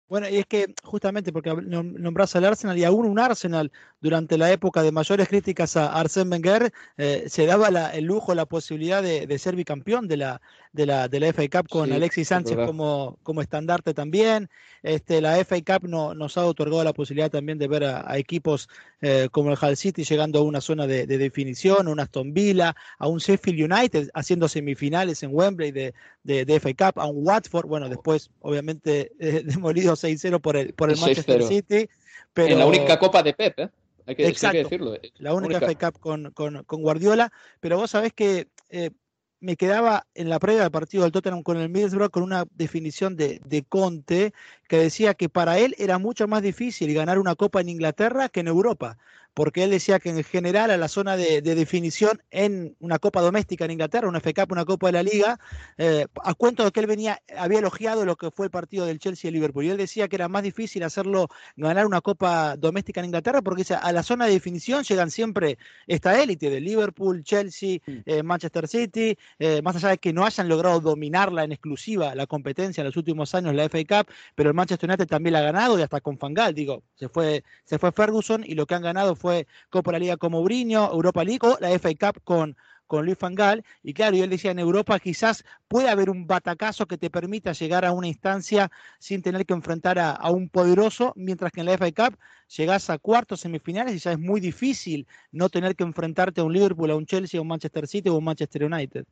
Bueno, 0.09 0.29
y 0.29 0.37
es 0.37 0.45
que 0.45 0.73
justamente 0.83 1.33
porque 1.33 1.51
nombras 1.51 2.35
al 2.35 2.45
Arsenal 2.45 2.77
y 2.77 2.83
aún 2.83 3.05
un 3.05 3.17
Arsenal 3.17 3.71
durante 3.99 4.37
la 4.37 4.51
época 4.51 4.83
de 4.83 4.91
mayores 4.91 5.27
críticas 5.27 5.75
a 5.75 5.99
Arsène 5.99 6.29
Wenger, 6.29 6.71
eh, 6.97 7.23
se 7.27 7.45
daba 7.45 7.69
el 7.69 8.03
lujo, 8.03 8.35
la 8.35 8.45
posibilidad 8.45 9.01
de, 9.01 9.39
ser 9.39 9.55
bicampeón 9.55 10.07
de 10.07 10.17
la, 10.17 10.41
de 10.73 10.87
la, 10.87 11.07
de 11.07 11.19
la 11.19 11.31
FA 11.31 11.47
Cup 11.47 11.69
con 11.69 11.93
Alexis 11.93 12.27
Sánchez 12.27 12.57
como, 12.65 13.17
como 13.23 13.41
estandarte 13.41 13.93
también. 13.93 14.49
Este, 14.81 15.21
la 15.21 15.37
FA 15.45 15.57
Cup 15.61 15.87
no, 15.87 16.15
nos 16.15 16.37
ha 16.37 16.45
otorgado 16.45 16.83
la 16.83 16.93
posibilidad 16.93 17.29
también 17.29 17.59
de 17.59 17.67
ver 17.67 17.83
a, 17.83 18.17
equipos 18.17 18.67
eh, 19.01 19.29
como 19.31 19.51
el 19.51 19.57
Hull 19.61 19.77
City 19.77 20.03
llegando 20.03 20.39
a 20.39 20.41
una 20.41 20.61
zona 20.61 20.87
de, 20.87 21.05
definición, 21.05 21.87
a 21.87 21.91
un 21.91 21.99
Aston 21.99 22.33
Villa, 22.33 22.75
a 22.97 23.07
un 23.07 23.19
Sheffield 23.19 23.71
United 23.71 24.09
haciendo 24.15 24.47
semifinales 24.47 25.21
en 25.21 25.29
Wembley 25.31 25.71
de, 25.71 25.93
de, 26.23 26.59
FA 26.59 26.73
Cup, 26.73 26.99
a 26.99 27.05
un 27.05 27.25
Watford, 27.25 27.67
bueno, 27.67 27.87
después 27.87 28.31
obviamente 28.41 29.11
eh, 29.19 29.43
demolido 29.45 29.93
6-0 29.93 30.41
por 30.41 30.57
el, 30.57 30.73
por 30.73 30.89
el 30.89 30.99
Manchester 30.99 31.43
City. 31.43 31.87
Pero... 32.33 32.53
En 32.53 32.59
la 32.59 32.65
única 32.65 32.97
copa 32.97 33.21
de 33.21 33.33
Pep, 33.33 33.59
¿eh? 33.59 33.69
Hay 34.05 34.15
que, 34.15 34.23
decirlo. 34.25 34.97
La 35.19 35.33
única, 35.33 35.61
FA 35.61 35.75
Cup 35.75 35.99
con, 35.99 36.31
con, 36.31 36.63
con, 36.65 36.81
Guardiola, 36.81 37.31
pero 37.61 37.77
vos 37.77 37.91
sabés 37.91 38.11
que 38.11 38.49
eh, 38.69 38.89
me 39.43 39.57
quedaba 39.57 40.07
en 40.15 40.29
la 40.29 40.39
previa 40.39 40.61
del 40.61 40.71
partido 40.71 41.03
del 41.03 41.11
Tottenham 41.11 41.43
con 41.43 41.57
el 41.57 41.67
Middlesbrough 41.67 42.09
con 42.09 42.23
una 42.23 42.45
definición 42.55 43.17
de, 43.17 43.41
de, 43.45 43.63
Conte 43.63 44.33
que 44.69 44.77
decía 44.77 45.15
que 45.15 45.27
para 45.27 45.59
él 45.59 45.75
era 45.77 45.97
mucho 45.97 46.29
más 46.29 46.41
difícil 46.41 46.93
ganar 46.93 47.19
una 47.19 47.35
copa 47.35 47.59
en 47.59 47.67
Inglaterra 47.67 48.29
que 48.29 48.39
en 48.39 48.47
Europa 48.47 48.97
porque 49.33 49.63
él 49.63 49.71
decía 49.71 49.99
que 49.99 50.09
en 50.09 50.23
general 50.23 50.71
a 50.71 50.77
la 50.77 50.87
zona 50.87 51.17
de, 51.17 51.41
definición 51.41 52.21
en 52.31 52.75
una 52.79 52.99
Copa 52.99 53.21
Doméstica 53.21 53.65
en 53.65 53.71
Inglaterra, 53.71 54.07
una 54.07 54.19
FA 54.19 54.33
Cup, 54.33 54.51
una 54.51 54.65
Copa 54.65 54.87
de 54.87 54.93
la 54.93 55.03
Liga, 55.03 55.39
eh, 55.77 56.05
a 56.23 56.33
cuento 56.33 56.63
de 56.63 56.71
que 56.71 56.79
él 56.79 56.87
venía, 56.87 57.21
había 57.37 57.59
elogiado 57.59 58.05
lo 58.05 58.15
que 58.15 58.31
fue 58.31 58.45
el 58.45 58.51
partido 58.51 58.85
del 58.85 58.99
Chelsea 58.99 59.29
y 59.29 59.33
Liverpool, 59.33 59.65
y 59.65 59.69
él 59.69 59.77
decía 59.77 60.07
que 60.07 60.15
era 60.15 60.27
más 60.27 60.43
difícil 60.43 60.83
hacerlo, 60.83 61.27
ganar 61.55 61.85
una 61.85 62.01
Copa 62.01 62.55
Doméstica 62.57 63.01
en 63.01 63.05
Inglaterra, 63.05 63.41
porque 63.41 63.63
a 63.73 63.91
la 63.91 64.03
zona 64.03 64.25
de 64.25 64.33
definición 64.33 64.83
llegan 64.83 65.09
siempre 65.09 65.57
esta 65.87 66.21
élite 66.21 66.49
de 66.49 66.61
Liverpool, 66.61 67.23
Chelsea, 67.23 67.79
eh, 67.85 68.23
Manchester 68.23 68.67
City, 68.67 69.17
eh, 69.39 69.61
más 69.61 69.75
allá 69.75 69.89
de 69.89 69.97
que 69.97 70.13
no 70.13 70.25
hayan 70.25 70.47
logrado 70.47 70.79
dominarla 70.79 71.43
en 71.43 71.51
exclusiva 71.51 72.15
la 72.15 72.27
competencia 72.27 72.81
en 72.81 72.87
los 72.87 72.97
últimos 72.97 73.33
años, 73.35 73.55
la 73.55 73.65
FA 73.65 74.03
Cup, 74.03 74.13
pero 74.35 74.49
el 74.49 74.55
Manchester 74.55 74.89
United 74.89 75.07
también 75.07 75.33
la 75.33 75.39
ha 75.39 75.43
ganado 75.43 75.79
y 75.79 75.81
hasta 75.81 76.01
con 76.01 76.17
Fangal, 76.17 76.53
digo, 76.53 76.83
se 76.95 77.09
fue, 77.09 77.43
se 77.63 77.79
fue 77.79 77.91
Ferguson 77.91 78.43
y 78.45 78.55
lo 78.55 78.65
que 78.65 78.75
han 78.75 78.83
ganado 78.83 79.15
fue 79.15 79.22
Copa 79.69 79.91
de 79.91 79.93
la 79.93 79.99
Liga 79.99 80.17
con 80.17 80.31
Mourinho, 80.31 80.91
Europa 80.91 81.23
League 81.23 81.39
o 81.41 81.57
la 81.59 81.71
FA 81.71 81.89
Cup 81.95 82.21
con, 82.23 82.55
con 82.87 83.05
Luis 83.05 83.17
Fangal. 83.17 83.63
Y 83.81 83.93
claro, 83.93 84.15
y 84.15 84.21
él 84.21 84.29
decía, 84.29 84.51
en 84.51 84.59
Europa 84.59 84.99
quizás 84.99 85.43
puede 85.67 85.89
haber 85.89 86.09
un 86.09 86.27
batacazo 86.27 86.85
que 86.85 86.97
te 86.97 87.09
permita 87.09 87.53
llegar 87.53 87.85
a 87.85 87.91
una 87.91 88.07
instancia 88.07 88.71
sin 88.99 89.21
tener 89.21 89.45
que 89.45 89.53
enfrentar 89.53 89.99
a, 89.99 90.11
a, 90.11 90.31
un 90.31 90.49
poderoso, 90.49 91.13
mientras 91.15 91.51
que 91.51 91.61
en 91.61 91.67
la 91.67 91.73
FA 91.77 91.91
Cup 91.91 92.17
llegás 92.55 92.89
a 92.89 92.97
cuartos 92.97 93.41
semifinales 93.41 93.95
y 93.95 93.99
ya 93.99 94.11
es 94.11 94.19
muy 94.19 94.39
difícil 94.39 95.07
no 95.31 95.49
tener 95.49 95.75
que 95.75 95.83
enfrentarte 95.83 96.41
a 96.41 96.43
un 96.43 96.53
Liverpool, 96.53 96.91
a 96.91 96.95
un 96.95 97.05
Chelsea, 97.05 97.39
a 97.39 97.41
un 97.41 97.47
Manchester 97.47 97.87
City 97.87 98.09
o 98.09 98.17
un 98.17 98.23
Manchester 98.23 98.63
United. 98.65 99.05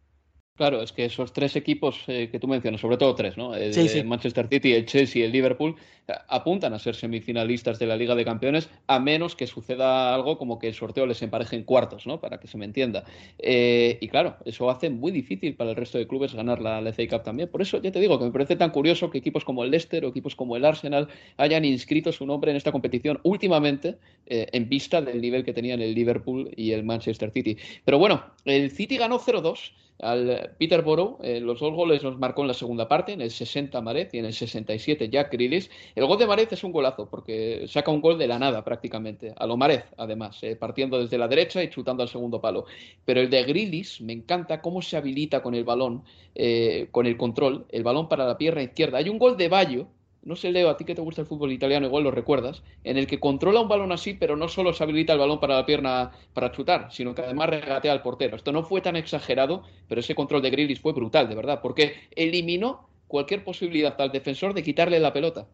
Claro, 0.61 0.83
es 0.83 0.91
que 0.91 1.05
esos 1.05 1.33
tres 1.33 1.55
equipos 1.55 2.03
eh, 2.05 2.29
que 2.31 2.37
tú 2.37 2.47
mencionas, 2.47 2.81
sobre 2.81 2.97
todo 2.97 3.15
tres, 3.15 3.35
¿no? 3.35 3.55
El, 3.55 3.73
Manchester 4.05 4.47
City, 4.47 4.73
el 4.73 4.85
Chelsea 4.85 5.23
y 5.23 5.25
el 5.25 5.31
Liverpool, 5.31 5.75
eh, 6.07 6.13
apuntan 6.27 6.71
a 6.75 6.77
ser 6.77 6.93
semifinalistas 6.93 7.79
de 7.79 7.87
la 7.87 7.95
Liga 7.95 8.13
de 8.13 8.23
Campeones, 8.23 8.69
a 8.85 8.99
menos 8.99 9.35
que 9.35 9.47
suceda 9.47 10.13
algo 10.13 10.37
como 10.37 10.59
que 10.59 10.67
el 10.67 10.75
sorteo 10.75 11.07
les 11.07 11.19
empareje 11.23 11.55
en 11.55 11.63
cuartos, 11.63 12.05
¿no? 12.05 12.19
Para 12.19 12.39
que 12.39 12.47
se 12.47 12.59
me 12.59 12.65
entienda. 12.65 13.05
Eh, 13.39 13.97
y 14.01 14.07
claro, 14.07 14.37
eso 14.45 14.69
hace 14.69 14.91
muy 14.91 15.11
difícil 15.11 15.55
para 15.55 15.71
el 15.71 15.75
resto 15.75 15.97
de 15.97 16.05
clubes 16.05 16.35
ganar 16.35 16.61
la, 16.61 16.79
la 16.79 16.93
FA 16.93 17.07
Cup 17.07 17.23
también. 17.23 17.49
Por 17.49 17.63
eso 17.63 17.81
ya 17.81 17.91
te 17.91 17.99
digo 17.99 18.19
que 18.19 18.25
me 18.25 18.31
parece 18.31 18.55
tan 18.55 18.69
curioso 18.69 19.09
que 19.09 19.17
equipos 19.17 19.43
como 19.43 19.63
el 19.63 19.71
Leicester 19.71 20.05
o 20.05 20.09
equipos 20.09 20.35
como 20.35 20.57
el 20.57 20.63
Arsenal 20.63 21.07
hayan 21.37 21.65
inscrito 21.65 22.11
su 22.11 22.27
nombre 22.27 22.51
en 22.51 22.57
esta 22.57 22.71
competición 22.71 23.19
últimamente 23.23 23.97
en 24.27 24.69
vista 24.69 25.01
del 25.01 25.21
nivel 25.21 25.43
que 25.43 25.53
tenían 25.53 25.81
el 25.81 25.95
Liverpool 25.95 26.51
y 26.55 26.73
el 26.73 26.83
Manchester 26.83 27.31
City. 27.31 27.57
Pero 27.83 27.97
bueno, 27.97 28.23
el 28.45 28.69
City 28.69 28.97
ganó 28.97 29.19
0-2 29.19 29.71
al 30.01 30.53
Peterborough. 30.57 31.17
Eh, 31.23 31.39
los 31.39 31.59
dos 31.59 31.73
goles 31.73 32.03
los 32.03 32.17
marcó 32.17 32.41
en 32.41 32.49
la 32.49 32.53
segunda 32.53 32.87
parte, 32.87 33.13
en 33.13 33.21
el 33.21 33.31
60 33.31 33.79
Marez 33.81 34.13
y 34.13 34.19
en 34.19 34.25
el 34.25 34.33
67 34.33 35.09
Jack 35.09 35.31
Grealish. 35.31 35.69
El 35.95 36.05
gol 36.05 36.17
de 36.17 36.27
Marez 36.27 36.51
es 36.51 36.63
un 36.63 36.71
golazo 36.71 37.09
porque 37.09 37.65
saca 37.67 37.91
un 37.91 38.01
gol 38.01 38.17
de 38.17 38.27
la 38.27 38.39
nada 38.39 38.63
prácticamente, 38.63 39.33
a 39.35 39.45
lo 39.45 39.57
Marez 39.57 39.85
además, 39.97 40.37
eh, 40.43 40.55
partiendo 40.55 40.99
desde 40.99 41.17
la 41.17 41.27
derecha 41.27 41.63
y 41.63 41.69
chutando 41.69 42.03
al 42.03 42.09
segundo 42.09 42.41
palo. 42.41 42.65
Pero 43.05 43.21
el 43.21 43.29
de 43.29 43.43
Grealish 43.43 44.01
me 44.01 44.13
encanta 44.13 44.61
cómo 44.61 44.81
se 44.81 44.97
habilita 44.97 45.41
con 45.41 45.55
el 45.55 45.63
balón, 45.63 46.03
eh, 46.35 46.87
con 46.91 47.05
el 47.05 47.17
control, 47.17 47.65
el 47.69 47.83
balón 47.83 48.09
para 48.09 48.25
la 48.25 48.37
pierna 48.37 48.63
izquierda. 48.63 48.97
Hay 48.97 49.09
un 49.09 49.19
gol 49.19 49.37
de 49.37 49.49
Bayo 49.49 49.87
no 50.23 50.35
sé, 50.35 50.51
Leo, 50.51 50.69
a 50.69 50.77
ti 50.77 50.85
que 50.85 50.95
te 50.95 51.01
gusta 51.01 51.21
el 51.21 51.27
fútbol 51.27 51.51
italiano, 51.51 51.87
igual 51.87 52.03
lo 52.03 52.11
recuerdas, 52.11 52.63
en 52.83 52.97
el 52.97 53.07
que 53.07 53.19
controla 53.19 53.61
un 53.61 53.67
balón 53.67 53.91
así, 53.91 54.13
pero 54.13 54.35
no 54.35 54.47
solo 54.47 54.73
se 54.73 54.83
habilita 54.83 55.13
el 55.13 55.19
balón 55.19 55.39
para 55.39 55.55
la 55.55 55.65
pierna 55.65 56.11
para 56.33 56.51
chutar, 56.51 56.91
sino 56.91 57.15
que 57.15 57.21
además 57.21 57.49
regatea 57.49 57.91
al 57.91 58.01
portero. 58.03 58.35
Esto 58.35 58.51
no 58.51 58.63
fue 58.63 58.81
tan 58.81 58.95
exagerado, 58.95 59.63
pero 59.87 60.01
ese 60.01 60.15
control 60.15 60.41
de 60.41 60.51
Grealish 60.51 60.81
fue 60.81 60.93
brutal, 60.93 61.27
de 61.27 61.35
verdad, 61.35 61.59
porque 61.61 61.95
eliminó 62.15 62.89
cualquier 63.07 63.43
posibilidad 63.43 63.99
al 63.99 64.11
defensor 64.11 64.53
de 64.53 64.63
quitarle 64.63 64.99
la 64.99 65.13
pelota. 65.13 65.47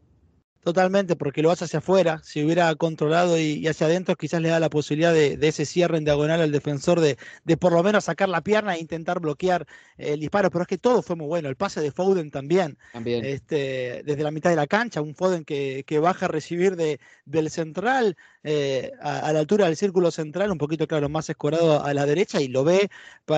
Totalmente, 0.68 1.16
porque 1.16 1.42
lo 1.42 1.50
hace 1.50 1.64
hacia 1.64 1.80
afuera. 1.80 2.20
Si 2.26 2.44
hubiera 2.44 2.76
controlado 2.76 3.40
y, 3.40 3.66
hacia 3.68 3.88
adentro, 3.88 4.18
quizás 4.18 4.42
le 4.42 4.50
da 4.50 4.60
la 4.60 4.70
posibilidad 4.70 5.14
de, 5.14 5.40
ese 5.42 5.66
cierre 5.66 5.98
en 5.98 6.04
diagonal 6.04 6.42
al 6.42 6.52
defensor 6.52 7.00
de, 7.00 7.18
de, 7.46 7.56
por 7.56 7.72
lo 7.72 7.82
menos 7.84 8.04
sacar 8.04 8.28
la 8.28 8.42
pierna 8.42 8.76
e 8.76 8.82
intentar 8.82 9.22
bloquear 9.22 9.66
el 9.98 10.20
disparo. 10.20 10.52
Pero 10.52 10.64
es 10.64 10.68
que 10.68 10.78
todo 10.78 11.02
fue 11.02 11.16
muy 11.16 11.28
bueno. 11.28 11.48
El 11.48 11.56
pase 11.56 11.80
de 11.80 11.94
Foden 11.94 12.32
también. 12.32 12.78
también. 12.92 13.24
Este, 13.24 14.04
desde 14.04 14.24
la 14.24 14.32
mitad 14.32 14.50
de 14.50 14.58
la 14.58 14.68
cancha, 14.68 15.02
un 15.02 15.16
Foden 15.16 15.46
que, 15.46 15.86
que 15.88 16.00
baja 16.00 16.26
a 16.26 16.28
recibir 16.28 16.76
de, 16.76 17.00
del 17.24 17.50
central 17.50 18.18
eh, 18.44 18.92
a, 19.02 19.32
la 19.34 19.40
altura 19.40 19.66
del 19.66 19.76
círculo 19.76 20.12
central, 20.12 20.52
un 20.52 20.58
poquito, 20.58 20.88
claro, 20.88 21.10
más 21.10 21.30
escorado 21.30 21.84
a 21.84 21.94
la 21.94 22.06
derecha 22.06 22.42
y 22.42 22.48
lo 22.48 22.64
ve. 22.64 22.90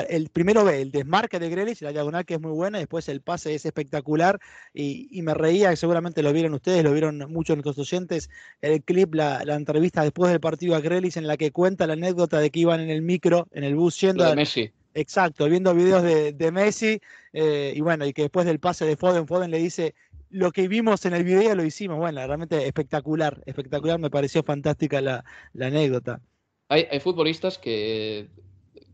El 0.10 0.30
primero 0.30 0.64
ve 0.64 0.82
el 0.82 0.92
desmarque 0.92 1.40
de 1.40 1.50
Grealish, 1.50 1.82
la 1.82 1.92
diagonal 1.92 2.26
que 2.26 2.36
es 2.36 2.42
muy 2.42 2.52
buena, 2.52 2.78
después 2.80 3.10
el 3.10 3.22
pase 3.22 3.56
es 3.56 3.66
espectacular 3.66 4.40
y, 4.74 5.08
y 5.12 5.22
me 5.22 5.34
reía, 5.34 5.76
seguramente 5.76 6.24
lo 6.24 6.34
vieron 6.34 6.54
ustedes, 6.54 6.84
lo 6.84 6.92
vieron 6.92 7.18
muchos 7.32 7.56
nuestros 7.56 7.80
oyentes 7.80 8.30
el 8.62 8.84
clip, 8.84 9.16
la, 9.16 9.42
entrevista 9.56 10.04
después 10.04 10.32
del 10.32 10.40
partido 10.40 10.76
a 10.76 10.82
Grelis 10.82 11.18
en 11.18 11.28
la 11.28 11.38
que 11.38 11.52
cuenta 11.52 11.88
la 11.88 11.94
anécdota 11.94 12.40
de 12.40 12.50
que 12.50 12.60
iban 12.60 12.80
en 12.80 12.90
el 12.90 13.02
micro, 13.02 13.48
en 13.52 13.64
el 13.64 13.76
bus 13.76 14.00
yendo 14.00 14.26
a, 14.26 14.36
Messi. 14.36 14.72
Exacto, 14.94 15.48
viendo 15.48 15.74
videos 15.74 16.04
de, 16.04 16.52
Messi 16.52 17.00
eh, 17.32 17.74
y 17.76 17.82
bueno, 17.82 18.06
y 18.06 18.14
que 18.14 18.24
después 18.24 18.46
del 18.46 18.60
pase 18.60 18.86
de 18.86 18.98
Foden, 18.98 19.28
Foden 19.28 19.52
le 19.52 19.60
dice, 19.60 19.94
lo 20.30 20.52
que 20.52 20.68
vimos 20.68 21.06
en 21.06 21.14
el 21.14 21.24
video 21.24 21.56
lo 21.56 21.66
hicimos. 21.66 21.98
Bueno, 21.98 22.26
realmente 22.26 22.66
espectacular, 22.66 23.42
espectacular, 23.46 24.00
me 24.00 24.10
pareció 24.10 24.44
fantástica 24.44 25.02
la, 25.02 25.24
anécdota. 25.60 26.22
Hay, 26.70 27.00
futbolistas 27.00 27.58
que, 27.58 28.30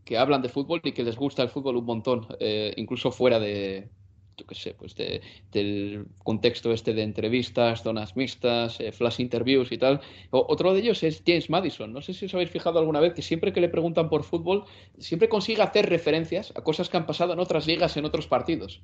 que, 0.05 0.17
hablan 0.17 0.41
de 0.41 0.49
fútbol 0.49 0.81
y 0.83 0.93
que 0.93 1.03
les 1.03 1.17
gusta 1.17 1.43
el 1.43 1.49
fútbol 1.49 1.75
un 1.75 1.85
montón, 1.85 2.27
eh, 2.39 2.73
incluso 2.77 3.11
fuera 3.11 3.37
de, 3.37 3.89
yo 4.37 4.45
qué 4.45 4.55
sé, 4.55 4.73
pues 4.73 4.95
del 5.51 6.07
contexto 6.23 6.71
este 6.71 6.93
de 6.93 7.03
entrevistas, 7.03 7.83
zonas 7.83 8.15
mixtas, 8.15 8.79
eh, 8.79 8.91
flash 8.91 9.19
interviews 9.19 9.71
y 9.71 9.77
tal. 9.77 10.01
otro 10.31 10.73
de 10.73 10.79
ellos 10.79 11.03
es 11.03 11.21
James 11.25 11.49
Madison. 11.49 11.91
No 11.93 12.01
sé 12.01 12.13
si 12.13 12.25
os 12.25 12.33
habéis 12.33 12.49
fijado 12.49 12.79
alguna 12.79 12.99
vez 12.99 13.13
que 13.13 13.21
siempre 13.21 13.53
que 13.53 13.61
le 13.61 13.69
preguntan 13.69 14.09
por 14.09 14.23
fútbol, 14.23 14.65
siempre 14.97 15.29
consigue 15.29 15.61
hacer 15.61 15.89
referencias 15.89 16.53
a 16.55 16.61
cosas 16.61 16.89
que 16.89 16.97
han 16.97 17.05
pasado 17.05 17.33
en 17.33 17.39
otras 17.39 17.67
ligas, 17.67 17.97
en 17.97 18.05
otros 18.05 18.27
partidos. 18.27 18.81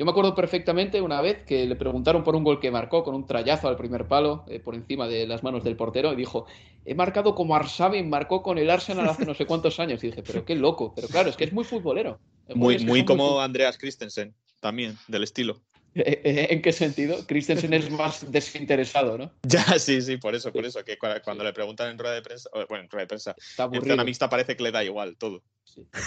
Yo 0.00 0.06
me 0.06 0.12
acuerdo 0.12 0.34
perfectamente 0.34 1.02
una 1.02 1.20
vez 1.20 1.42
que 1.44 1.66
le 1.66 1.76
preguntaron 1.76 2.24
por 2.24 2.34
un 2.34 2.42
gol 2.42 2.58
que 2.58 2.70
marcó 2.70 3.04
con 3.04 3.14
un 3.14 3.26
trayazo 3.26 3.68
al 3.68 3.76
primer 3.76 4.08
palo 4.08 4.46
eh, 4.48 4.58
por 4.58 4.74
encima 4.74 5.06
de 5.06 5.26
las 5.26 5.42
manos 5.42 5.62
del 5.62 5.76
portero 5.76 6.14
y 6.14 6.16
dijo, 6.16 6.46
he 6.86 6.94
marcado 6.94 7.34
como 7.34 7.54
Arsabin 7.54 8.08
marcó 8.08 8.42
con 8.42 8.56
el 8.56 8.70
Arsenal 8.70 9.06
hace 9.10 9.26
no 9.26 9.34
sé 9.34 9.44
cuántos 9.44 9.78
años. 9.78 10.02
Y 10.02 10.06
dije, 10.06 10.22
pero 10.22 10.46
qué 10.46 10.54
loco. 10.54 10.94
Pero 10.96 11.06
claro, 11.08 11.28
es 11.28 11.36
que 11.36 11.44
es 11.44 11.52
muy 11.52 11.64
futbolero. 11.64 12.18
Muy, 12.54 12.78
muy 12.78 13.04
como 13.04 13.42
Andreas 13.42 13.76
Christensen 13.76 14.34
también, 14.60 14.96
del 15.06 15.22
estilo. 15.22 15.60
Eh, 15.94 16.20
eh, 16.24 16.46
¿En 16.50 16.62
qué 16.62 16.72
sentido? 16.72 17.26
Christensen 17.26 17.72
es 17.72 17.90
más 17.90 18.30
desinteresado, 18.30 19.18
¿no? 19.18 19.32
Ya, 19.42 19.64
sí, 19.78 20.00
sí, 20.02 20.16
por 20.16 20.34
eso, 20.34 20.52
por 20.52 20.64
eso, 20.64 20.84
que 20.84 20.98
cuando 20.98 21.44
le 21.44 21.52
preguntan 21.52 21.90
en 21.90 21.98
rueda 21.98 22.14
de 22.14 22.22
prensa, 22.22 22.48
bueno, 22.68 22.84
en 22.84 22.90
rueda 22.90 23.04
de 23.04 23.08
prensa, 23.08 23.34
en 23.72 23.84
zona 23.84 24.04
mixta 24.04 24.28
parece 24.28 24.56
que 24.56 24.62
le 24.62 24.70
da 24.70 24.84
igual 24.84 25.16
todo. 25.16 25.42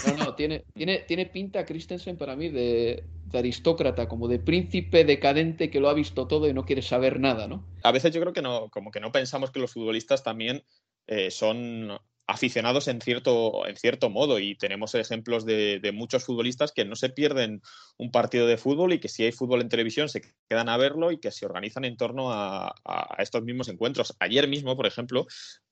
No, 0.06 0.24
no, 0.24 0.34
tiene, 0.34 0.64
tiene, 0.74 0.98
tiene 1.00 1.26
pinta 1.26 1.64
Christensen 1.64 2.16
para 2.16 2.36
mí 2.36 2.48
de, 2.48 3.04
aristócrata, 3.32 4.06
como 4.08 4.28
de 4.28 4.38
príncipe 4.38 5.04
decadente 5.04 5.70
que 5.70 5.80
lo 5.80 5.88
ha 5.88 5.94
visto 5.94 6.28
todo 6.28 6.48
y 6.48 6.52
no 6.52 6.64
quiere 6.64 6.82
saber 6.82 7.18
nada, 7.18 7.48
¿no? 7.48 7.64
A 7.82 7.90
veces 7.90 8.14
yo 8.14 8.20
creo 8.20 8.32
que 8.32 8.42
no, 8.42 8.70
como 8.70 8.90
que 8.90 9.00
no 9.00 9.10
pensamos 9.10 9.50
que 9.50 9.58
los 9.58 9.72
futbolistas 9.72 10.22
también 10.22 10.62
eh, 11.06 11.30
son 11.30 11.98
aficionados 12.26 12.88
en 12.88 13.00
cierto, 13.00 13.66
en 13.66 13.76
cierto 13.76 14.08
modo 14.08 14.38
y 14.38 14.56
tenemos 14.56 14.94
ejemplos 14.94 15.44
de, 15.44 15.80
muchos 15.94 16.24
futbolistas 16.24 16.72
que 16.72 16.84
no 16.84 16.96
se 16.96 17.10
pierden 17.10 17.60
un 17.98 18.10
partido 18.10 18.46
de 18.46 18.56
fútbol 18.56 18.92
y 18.92 19.00
que 19.00 19.08
si 19.08 19.24
hay 19.24 19.32
fútbol 19.32 19.60
en 19.60 19.68
televisión 19.68 20.08
se 20.08 20.22
quedan 20.48 20.68
a 20.68 20.76
verlo 20.76 21.12
y 21.12 21.18
que 21.18 21.30
se 21.30 21.44
organizan 21.46 21.84
en 21.84 21.96
torno 21.96 22.32
a, 22.32 22.74
estos 23.18 23.42
mismos 23.42 23.68
encuentros. 23.68 24.16
Ayer 24.20 24.48
mismo, 24.48 24.76
por 24.76 24.86
ejemplo, 24.86 25.26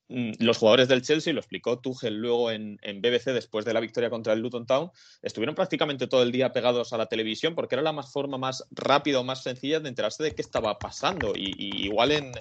los 0.09 0.57
jugadores 0.57 0.87
del 0.87 1.01
Chelsea, 1.01 1.33
lo 1.33 1.39
explicó 1.39 1.79
Tuchel 1.79 2.17
luego 2.17 2.51
en, 2.51 2.77
BBC 3.01 3.31
después 3.31 3.65
de 3.65 3.73
la 3.73 3.79
victoria 3.79 4.09
contra 4.09 4.33
el 4.33 4.41
Luton 4.41 4.65
Town, 4.65 4.91
estuvieron 5.21 5.55
prácticamente 5.55 6.07
todo 6.07 6.23
el 6.23 6.31
día 6.31 6.51
pegados 6.51 6.93
a 6.93 6.97
la 6.97 7.07
televisión 7.07 7.55
porque 7.55 7.75
era 7.75 7.81
la 7.81 7.93
más 7.93 8.11
forma 8.11 8.37
más 8.37 8.65
rápida 8.71 9.19
o 9.19 9.23
más 9.23 9.43
sencilla 9.43 9.79
de 9.79 9.89
enterarse 9.89 10.21
de 10.23 10.35
qué 10.35 10.41
estaba 10.41 10.77
pasando, 10.77 11.33
y, 11.35 11.85
igual 11.85 12.11
en, 12.11 12.33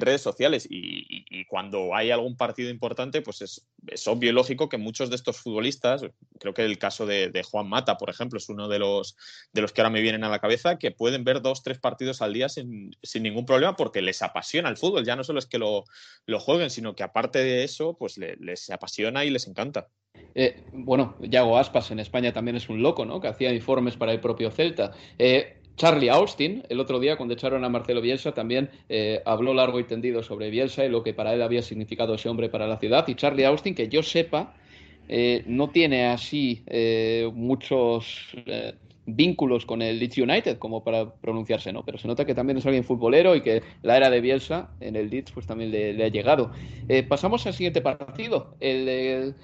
redes 0.00 0.22
sociales. 0.22 0.66
Y, 0.68 1.44
cuando 1.46 1.94
hay 1.94 2.10
algún 2.10 2.36
partido 2.36 2.70
importante, 2.70 3.20
pues 3.20 3.42
es, 3.42 3.66
obvio 4.06 4.30
y 4.30 4.32
lógico 4.32 4.68
que 4.68 4.78
muchos 4.78 5.10
de 5.10 5.16
estos 5.16 5.36
futbolistas, 5.36 6.02
creo 6.38 6.54
que 6.54 6.64
el 6.64 6.78
caso 6.78 7.04
de, 7.04 7.42
Juan 7.50 7.68
Mata, 7.68 7.98
por 7.98 8.08
ejemplo, 8.08 8.38
es 8.38 8.48
uno 8.48 8.68
de 8.68 8.78
los, 8.78 9.16
de 9.52 9.60
los 9.60 9.72
que 9.72 9.80
ahora 9.80 9.90
me 9.90 10.00
vienen 10.00 10.24
a 10.24 10.28
la 10.28 10.38
cabeza, 10.38 10.78
que 10.78 10.90
pueden 10.90 11.24
ver 11.24 11.42
dos, 11.42 11.62
tres 11.62 11.78
partidos 11.78 12.22
al 12.22 12.32
día 12.32 12.48
sin, 12.48 12.90
ningún 13.20 13.44
problema 13.44 13.76
porque 13.76 14.00
les 14.00 14.22
apasiona 14.22 14.68
el 14.68 14.76
fútbol. 14.76 15.04
Ya 15.04 15.16
no 15.16 15.24
solo 15.24 15.38
es 15.38 15.46
que 15.46 15.58
lo, 15.58 15.84
lo 16.26 16.40
jueguen, 16.40 16.70
sino 16.70 16.94
que 16.94 17.01
aparte 17.02 17.38
de 17.40 17.64
eso, 17.64 17.94
pues 17.98 18.18
les 18.18 18.70
apasiona 18.70 19.24
y 19.24 19.30
les 19.30 19.46
encanta. 19.46 19.88
Eh, 20.34 20.56
bueno, 20.72 21.16
Yago 21.20 21.58
Aspas 21.58 21.90
en 21.90 21.98
España 21.98 22.32
también 22.32 22.56
es 22.56 22.68
un 22.68 22.82
loco, 22.82 23.04
¿no? 23.04 23.20
Que 23.20 23.28
hacía 23.28 23.52
informes 23.52 23.96
para 23.96 24.12
el 24.12 24.20
propio 24.20 24.50
Celta. 24.50 24.92
Eh, 25.18 25.56
Charlie 25.76 26.10
Austin, 26.10 26.62
el 26.68 26.80
otro 26.80 27.00
día 27.00 27.16
cuando 27.16 27.34
echaron 27.34 27.64
a 27.64 27.68
Marcelo 27.68 28.00
Bielsa, 28.02 28.32
también 28.32 28.70
eh, 28.88 29.22
habló 29.24 29.54
largo 29.54 29.80
y 29.80 29.84
tendido 29.84 30.22
sobre 30.22 30.50
Bielsa 30.50 30.84
y 30.84 30.90
lo 30.90 31.02
que 31.02 31.14
para 31.14 31.32
él 31.32 31.42
había 31.42 31.62
significado 31.62 32.14
ese 32.14 32.28
hombre 32.28 32.50
para 32.50 32.66
la 32.66 32.78
ciudad. 32.78 33.06
Y 33.08 33.14
Charlie 33.14 33.44
Austin, 33.44 33.74
que 33.74 33.88
yo 33.88 34.02
sepa, 34.02 34.54
no 35.46 35.70
tiene 35.70 36.06
así 36.06 36.62
muchos 37.34 38.34
vínculos 39.06 39.66
con 39.66 39.82
el 39.82 39.98
Leeds 39.98 40.18
United 40.18 40.58
como 40.58 40.84
para 40.84 41.14
pronunciarse, 41.14 41.72
¿no? 41.72 41.84
Pero 41.84 41.98
se 41.98 42.06
nota 42.06 42.24
que 42.24 42.34
también 42.34 42.58
es 42.58 42.66
alguien 42.66 42.84
futbolero 42.84 43.34
y 43.34 43.42
que 43.42 43.62
la 43.82 43.96
era 43.96 44.10
de 44.10 44.20
Bielsa 44.20 44.70
en 44.80 44.96
el 44.96 45.10
Leeds 45.10 45.32
pues 45.32 45.46
también 45.46 45.70
le, 45.70 46.04
ha 46.04 46.08
llegado. 46.08 46.52
Eh, 46.88 47.02
pasamos 47.02 47.46
al 47.46 47.54
siguiente 47.54 47.80
partido. 47.80 48.54
El, 48.60 49.34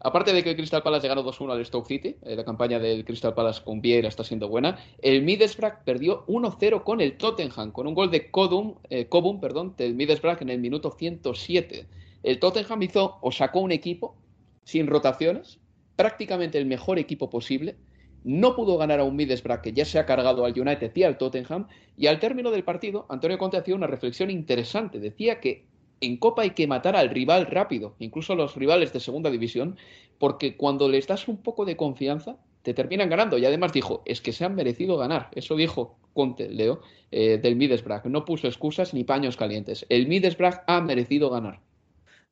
aparte 0.00 0.32
de 0.32 0.42
que 0.42 0.50
el 0.50 0.56
Crystal 0.56 0.82
Palace 0.82 1.06
ganó 1.06 1.24
2-1 1.24 1.52
al 1.52 1.64
Stoke 1.64 1.86
City, 1.86 2.16
eh, 2.22 2.34
la 2.34 2.44
campaña 2.44 2.78
del 2.78 3.04
Crystal 3.04 3.34
Palace 3.34 3.62
con 3.64 3.80
Vieira 3.80 4.08
está 4.08 4.24
siendo 4.24 4.48
buena, 4.48 4.78
el 5.00 5.22
Middlesbrough 5.22 5.84
perdió 5.84 6.26
1-0 6.26 6.82
con 6.82 7.00
el 7.00 7.16
Tottenham, 7.16 7.70
con 7.70 7.86
un 7.86 7.94
gol 7.94 8.10
de 8.10 8.30
Cobham, 8.30 8.74
eh, 8.90 9.08
perdón, 9.40 9.74
del 9.76 9.94
Middlesbrough 9.94 10.42
en 10.42 10.50
el 10.50 10.58
minuto 10.58 10.90
107. 10.90 11.86
El 12.24 12.38
Tottenham 12.40 12.82
hizo 12.82 13.18
o 13.20 13.30
sacó 13.30 13.60
un 13.60 13.70
equipo 13.70 14.16
sin 14.64 14.86
rotaciones, 14.86 15.60
prácticamente 15.94 16.58
el 16.58 16.66
mejor 16.66 16.98
equipo 16.98 17.30
posible, 17.30 17.76
no 18.24 18.56
pudo 18.56 18.76
ganar 18.78 19.00
a 19.00 19.04
un 19.04 19.16
Middlesbrough 19.16 19.60
que 19.60 19.72
ya 19.72 19.84
se 19.84 19.98
ha 19.98 20.06
cargado 20.06 20.44
al 20.44 20.58
United 20.58 20.90
y 20.94 21.02
al 21.02 21.18
Tottenham, 21.18 21.68
y 21.96 22.06
al 22.06 22.18
término 22.18 22.50
del 22.50 22.64
partido, 22.64 23.06
Antonio 23.08 23.38
Conte 23.38 23.58
hacía 23.58 23.74
una 23.74 23.86
reflexión 23.86 24.30
interesante. 24.30 24.98
Decía 24.98 25.40
que 25.40 25.66
en 26.00 26.16
Copa 26.16 26.42
hay 26.42 26.50
que 26.50 26.66
matar 26.66 26.96
al 26.96 27.10
rival 27.10 27.46
rápido, 27.46 27.94
incluso 27.98 28.32
a 28.32 28.36
los 28.36 28.56
rivales 28.56 28.92
de 28.92 29.00
segunda 29.00 29.30
división, 29.30 29.76
porque 30.18 30.56
cuando 30.56 30.88
les 30.88 31.06
das 31.06 31.28
un 31.28 31.36
poco 31.36 31.64
de 31.64 31.76
confianza, 31.76 32.36
te 32.62 32.74
terminan 32.74 33.10
ganando. 33.10 33.38
Y 33.38 33.44
además 33.44 33.72
dijo, 33.72 34.02
es 34.06 34.20
que 34.20 34.32
se 34.32 34.44
han 34.44 34.54
merecido 34.54 34.96
ganar. 34.96 35.28
Eso 35.34 35.54
dijo 35.54 35.96
Conte, 36.14 36.48
Leo, 36.48 36.80
eh, 37.10 37.38
del 37.38 37.56
Middlesbrough. 37.56 38.06
No 38.06 38.24
puso 38.24 38.46
excusas 38.46 38.94
ni 38.94 39.04
paños 39.04 39.36
calientes. 39.36 39.84
El 39.88 40.08
Middlesbrough 40.08 40.62
ha 40.66 40.80
merecido 40.80 41.30
ganar. 41.30 41.60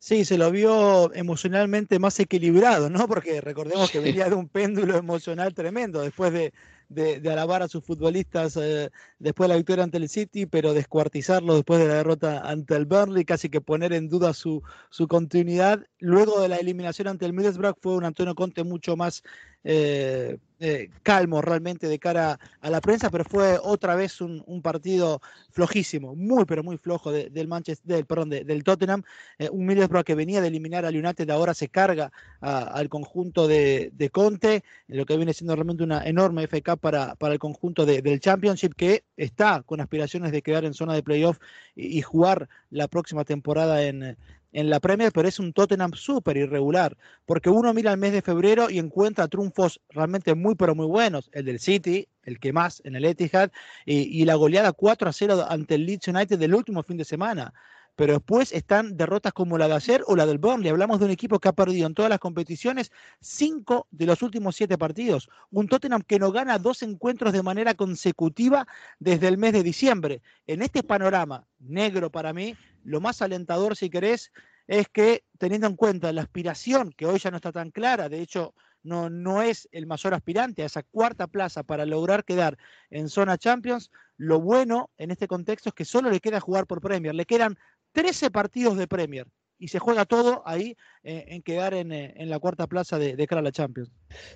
Sí, 0.04 0.24
se 0.24 0.36
lo 0.36 0.50
vio 0.50 1.14
emocionalmente 1.14 2.00
más 2.00 2.18
equilibrado, 2.18 2.90
¿no? 2.90 3.06
Porque 3.06 3.40
recordemos 3.40 3.88
que 3.88 4.00
venía 4.00 4.28
de 4.28 4.34
un 4.34 4.48
péndulo 4.48 4.96
emocional 4.96 5.54
tremendo 5.54 6.00
después 6.02 6.32
de, 6.32 6.52
de, 6.88 7.30
alabar 7.30 7.62
a 7.62 7.68
sus 7.68 7.84
futbolistas 7.84 8.56
eh, 8.56 8.90
después 9.20 9.46
de 9.46 9.54
la 9.54 9.58
victoria 9.58 9.84
ante 9.84 9.98
el 9.98 10.08
City, 10.08 10.46
pero 10.46 10.74
descuartizarlo 10.74 11.54
después 11.54 11.78
de 11.78 11.86
la 11.86 11.94
derrota 11.94 12.40
ante 12.40 12.74
el 12.74 12.86
Burnley, 12.86 13.24
casi 13.24 13.48
que 13.48 13.60
poner 13.60 13.92
en 13.92 14.08
duda 14.08 14.34
su, 14.34 14.64
su 14.90 15.06
continuidad. 15.06 15.86
Luego 16.00 16.40
de 16.40 16.48
la 16.48 16.56
eliminación 16.56 17.06
ante 17.06 17.24
el 17.24 17.32
Middlesbrough 17.32 17.78
fue 17.80 17.94
un 17.94 18.04
Antonio 18.04 18.34
Conte 18.34 18.64
mucho 18.64 18.96
más 18.96 19.22
eh, 19.64 20.38
eh, 20.64 20.90
calmo 21.02 21.42
realmente 21.42 21.88
de 21.88 21.98
cara 21.98 22.38
a 22.60 22.70
la 22.70 22.80
prensa, 22.80 23.10
pero 23.10 23.24
fue 23.24 23.58
otra 23.60 23.96
vez 23.96 24.20
un, 24.20 24.62
partido 24.62 25.20
flojísimo, 25.50 26.14
muy 26.14 26.44
pero 26.44 26.62
muy 26.62 26.78
flojo 26.78 27.10
del 27.10 27.48
Manchester, 27.48 27.96
del, 27.96 28.06
perdón, 28.06 28.30
del 28.30 28.62
Tottenham, 28.62 29.02
eh, 29.38 29.48
un 29.50 29.66
Middlesbrough 29.66 30.04
que 30.04 30.14
venía 30.14 30.40
de 30.40 30.46
eliminar 30.48 30.84
al 30.84 30.94
United, 30.96 31.28
ahora 31.30 31.52
se 31.52 31.68
carga 31.68 32.12
al 32.40 32.88
conjunto 32.88 33.48
de, 33.48 34.10
Conte, 34.12 34.62
lo 34.86 35.04
que 35.04 35.16
viene 35.16 35.34
siendo 35.34 35.56
realmente 35.56 35.82
una 35.82 36.04
enorme 36.04 36.46
FK 36.46 36.76
para, 36.76 37.16
para 37.16 37.34
el 37.34 37.40
conjunto 37.40 37.84
del 37.84 38.20
Championship, 38.20 38.74
que 38.76 39.02
está 39.16 39.62
con 39.62 39.80
aspiraciones 39.80 40.30
de 40.30 40.42
quedar 40.42 40.64
en 40.64 40.74
zona 40.74 40.94
de 40.94 41.02
playoff 41.02 41.38
y 41.74 42.02
jugar 42.02 42.48
la 42.70 42.86
próxima 42.86 43.24
temporada 43.24 43.82
en, 43.82 44.16
en 44.52 44.70
la 44.70 44.80
Premier, 44.80 45.12
pero 45.12 45.28
es 45.28 45.38
un 45.38 45.52
Tottenham 45.52 45.92
súper 45.94 46.36
irregular, 46.36 46.96
porque 47.26 47.50
uno 47.50 47.72
mira 47.72 47.90
el 47.90 47.98
mes 47.98 48.12
de 48.12 48.22
febrero 48.22 48.70
y 48.70 48.78
encuentra 48.78 49.28
triunfos 49.28 49.80
realmente 49.88 50.34
muy, 50.34 50.54
pero 50.54 50.74
muy 50.74 50.86
buenos, 50.86 51.30
el 51.32 51.44
del 51.44 51.58
City, 51.58 52.08
el 52.24 52.38
que 52.38 52.52
más 52.52 52.82
en 52.84 52.96
el 52.96 53.04
Etihad, 53.04 53.50
y, 53.84 54.24
la 54.24 54.34
goleada 54.34 54.72
4 54.72 55.08
a 55.08 55.12
0 55.12 55.46
ante 55.48 55.74
el 55.74 55.86
Leeds 55.86 56.08
United 56.08 56.38
del 56.38 56.54
último 56.54 56.82
fin 56.82 56.96
de 56.96 57.04
semana. 57.04 57.52
Pero 57.94 58.14
después 58.14 58.52
están 58.52 58.96
derrotas 58.96 59.34
como 59.34 59.58
la 59.58 59.68
de 59.68 59.74
ayer 59.74 60.02
o 60.06 60.16
la 60.16 60.24
del 60.24 60.38
Burnley. 60.38 60.70
Hablamos 60.70 60.98
de 60.98 61.04
un 61.04 61.10
equipo 61.10 61.38
que 61.38 61.48
ha 61.48 61.52
perdido 61.52 61.86
en 61.86 61.92
todas 61.92 62.08
las 62.08 62.20
competiciones 62.20 62.90
cinco 63.20 63.86
de 63.90 64.06
los 64.06 64.22
últimos 64.22 64.56
siete 64.56 64.78
partidos. 64.78 65.28
Un 65.50 65.68
Tottenham 65.68 66.00
que 66.00 66.18
no 66.18 66.32
gana 66.32 66.58
dos 66.58 66.82
encuentros 66.82 67.34
de 67.34 67.42
manera 67.42 67.74
consecutiva 67.74 68.66
desde 68.98 69.28
el 69.28 69.36
mes 69.36 69.52
de 69.52 69.62
diciembre. 69.62 70.22
En 70.46 70.62
este 70.62 70.82
panorama 70.82 71.46
negro 71.58 72.10
para 72.10 72.32
mí, 72.32 72.56
lo 72.84 73.00
más 73.00 73.22
alentador, 73.22 73.76
si 73.76 73.90
querés, 73.90 74.32
es 74.66 74.88
que 74.88 75.24
teniendo 75.38 75.66
en 75.66 75.76
cuenta 75.76 76.12
la 76.12 76.22
aspiración, 76.22 76.92
que 76.92 77.06
hoy 77.06 77.18
ya 77.18 77.30
no 77.30 77.36
está 77.36 77.52
tan 77.52 77.70
clara, 77.70 78.08
de 78.08 78.20
hecho 78.20 78.54
no, 78.82 79.10
no 79.10 79.42
es 79.42 79.68
el 79.72 79.86
mayor 79.86 80.14
aspirante 80.14 80.62
a 80.62 80.66
esa 80.66 80.82
cuarta 80.82 81.26
plaza 81.26 81.62
para 81.62 81.86
lograr 81.86 82.24
quedar 82.24 82.58
en 82.90 83.08
zona 83.08 83.38
Champions, 83.38 83.90
lo 84.16 84.40
bueno 84.40 84.90
en 84.98 85.10
este 85.10 85.28
contexto 85.28 85.70
es 85.70 85.74
que 85.74 85.84
solo 85.84 86.10
le 86.10 86.20
queda 86.20 86.40
jugar 86.40 86.66
por 86.66 86.80
Premier, 86.80 87.14
le 87.14 87.26
quedan 87.26 87.56
13 87.92 88.30
partidos 88.30 88.76
de 88.76 88.88
Premier 88.88 89.26
y 89.58 89.68
se 89.68 89.78
juega 89.78 90.04
todo 90.04 90.42
ahí 90.46 90.76
eh, 91.04 91.24
en 91.28 91.42
quedar 91.42 91.74
en, 91.74 91.92
eh, 91.92 92.14
en, 92.16 92.30
la 92.30 92.38
cuarta 92.38 92.66
plaza 92.66 92.98
de, 92.98 93.14
de 93.14 93.26
cara 93.26 93.40
a 93.40 93.44
la 93.44 93.52
Champions. 93.52 93.92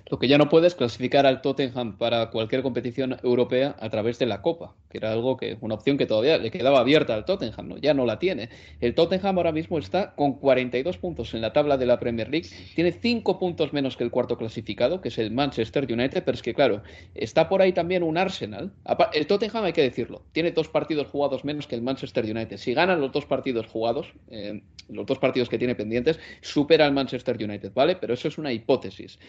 Lo 0.09 0.19
que 0.19 0.27
ya 0.27 0.37
no 0.37 0.49
puede 0.49 0.67
es 0.67 0.75
clasificar 0.75 1.25
al 1.25 1.41
Tottenham 1.41 1.97
para 1.97 2.29
cualquier 2.29 2.63
competición 2.63 3.17
europea 3.23 3.75
a 3.79 3.89
través 3.89 4.19
de 4.19 4.25
la 4.25 4.41
Copa, 4.41 4.75
que 4.89 4.97
era 4.97 5.11
algo 5.11 5.37
que, 5.37 5.57
una 5.61 5.75
opción 5.75 5.97
que 5.97 6.05
todavía 6.05 6.37
le 6.37 6.51
quedaba 6.51 6.79
abierta 6.79 7.13
al 7.13 7.25
Tottenham, 7.25 7.67
¿no? 7.67 7.77
ya 7.77 7.93
no 7.93 8.05
la 8.05 8.19
tiene. 8.19 8.49
El 8.79 8.95
Tottenham 8.95 9.37
ahora 9.37 9.51
mismo 9.51 9.77
está 9.77 10.15
con 10.15 10.33
42 10.33 10.97
puntos 10.97 11.33
en 11.33 11.41
la 11.41 11.53
tabla 11.53 11.77
de 11.77 11.85
la 11.85 11.99
Premier 11.99 12.29
League, 12.29 12.47
tiene 12.75 12.91
5 12.91 13.39
puntos 13.39 13.73
menos 13.73 13.97
que 13.97 14.03
el 14.03 14.11
cuarto 14.11 14.37
clasificado, 14.37 15.01
que 15.01 15.09
es 15.09 15.17
el 15.17 15.31
Manchester 15.31 15.91
United, 15.91 16.23
pero 16.23 16.35
es 16.35 16.41
que 16.41 16.53
claro, 16.53 16.81
está 17.15 17.49
por 17.49 17.61
ahí 17.61 17.73
también 17.73 18.03
un 18.03 18.17
Arsenal. 18.17 18.71
El 19.13 19.27
Tottenham, 19.27 19.65
hay 19.65 19.73
que 19.73 19.81
decirlo, 19.81 20.23
tiene 20.31 20.51
dos 20.51 20.67
partidos 20.67 21.07
jugados 21.07 21.43
menos 21.45 21.67
que 21.67 21.75
el 21.75 21.81
Manchester 21.81 22.25
United. 22.25 22.57
Si 22.57 22.73
ganan 22.73 23.01
los 23.01 23.11
dos 23.11 23.25
partidos 23.25 23.67
jugados, 23.67 24.13
eh, 24.29 24.61
los 24.89 25.05
dos 25.05 25.19
partidos 25.19 25.49
que 25.49 25.57
tiene 25.57 25.75
pendientes, 25.75 26.19
supera 26.41 26.85
al 26.85 26.93
Manchester 26.93 27.37
United, 27.41 27.71
¿vale? 27.73 27.95
Pero 27.95 28.13
eso 28.13 28.27
es 28.27 28.37
una 28.37 28.51
hipótesis. 28.51 29.19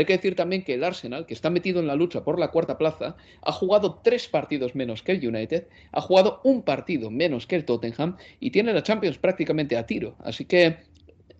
Hay 0.00 0.06
que 0.06 0.16
decir 0.16 0.36
también 0.36 0.64
que 0.64 0.74
el 0.74 0.84
Arsenal, 0.84 1.26
que 1.26 1.34
está 1.34 1.50
metido 1.50 1.80
en 1.80 1.86
la 1.86 1.94
lucha 1.94 2.24
por 2.24 2.38
la 2.38 2.48
cuarta 2.48 2.78
plaza, 2.78 3.16
ha 3.42 3.52
jugado 3.52 4.00
tres 4.02 4.28
partidos 4.28 4.74
menos 4.74 5.02
que 5.02 5.12
el 5.12 5.26
United, 5.26 5.66
ha 5.92 6.00
jugado 6.00 6.40
un 6.44 6.62
partido 6.62 7.10
menos 7.10 7.46
que 7.46 7.56
el 7.56 7.64
Tottenham 7.64 8.16
y 8.40 8.50
tiene 8.50 8.72
la 8.72 8.82
Champions 8.82 9.18
prácticamente 9.18 9.76
a 9.76 9.86
tiro. 9.86 10.16
Así 10.24 10.44
que 10.44 10.76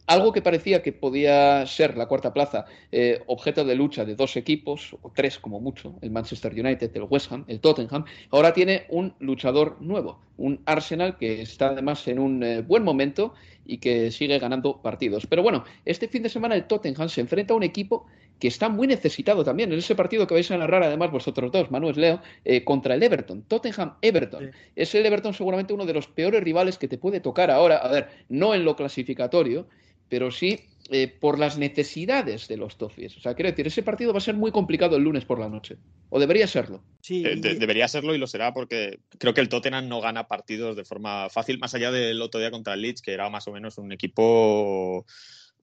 algo 0.09 0.33
que 0.33 0.41
parecía 0.41 0.83
que 0.83 0.93
podía 0.93 1.67
ser 1.67 1.97
la 1.97 2.07
cuarta 2.07 2.33
plaza 2.33 2.65
eh, 2.91 3.23
objeto 3.27 3.65
de 3.65 3.75
lucha 3.75 4.07
de 4.07 4.15
dos 4.15 4.37
equipos, 4.39 4.97
o 5.03 5.13
tres 5.15 5.39
como 5.39 5.61
mucho, 5.61 5.97
el 6.01 6.11
Manchester 6.11 6.53
United, 6.53 6.91
el 6.95 7.03
West 7.03 7.31
Ham, 7.31 7.45
el 7.47 7.61
Tottenham, 7.61 8.07
ahora 8.31 8.55
tiene 8.55 8.87
un 8.89 9.15
luchador 9.21 9.77
nuevo, 9.81 10.19
un 10.39 10.63
Arsenal 10.65 11.19
que 11.19 11.43
está 11.43 11.69
además 11.69 12.09
en 12.09 12.19
un 12.19 12.43
eh, 12.43 12.63
buen 12.63 12.85
momento 12.85 13.35
y 13.67 13.79
que 13.79 14.11
sigue 14.11 14.39
ganando 14.39 14.81
partidos. 14.81 15.27
Pero 15.27 15.43
bueno, 15.43 15.65
este 15.85 16.09
fin 16.09 16.23
de 16.23 16.31
semana 16.31 16.55
el 16.55 16.67
Tottenham 16.67 17.11
se 17.11 17.21
enfrenta 17.21 17.53
a 17.53 17.59
un 17.59 17.63
equipo 17.63 18.07
que 18.39 18.49
está 18.49 18.69
muy 18.69 18.87
necesitado 18.87 19.45
también 19.45 19.73
en 19.73 19.79
ese 19.79 19.95
partido 19.95 20.27
que 20.27 20.35
vais 20.35 20.51
a 20.51 20.59
narrar 20.59 20.83
además 20.83 21.11
vosotros 21.11 21.51
dos, 21.51 21.71
Manuel 21.71 22.01
Leo, 22.01 22.23
eh, 22.45 22.65
contra 22.65 22.95
el 22.95 23.03
Everton, 23.03 23.43
Tottenham-Everton. 23.43 24.51
Es 24.77 24.95
el 24.95 25.07
Everton 25.07 25.35
seguramente 25.35 25.73
uno 25.73 25.87
de 25.87 25.95
los 25.95 26.07
peores 26.07 26.43
rivales 26.43 26.79
que 26.79 26.89
te 26.89 26.99
puede 26.99 27.21
tocar 27.21 27.51
ahora, 27.51 27.79
a 27.79 27.91
ver, 27.91 28.09
no 28.29 28.55
en 28.55 28.65
lo 28.65 28.77
clasificatorio, 28.77 29.67
pero 30.09 30.31
sí 30.31 30.61
eh, 30.91 31.07
por 31.07 31.39
las 31.39 31.59
necesidades 31.59 32.49
de 32.49 32.57
los 32.57 32.79
Toffees. 32.79 33.15
O 33.19 33.21
sea, 33.21 33.35
quiero 33.35 33.51
decir, 33.51 33.67
ese 33.67 33.83
partido 33.83 34.13
va 34.13 34.19
a 34.19 34.23
ser 34.23 34.37
muy 34.37 34.51
complicado 34.51 34.97
el 34.97 35.03
lunes 35.03 35.27
por 35.27 35.39
la 35.39 35.49
noche. 35.49 35.77
O 36.09 36.19
debería 36.19 36.47
serlo. 36.47 36.83
Sí. 37.03 37.23
Eh, 37.27 37.37
debería 37.37 37.87
serlo 37.89 38.15
y 38.15 38.19
lo 38.19 38.27
será 38.27 38.55
porque 38.55 39.01
creo 39.19 39.35
que 39.35 39.43
el 39.43 39.51
Tottenham 39.51 39.87
no 39.87 40.01
gana 40.01 40.29
partidos 40.29 40.77
de 40.77 40.87
forma 40.87 41.29
fácil, 41.29 41.59
más 41.59 41.75
allá 41.75 41.93
del 41.93 42.23
otro 42.23 42.41
día 42.41 42.51
contra 42.51 42.73
el 42.73 42.81
Leeds, 42.81 43.03
que 43.03 43.13
era 43.13 43.29
más 43.29 43.47
o 43.49 43.53
menos 43.53 43.77
un 43.77 43.93
equipo 43.93 45.05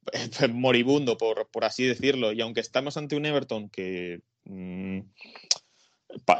moribundo, 0.53 1.17
por, 1.17 1.49
por 1.49 1.65
así 1.65 1.85
decirlo. 1.85 2.31
Y 2.31 2.41
aunque 2.41 2.61
estamos 2.61 2.97
ante 2.97 3.15
un 3.15 3.25
Everton 3.25 3.69
que. 3.69 4.21
Mm, 4.45 4.99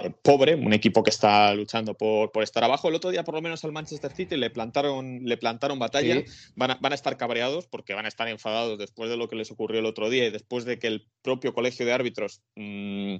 eh, 0.03 0.11
pobre, 0.21 0.55
un 0.55 0.73
equipo 0.73 1.03
que 1.03 1.09
está 1.09 1.53
luchando 1.53 1.95
por, 1.95 2.31
estar 2.41 2.63
abajo. 2.63 2.87
El 2.87 2.95
otro 2.95 3.09
día, 3.09 3.23
por 3.23 3.35
lo 3.35 3.41
menos 3.41 3.63
al 3.65 3.73
Manchester 3.73 4.11
City, 4.13 4.37
le 4.37 4.49
plantaron, 4.49 5.21
le 5.23 5.37
plantaron 5.37 5.79
batalla. 5.79 6.23
Van, 6.55 6.71
a, 6.71 6.75
van, 6.75 6.93
a, 6.93 6.95
estar 6.95 7.17
cabreados 7.17 7.67
porque 7.67 7.93
van 7.93 8.05
a 8.05 8.07
estar 8.07 8.27
enfadados 8.27 8.77
después 8.77 9.09
de 9.09 9.17
lo 9.17 9.27
que 9.27 9.35
les 9.35 9.51
ocurrió 9.51 9.79
el 9.79 9.85
otro 9.85 10.09
día 10.09 10.25
y 10.25 10.31
después 10.31 10.65
de 10.65 10.79
que 10.79 10.87
el 10.87 11.07
propio 11.21 11.53
colegio 11.53 11.85
de 11.85 11.93
árbitros 11.93 12.41
mmm, 12.55 13.17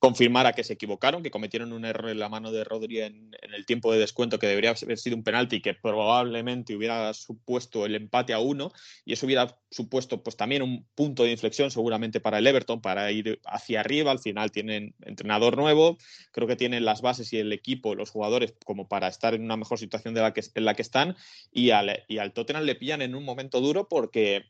confirmara 0.00 0.54
que 0.54 0.64
se 0.64 0.72
equivocaron, 0.72 1.22
que 1.22 1.30
cometieron 1.30 1.74
un 1.74 1.84
error 1.84 2.08
en 2.08 2.18
la 2.18 2.30
mano 2.30 2.50
de 2.52 2.64
Rodri 2.64 3.02
en, 3.02 3.36
el 3.42 3.66
tiempo 3.66 3.92
de 3.92 3.98
descuento 3.98 4.38
que 4.38 4.46
debería 4.46 4.70
haber 4.70 4.96
sido 4.96 5.14
un 5.14 5.22
penalti 5.22 5.60
que 5.60 5.74
probablemente 5.74 6.74
hubiera 6.74 7.12
supuesto 7.12 7.84
el 7.84 7.94
empate 7.94 8.32
a 8.32 8.38
uno 8.38 8.72
y 9.04 9.12
eso 9.12 9.26
hubiera 9.26 9.58
supuesto 9.70 10.22
pues 10.22 10.38
también 10.38 10.62
un 10.62 10.88
punto 10.94 11.24
de 11.24 11.32
inflexión 11.32 11.70
seguramente 11.70 12.18
para 12.18 12.38
el 12.38 12.46
Everton 12.46 12.80
para 12.80 13.12
ir 13.12 13.40
hacia 13.44 13.80
arriba. 13.80 14.10
Al 14.10 14.20
final 14.20 14.50
tienen 14.50 14.94
entrenador 15.02 15.58
nuevo, 15.58 15.98
creo 16.32 16.48
que 16.48 16.56
tienen 16.56 16.86
las 16.86 17.02
bases 17.02 17.30
y 17.34 17.38
el 17.38 17.52
equipo, 17.52 17.94
los 17.94 18.10
jugadores 18.10 18.54
como 18.64 18.88
para 18.88 19.06
estar 19.06 19.34
en 19.34 19.44
una 19.44 19.58
mejor 19.58 19.78
situación 19.78 20.14
de 20.14 20.22
la 20.22 20.32
que, 20.32 20.42
en 20.54 20.64
la 20.64 20.74
que 20.74 20.82
están 20.82 21.14
y 21.52 21.70
al, 21.70 22.04
y 22.08 22.16
al 22.16 22.32
Tottenham 22.32 22.64
le 22.64 22.74
pillan 22.74 23.02
en 23.02 23.14
un 23.14 23.24
momento 23.24 23.60
duro 23.60 23.86
porque 23.86 24.46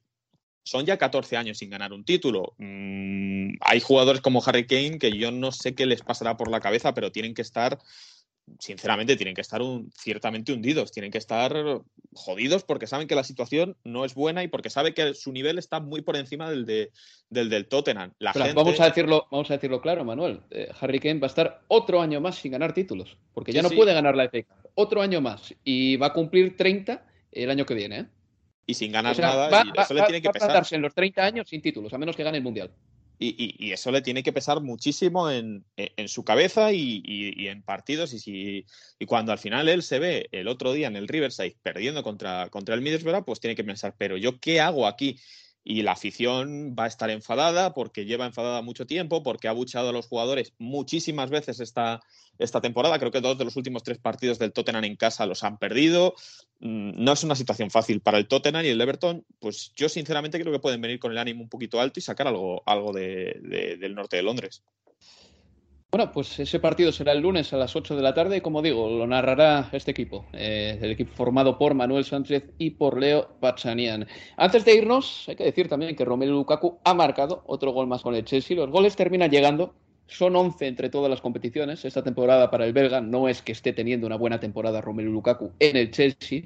son 0.63 0.87
ya 0.87 0.99
14 0.99 1.37
años 1.37 1.59
sin 1.59 1.71
ganar 1.71 1.93
un 1.93 2.05
título. 2.05 2.55
Mm, 2.59 3.55
hay 3.61 3.81
jugadores 3.81 4.21
como 4.21 4.43
Harry 4.45 4.67
Kane 4.67 4.99
que 4.99 5.17
yo 5.17 5.31
no 5.31 5.53
sé 5.53 5.75
qué 5.75 5.87
les 5.87 6.03
pasará 6.03 6.37
por 6.37 6.51
la 6.51 6.61
cabeza, 6.61 6.95
pero 6.95 7.13
tienen 7.13 7.35
que 7.35 7.43
estar, 7.43 7.79
sinceramente, 8.59 9.17
tienen 9.17 9.35
que 9.35 9.41
estar 9.41 9.63
ciertamente 9.97 10.53
hundidos, 10.53 10.93
tienen 10.93 11.11
que 11.11 11.19
estar 11.19 11.55
jodidos 12.13 12.65
porque 12.65 12.87
saben 12.87 13.09
que 13.09 13.15
la 13.15 13.25
situación 13.25 13.77
no 13.85 14.05
es 14.05 14.15
buena 14.15 14.43
y 14.43 14.49
porque 14.49 14.71
saben 14.71 14.95
que 14.95 15.15
su 15.15 15.33
nivel 15.33 15.59
está 15.59 15.81
muy 15.81 16.03
por 16.03 16.17
encima 16.17 16.51
del, 16.51 16.67
de, 16.67 16.91
del, 17.31 17.49
del 17.49 17.67
Tottenham. 17.67 18.13
vamos, 18.55 18.81
a 18.81 18.87
decirlo, 18.87 19.27
vamos 19.31 19.51
a 19.51 19.55
decirlo 19.55 19.81
claro, 19.81 20.05
Manuel. 20.05 20.41
Eh, 20.51 20.69
Harry 20.81 21.01
Kane 21.01 21.21
va 21.21 21.27
a 21.27 21.31
estar 21.31 21.63
otro 21.69 22.01
año 22.01 22.21
más 22.21 22.37
sin 22.37 22.53
ganar 22.53 22.75
títulos, 22.75 23.17
porque 23.33 23.53
ya 23.53 23.63
no 23.63 23.71
puede 23.71 23.95
ganar 23.95 24.15
la 24.15 24.29
FA 24.29 24.41
Otro 24.75 25.01
año 25.01 25.21
más 25.21 25.55
y 25.65 25.97
va 25.97 26.09
a 26.09 26.13
cumplir 26.13 26.57
30 26.57 27.07
el 27.33 27.51
año 27.51 27.65
que 27.65 27.75
viene. 27.75 27.99
¿eh? 28.01 28.07
Y 28.67 28.75
sin 28.75 28.93
ganar 28.93 29.19
nada. 29.19 29.65
y 29.65 29.81
eso 29.81 29.95
le 29.95 30.03
tiene 30.03 30.23
que 30.23 30.31
pesar. 30.31 30.67
en 30.71 30.83
los 30.83 30.95
30 30.95 31.25
años 31.25 31.49
sin 31.49 31.61
títulos, 31.61 31.93
a 31.93 31.99
menos 31.99 32.17
que 32.17 32.25
gane 32.25 32.39
el 32.39 32.45
Mundial. 32.45 32.71
Y, 33.23 33.71
eso 33.71 33.91
le 33.91 34.01
tiene 34.01 34.23
que 34.23 34.33
pesar 34.33 34.63
muchísimo 34.63 35.31
en, 35.31 35.63
su 36.07 36.25
cabeza 36.25 36.73
y, 36.73 37.47
en 37.49 37.63
partidos. 37.63 38.15
Y, 38.15 38.19
si, 38.19 38.67
y 38.99 39.07
cuando 39.07 39.31
al 39.33 39.39
final 39.39 39.69
él 39.69 39.83
se 39.83 39.99
ve 39.99 40.29
el 40.33 40.49
otro 40.49 40.73
día 40.73 40.87
en 40.87 40.97
el 40.97 41.07
Riverside 41.07 41.57
perdiendo 41.63 42.03
contra, 42.03 42.49
contra 42.49 42.75
el 42.75 42.81
Middlesbrough, 42.81 43.27
pues 43.27 43.39
tiene 43.39 43.55
que 43.55 43.65
pensar, 43.65 43.95
pero 43.99 44.17
yo 44.17 44.41
qué 44.41 44.61
hago 44.61 44.87
aquí? 44.87 45.19
Y 45.63 45.83
la 45.83 45.93
afición 45.93 46.75
va 46.79 46.85
a 46.85 46.89
estar 46.89 47.11
enfadada 47.11 47.75
porque 47.75 48.07
lleva 48.07 48.27
enfadada 48.27 48.63
mucho 48.63 48.87
tiempo, 48.87 49.23
porque 49.23 49.47
ha 49.47 49.53
buchado 49.53 49.91
a 49.91 49.93
los 49.93 50.07
jugadores 50.07 50.55
muchísimas 50.59 51.31
veces 51.31 51.61
esta, 51.61 52.01
esta 52.39 52.61
temporada. 52.61 52.99
Creo 52.99 53.11
que 53.11 53.21
dos 53.21 53.37
de 53.37 53.45
los 53.45 53.57
últimos 53.57 53.83
tres 53.83 53.99
partidos 53.99 54.39
del 54.39 54.53
Tottenham 54.53 54.85
en 54.85 54.97
casa 54.97 55.27
los 55.27 55.45
han 55.45 55.59
perdido. 55.59 56.15
Mm, 56.61 57.03
no 57.05 57.13
es 57.13 57.25
una 57.25 57.35
situación 57.35 57.71
fácil 57.71 58.01
para 58.01 58.19
el 58.19 58.27
Tottenham 58.27 58.65
y 58.65 58.69
el 58.69 58.81
Everton. 58.81 59.25
Pues 59.39 59.73
yo 59.77 59.89
sinceramente 59.89 60.41
creo 60.41 60.53
que 60.53 60.61
pueden 60.61 60.81
venir 60.81 60.99
con 60.99 61.13
el 61.13 61.19
ánimo 61.19 61.43
un 61.43 61.49
poquito 61.49 61.81
alto 61.81 62.01
y 62.01 62.03
sacar 62.03 62.27
algo, 62.27 62.63
algo 62.67 62.93
del 62.93 63.95
norte 63.95 64.17
de 64.17 64.23
Londres. 64.23 64.63
Bueno, 65.93 66.13
pues 66.13 66.39
ese 66.39 66.61
partido 66.61 66.93
será 66.93 67.11
el 67.11 67.21
lunes 67.21 67.53
a 67.53 67.57
las 67.57 67.75
8 67.75 67.97
de 67.97 68.03
la 68.03 68.15
tarde 68.15 68.37
y 68.37 68.41
como 68.41 68.63
digo, 68.63 68.89
lo 68.89 69.09
narrará 69.09 69.71
este 69.73 69.91
equipo, 69.91 70.25
eh, 70.33 70.79
el 70.81 70.93
equipo 70.93 71.11
formado 71.13 71.59
por 71.59 71.75
Manuel 71.75 72.05
Sánchez 72.05 72.45
y 72.59 72.71
por 72.71 72.97
Leo 72.97 73.35
Bachanian. 73.41 74.07
Antes 74.37 74.65
de 74.65 74.77
irnos, 74.77 75.29
hay 75.29 75.35
que 75.35 75.43
decir 75.43 75.69
también 75.69 75.97
que 75.97 76.05
Romelu 76.05 76.33
Lukaku 76.33 76.79
ha 76.85 76.95
marcado 76.95 77.43
otro 77.47 77.73
gol 77.73 77.89
más 77.89 78.03
con 78.03 78.15
el 78.15 78.25
Chelsea. 78.25 78.57
Los 78.57 78.71
goles 78.71 78.95
terminan 78.95 79.33
llegando 79.33 79.75
son 80.07 80.37
11 80.37 80.69
entre 80.69 80.91
todas 80.91 81.11
las 81.11 81.21
competiciones. 81.21 81.85
Esta 81.85 82.05
temporada 82.05 82.53
para 82.53 82.67
el 82.67 82.73
belga 82.73 83.01
no 83.01 83.29
es 83.29 83.43
que 83.43 83.51
esté 83.51 83.73
teniendo 83.73 84.07
una 84.07 84.17
buena 84.17 84.39
temporada 84.39 84.81
Romelu 84.81 85.11
Lukaku 85.11 85.51
en 85.59 85.77
el 85.77 85.91
Chelsea. 85.91 86.43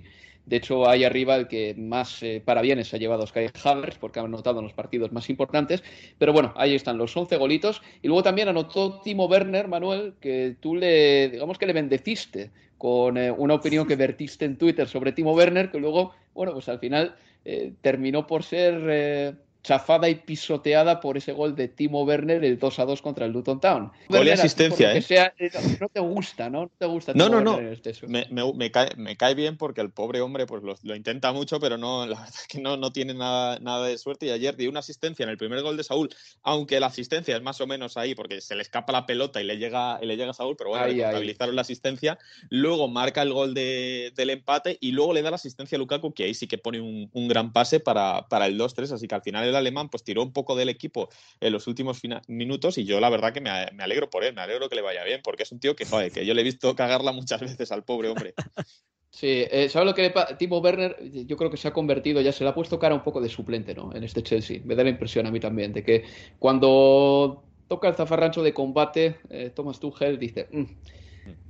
De 0.47 0.57
hecho, 0.57 0.88
hay 0.88 1.05
arriba 1.05 1.36
el 1.36 1.49
que 1.49 1.74
más 1.74 2.22
eh, 2.22 2.42
parabienes 2.45 2.92
ha 2.92 2.99
llevado 2.99 3.26
Sky 3.26 3.47
Havertz 3.62 3.99
porque 3.99 4.20
ha 4.20 4.22
anotado 4.22 4.59
en 4.59 4.64
los 4.64 4.74
partidos 4.74 5.11
más 5.12 5.30
importantes. 5.30 5.82
Pero 6.18 6.32
bueno, 6.32 6.53
ahí 6.57 6.74
están 6.74 6.99
los 6.99 7.16
11 7.16 7.36
golitos. 7.36 7.82
Y 8.03 8.09
luego 8.09 8.22
también 8.22 8.49
anotó 8.49 9.01
Timo 9.01 9.26
Werner, 9.26 9.68
Manuel, 9.68 10.14
que 10.20 10.57
tú 10.61 10.76
le, 10.76 11.30
digamos 11.30 11.59
que 11.59 11.66
le 11.66 11.72
bendeciste 11.72 12.51
con 12.76 13.16
eh, 13.16 13.30
una 13.30 13.55
opinión 13.55 13.86
que 13.86 13.97
vertiste 13.97 14.45
en 14.45 14.59
Twitter 14.59 14.86
sobre 14.86 15.12
Timo 15.12 15.32
Werner, 15.32 15.70
que 15.70 15.80
luego, 15.80 16.12
bueno, 16.34 16.53
pues 16.53 16.68
al 16.68 16.78
final 16.78 17.16
eh, 17.45 17.72
terminó 17.80 18.26
por 18.26 18.42
ser 18.42 19.38
chafada 19.65 20.11
y 20.11 20.15
pisoteada 20.15 21.01
por 21.01 21.17
ese 21.17 21.33
gol 21.33 21.57
de 21.57 21.69
Timo 21.69 22.05
Werner, 22.05 22.45
el 22.45 22.59
2 22.59 22.79
a 22.79 22.85
2 22.85 23.01
contra 23.01 23.25
el 23.25 23.33
Luton 23.33 23.61
Town. 23.61 23.91
Gol 24.09 24.29
y 24.29 24.31
asistencia, 24.31 24.95
¿eh? 24.95 25.05
¿eh? 25.39 25.51
No 25.81 25.89
te 25.89 26.01
gusta, 26.01 26.51
¿no? 26.51 26.65
No 26.65 26.71
te 26.79 26.87
gusta. 26.87 27.12
no, 27.15 27.31
no, 27.31 27.41
no. 27.41 27.59
Este 27.59 27.95
me, 28.07 28.27
me, 28.31 28.71
cae, 28.71 28.91
me, 28.97 29.17
cae, 29.17 29.35
bien 29.35 29.57
porque 29.57 29.81
el 29.81 29.91
pobre 29.91 30.21
hombre 30.21 30.47
pues 30.47 30.62
lo, 30.62 30.95
intenta 30.95 31.33
mucho, 31.33 31.59
pero 31.61 31.79
no, 31.79 32.07
la 32.07 32.17
verdad 32.21 32.29
es 32.29 32.47
que 32.47 32.61
no, 32.61 32.77
no 32.77 32.93
tiene 32.93 33.15
nada, 33.15 33.59
nada 33.59 33.87
de 33.87 33.97
suerte. 33.97 34.27
Y 34.27 34.31
ayer 34.31 34.55
dio 34.55 34.69
una 34.69 34.81
asistencia 34.81 35.25
en 35.25 35.31
el 35.31 35.39
primer 35.39 35.62
gol 35.62 35.79
de 35.79 35.85
Saúl, 35.85 36.11
aunque 36.43 36.79
la 36.79 36.87
asistencia 36.87 37.35
es 37.35 37.43
más 37.43 37.59
o 37.62 37.67
menos 37.67 37.97
ahí 37.97 38.15
porque 38.15 38.43
se 38.43 38.55
le 38.55 38.62
escapa 38.62 38.93
la 38.93 39.07
pelota 39.07 39.41
y 39.41 39.45
le 39.45 39.57
llega, 39.57 39.99
y 40.03 40.07
le 40.07 40.19
llega 40.19 40.33
a 40.33 40.35
Saúl, 40.35 40.57
pero 40.59 40.71
bueno, 40.71 40.87
le 40.87 41.03
contabilizaron 41.03 41.57
la 41.57 41.62
asistencia. 41.62 42.19
Luego 42.51 42.87
marca 42.89 43.23
el 43.23 43.33
gol 43.33 43.55
de, 43.55 44.12
del 44.15 44.29
empate 44.29 44.77
y 44.79 44.93
luego 44.93 45.15
le 45.15 45.23
da 45.23 45.31
la 45.31 45.37
asistencia 45.37 45.77
a 45.77 45.79
Lukaku, 45.79 46.12
que 46.12 46.25
ahí 46.25 46.35
sí 46.35 46.47
que 46.47 46.59
pone 46.59 46.83
un, 46.83 47.09
un 47.15 47.29
gran 47.29 47.53
pase 47.55 47.81
para, 47.81 48.27
para 48.29 48.47
el 48.47 48.61
2-3. 48.61 48.93
Así 48.93 49.09
que 49.09 49.15
al 49.15 49.23
final 49.23 49.53
alemán 49.57 49.88
pues 49.88 50.05
tiró 50.05 50.22
un 50.22 50.32
poco 50.32 50.57
del 50.57 50.68
equipo 50.68 51.09
en 51.40 51.52
los 51.52 51.66
últimos 51.66 52.00
minutos 52.28 52.78
y 52.78 52.84
yo 52.84 53.00
la 53.00 53.11
verdad 53.11 53.32
que 53.32 53.40
me, 53.40 53.50
alegro 53.50 54.11
por 54.11 54.24
él, 54.24 54.34
me 54.34 54.42
alegro 54.42 54.68
que 54.68 54.76
le 54.76 54.82
vaya 54.82 55.05
bien, 55.05 55.20
porque 55.22 55.44
es 55.44 55.52
un 55.52 55.61
tío 55.61 55.76
que, 55.76 55.84
joder, 55.84 56.12
que 56.12 56.26
yo 56.26 56.34
le 56.34 56.40
he 56.40 56.44
visto 56.44 56.74
cagarla 56.74 57.12
muchas 57.12 57.40
veces 57.40 57.72
al 57.72 57.84
pobre 57.84 58.09
hombre. 58.09 58.34
Sí, 59.14 59.44
eh, 59.48 59.68
¿sabes 59.68 59.86
lo 59.86 59.94
que 59.94 60.02
le 60.02 60.12
Timo 60.38 60.59
Werner? 60.59 60.96
Yo 61.28 61.36
creo 61.36 61.48
que 61.48 61.57
se 61.57 61.68
ha 61.68 61.72
convertido, 61.72 62.20
ya 62.20 62.32
se 62.32 62.42
le 62.42 62.50
ha 62.50 62.55
puesto 62.55 62.80
cara 62.80 62.96
un 62.96 63.05
poco 63.05 63.20
de 63.20 63.28
suplente, 63.28 63.72
¿no? 63.72 63.94
En 63.94 64.02
este 64.02 64.24
Chelsea. 64.24 64.61
Me 64.64 64.74
da 64.74 64.82
la 64.82 64.90
impresión 64.90 65.24
a 65.24 65.30
mí 65.30 65.38
también 65.38 65.72
de 65.72 65.84
que 65.84 66.02
cuando 66.40 67.44
toca 67.68 67.86
el 67.86 67.94
zafarrancho 67.94 68.42
de 68.42 68.52
combate, 68.52 69.18
eh, 69.30 69.52
Thomas 69.55 69.78
Tuchel 69.78 70.18
dice, 70.18 70.48
mm, 70.50 70.64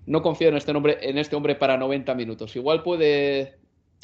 no 0.06 0.20
confío 0.20 0.48
en 0.48 0.56
este, 0.56 0.74
nombre, 0.74 0.98
en 1.00 1.16
este 1.16 1.36
hombre 1.36 1.54
para 1.54 1.78
90 1.78 2.14
minutos. 2.14 2.54
Igual 2.54 2.82
puede 2.82 3.56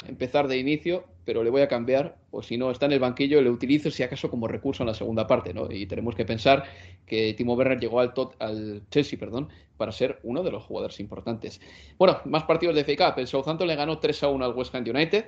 empezar 0.07 0.47
de 0.47 0.57
inicio, 0.57 1.05
pero 1.25 1.43
le 1.43 1.49
voy 1.49 1.61
a 1.61 1.67
cambiar, 1.67 2.17
o 2.31 2.41
si 2.41 2.57
no 2.57 2.71
está 2.71 2.87
en 2.87 2.93
el 2.93 2.99
banquillo, 2.99 3.41
le 3.41 3.49
utilizo 3.49 3.91
si 3.91 4.03
acaso 4.03 4.29
como 4.29 4.47
recurso 4.47 4.83
en 4.83 4.87
la 4.87 4.93
segunda 4.93 5.27
parte, 5.27 5.53
¿no? 5.53 5.71
Y 5.71 5.85
tenemos 5.85 6.15
que 6.15 6.25
pensar 6.25 6.63
que 7.05 7.33
Timo 7.33 7.53
Werner 7.53 7.79
llegó 7.79 7.99
al, 7.99 8.13
al 8.39 8.81
Chelsea, 8.89 9.19
perdón, 9.19 9.49
para 9.77 9.91
ser 9.91 10.19
uno 10.23 10.43
de 10.43 10.51
los 10.51 10.63
jugadores 10.63 10.99
importantes. 10.99 11.61
Bueno, 11.97 12.19
más 12.25 12.43
partidos 12.43 12.75
de 12.75 12.83
FA 12.83 13.11
Cup. 13.11 13.19
El 13.19 13.27
Southampton 13.27 13.67
le 13.67 13.75
ganó 13.75 13.99
3 13.99 14.23
a 14.23 14.27
1 14.29 14.45
al 14.45 14.53
West 14.53 14.73
Ham 14.75 14.85
United. 14.87 15.25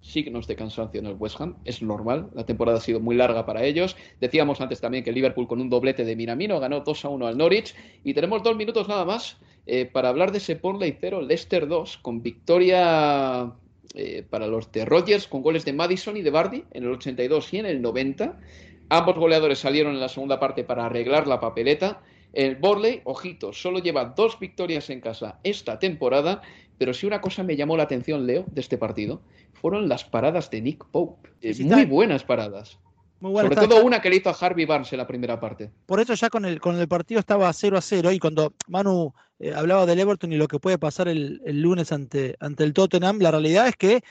Signos 0.00 0.46
de 0.46 0.54
cansancio 0.54 1.00
en 1.00 1.06
el 1.06 1.14
West 1.14 1.40
Ham, 1.40 1.56
es 1.64 1.80
normal, 1.80 2.28
la 2.34 2.44
temporada 2.44 2.76
ha 2.76 2.80
sido 2.80 3.00
muy 3.00 3.16
larga 3.16 3.46
para 3.46 3.64
ellos. 3.64 3.96
Decíamos 4.20 4.60
antes 4.60 4.80
también 4.80 5.02
que 5.02 5.12
Liverpool 5.12 5.46
con 5.46 5.62
un 5.62 5.70
doblete 5.70 6.04
de 6.04 6.14
Minamino 6.14 6.60
ganó 6.60 6.80
2 6.80 7.04
a 7.06 7.08
1 7.08 7.26
al 7.26 7.38
Norwich 7.38 7.74
y 8.04 8.12
tenemos 8.12 8.42
dos 8.42 8.54
minutos 8.54 8.86
nada 8.86 9.06
más 9.06 9.38
eh, 9.66 9.86
para 9.86 10.10
hablar 10.10 10.30
de 10.30 10.38
ese 10.38 10.56
Portland 10.56 10.98
0, 11.00 11.22
Leicester 11.22 11.66
2, 11.66 11.98
con 11.98 12.22
victoria 12.22 13.54
eh, 13.94 14.24
para 14.28 14.46
los 14.46 14.72
de 14.72 14.84
Rogers 14.84 15.28
con 15.28 15.42
goles 15.42 15.64
de 15.64 15.72
Madison 15.72 16.16
y 16.16 16.22
de 16.22 16.30
Bardi 16.30 16.64
en 16.72 16.84
el 16.84 16.92
82 16.92 17.52
y 17.54 17.58
en 17.58 17.66
el 17.66 17.82
90. 17.82 18.38
Ambos 18.88 19.16
goleadores 19.16 19.58
salieron 19.58 19.94
en 19.94 20.00
la 20.00 20.08
segunda 20.08 20.40
parte 20.40 20.64
para 20.64 20.86
arreglar 20.86 21.26
la 21.26 21.40
papeleta. 21.40 22.02
El 22.32 22.56
Borley, 22.56 23.00
ojito, 23.04 23.52
solo 23.52 23.78
lleva 23.78 24.06
dos 24.16 24.38
victorias 24.40 24.90
en 24.90 25.00
casa 25.00 25.38
esta 25.44 25.78
temporada, 25.78 26.42
pero 26.78 26.92
si 26.92 27.06
una 27.06 27.20
cosa 27.20 27.42
me 27.42 27.56
llamó 27.56 27.76
la 27.76 27.84
atención, 27.84 28.26
Leo, 28.26 28.44
de 28.50 28.60
este 28.60 28.76
partido, 28.76 29.20
fueron 29.52 29.88
las 29.88 30.04
paradas 30.04 30.50
de 30.50 30.60
Nick 30.60 30.84
Pope. 30.86 31.30
Eh, 31.42 31.54
muy 31.64 31.84
buenas 31.84 32.24
paradas. 32.24 32.78
Sobre 33.20 33.56
todo 33.56 33.84
una 33.84 34.02
que 34.02 34.10
le 34.10 34.16
hizo 34.16 34.28
a 34.28 34.36
Harvey 34.38 34.66
Barnes 34.66 34.92
en 34.92 34.98
la 34.98 35.06
primera 35.06 35.40
parte. 35.40 35.70
Por 35.86 36.00
eso 36.00 36.14
ya 36.14 36.28
con 36.28 36.44
el, 36.44 36.60
con 36.60 36.78
el 36.78 36.88
partido 36.88 37.20
estaba 37.20 37.52
0 37.52 37.78
a 37.78 37.80
0 37.80 38.12
y 38.12 38.18
cuando 38.18 38.54
Manu 38.68 39.14
eh, 39.38 39.52
hablaba 39.54 39.86
del 39.86 40.00
Everton 40.00 40.32
y 40.32 40.36
lo 40.36 40.46
que 40.46 40.58
puede 40.58 40.78
pasar 40.78 41.08
el, 41.08 41.40
lunes 41.44 41.90
ante, 41.92 42.36
ante 42.40 42.64
el 42.64 42.74
Tottenham, 42.74 43.20
la 43.20 43.30
realidad 43.30 43.66
es 43.66 43.76
que 43.76 44.02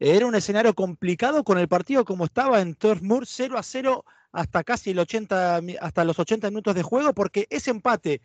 era 0.00 0.26
un 0.26 0.34
escenario 0.34 0.74
complicado 0.74 1.44
con 1.44 1.58
el 1.58 1.68
partido 1.68 2.04
como 2.04 2.24
estaba 2.24 2.60
en 2.60 2.74
Turf 2.74 3.02
Moor 3.02 3.26
0 3.26 3.58
a 3.58 3.62
0 3.62 4.04
hasta 4.32 4.64
casi 4.64 4.90
el 4.90 4.98
80, 4.98 5.60
hasta 5.80 6.04
los 6.04 6.18
80 6.18 6.48
minutos 6.48 6.74
de 6.74 6.82
juego, 6.82 7.12
porque 7.12 7.46
ese 7.50 7.70
empate 7.70 8.22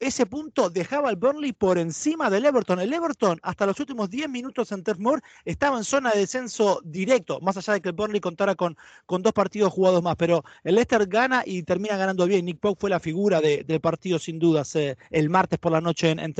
ese 0.00 0.26
punto 0.26 0.70
dejaba 0.70 1.08
al 1.08 1.16
Burnley 1.16 1.52
por 1.52 1.78
encima 1.78 2.30
del 2.30 2.44
Everton. 2.44 2.80
El 2.80 2.92
Everton, 2.92 3.38
hasta 3.42 3.66
los 3.66 3.78
últimos 3.80 4.10
10 4.10 4.28
minutos 4.28 4.72
en 4.72 4.82
Turf 4.82 4.98
Moor, 4.98 5.22
estaba 5.44 5.76
en 5.78 5.84
zona 5.84 6.10
de 6.10 6.20
descenso 6.20 6.80
directo, 6.84 7.40
más 7.40 7.56
allá 7.56 7.74
de 7.74 7.80
que 7.80 7.88
el 7.90 7.94
Burnley 7.94 8.20
contara 8.20 8.54
con, 8.54 8.76
con 9.06 9.22
dos 9.22 9.32
partidos 9.32 9.72
jugados 9.72 10.02
más. 10.02 10.16
Pero 10.16 10.44
el 10.62 10.74
Leicester 10.74 11.06
gana 11.06 11.42
y 11.46 11.62
termina 11.62 11.96
ganando 11.96 12.26
bien. 12.26 12.44
Nick 12.44 12.58
Pope 12.58 12.80
fue 12.80 12.90
la 12.90 13.00
figura 13.00 13.40
del 13.40 13.80
partido, 13.80 14.18
sin 14.18 14.38
dudas, 14.38 14.74
eh, 14.76 14.96
el 15.10 15.30
martes 15.30 15.58
por 15.58 15.72
la 15.72 15.80
noche 15.80 16.10
en, 16.10 16.18
en. 16.18 16.34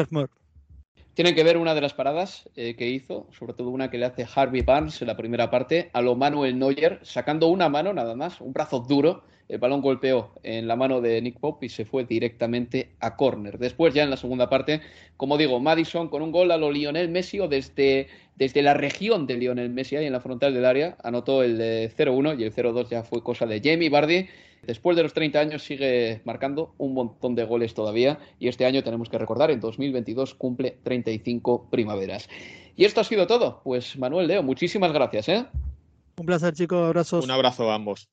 Tienen 1.14 1.36
que 1.36 1.44
ver 1.44 1.56
una 1.56 1.74
de 1.74 1.80
las 1.80 1.94
paradas 1.94 2.50
eh, 2.56 2.74
que 2.74 2.88
hizo, 2.88 3.28
sobre 3.38 3.54
todo 3.54 3.70
una 3.70 3.88
que 3.88 3.98
le 3.98 4.06
hace 4.06 4.26
Harvey 4.34 4.62
Barnes 4.62 5.00
en 5.00 5.06
la 5.06 5.16
primera 5.16 5.48
parte, 5.48 5.88
a 5.92 6.02
lo 6.02 6.16
Manuel 6.16 6.58
Neuer, 6.58 6.98
sacando 7.02 7.46
una 7.46 7.68
mano 7.68 7.92
nada 7.92 8.16
más, 8.16 8.40
un 8.40 8.52
brazo 8.52 8.80
duro. 8.80 9.22
El 9.48 9.58
balón 9.58 9.82
golpeó 9.82 10.32
en 10.42 10.66
la 10.66 10.76
mano 10.76 11.00
de 11.00 11.20
Nick 11.20 11.38
Pope 11.38 11.66
y 11.66 11.68
se 11.68 11.84
fue 11.84 12.04
directamente 12.04 12.90
a 13.00 13.16
córner. 13.16 13.58
Después, 13.58 13.92
ya 13.94 14.02
en 14.02 14.10
la 14.10 14.16
segunda 14.16 14.48
parte, 14.48 14.80
como 15.16 15.36
digo, 15.36 15.60
Madison 15.60 16.08
con 16.08 16.22
un 16.22 16.32
gol 16.32 16.50
a 16.50 16.56
lo 16.56 16.70
Lionel 16.70 17.08
Messi 17.08 17.40
o 17.40 17.48
desde, 17.48 18.08
desde 18.36 18.62
la 18.62 18.74
región 18.74 19.26
de 19.26 19.36
Lionel 19.36 19.70
Messi, 19.70 19.96
ahí 19.96 20.06
en 20.06 20.12
la 20.12 20.20
frontal 20.20 20.54
del 20.54 20.64
área, 20.64 20.96
anotó 21.02 21.42
el 21.42 21.58
0-1 21.58 22.38
y 22.38 22.44
el 22.44 22.54
0-2 22.54 22.88
ya 22.88 23.02
fue 23.02 23.22
cosa 23.22 23.46
de 23.46 23.60
Jamie 23.62 23.90
Bardi 23.90 24.28
Después 24.66 24.96
de 24.96 25.02
los 25.02 25.12
30 25.12 25.38
años 25.38 25.62
sigue 25.62 26.22
marcando 26.24 26.74
un 26.78 26.94
montón 26.94 27.34
de 27.34 27.44
goles 27.44 27.74
todavía 27.74 28.18
y 28.38 28.48
este 28.48 28.64
año 28.64 28.82
tenemos 28.82 29.08
que 29.08 29.18
recordar, 29.18 29.50
en 29.50 29.60
2022 29.60 30.34
cumple 30.34 30.78
35 30.82 31.68
primaveras. 31.70 32.28
Y 32.76 32.84
esto 32.84 33.00
ha 33.00 33.04
sido 33.04 33.26
todo. 33.26 33.60
Pues 33.62 33.98
Manuel 33.98 34.26
Leo, 34.26 34.42
muchísimas 34.42 34.92
gracias. 34.92 35.28
¿eh? 35.28 35.46
Un 36.16 36.26
placer 36.26 36.54
chicos, 36.54 36.86
abrazos. 36.86 37.24
Un 37.24 37.30
abrazo 37.30 37.70
a 37.70 37.74
ambos. 37.74 38.08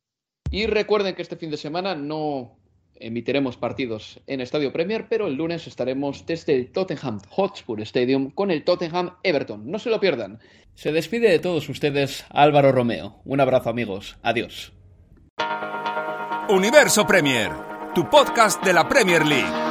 Y 0.51 0.67
recuerden 0.67 1.15
que 1.15 1.21
este 1.21 1.37
fin 1.37 1.49
de 1.49 1.57
semana 1.57 1.95
no 1.95 2.57
emitiremos 2.95 3.57
partidos 3.57 4.19
en 4.27 4.41
Estadio 4.41 4.73
Premier, 4.73 5.07
pero 5.09 5.27
el 5.27 5.35
lunes 5.35 5.65
estaremos 5.65 6.25
desde 6.25 6.53
el 6.53 6.71
Tottenham 6.71 7.19
Hotspur 7.29 7.81
Stadium 7.81 8.29
con 8.31 8.51
el 8.51 8.63
Tottenham 8.63 9.15
Everton. 9.23 9.71
No 9.71 9.79
se 9.79 9.89
lo 9.89 9.99
pierdan. 9.99 10.39
Se 10.75 10.91
despide 10.91 11.29
de 11.29 11.39
todos 11.39 11.69
ustedes 11.69 12.25
Álvaro 12.29 12.71
Romeo. 12.71 13.21
Un 13.23 13.39
abrazo 13.39 13.69
amigos. 13.69 14.17
Adiós. 14.21 14.73
Universo 16.49 17.07
Premier, 17.07 17.51
tu 17.95 18.09
podcast 18.09 18.61
de 18.63 18.73
la 18.73 18.89
Premier 18.89 19.25
League. 19.25 19.70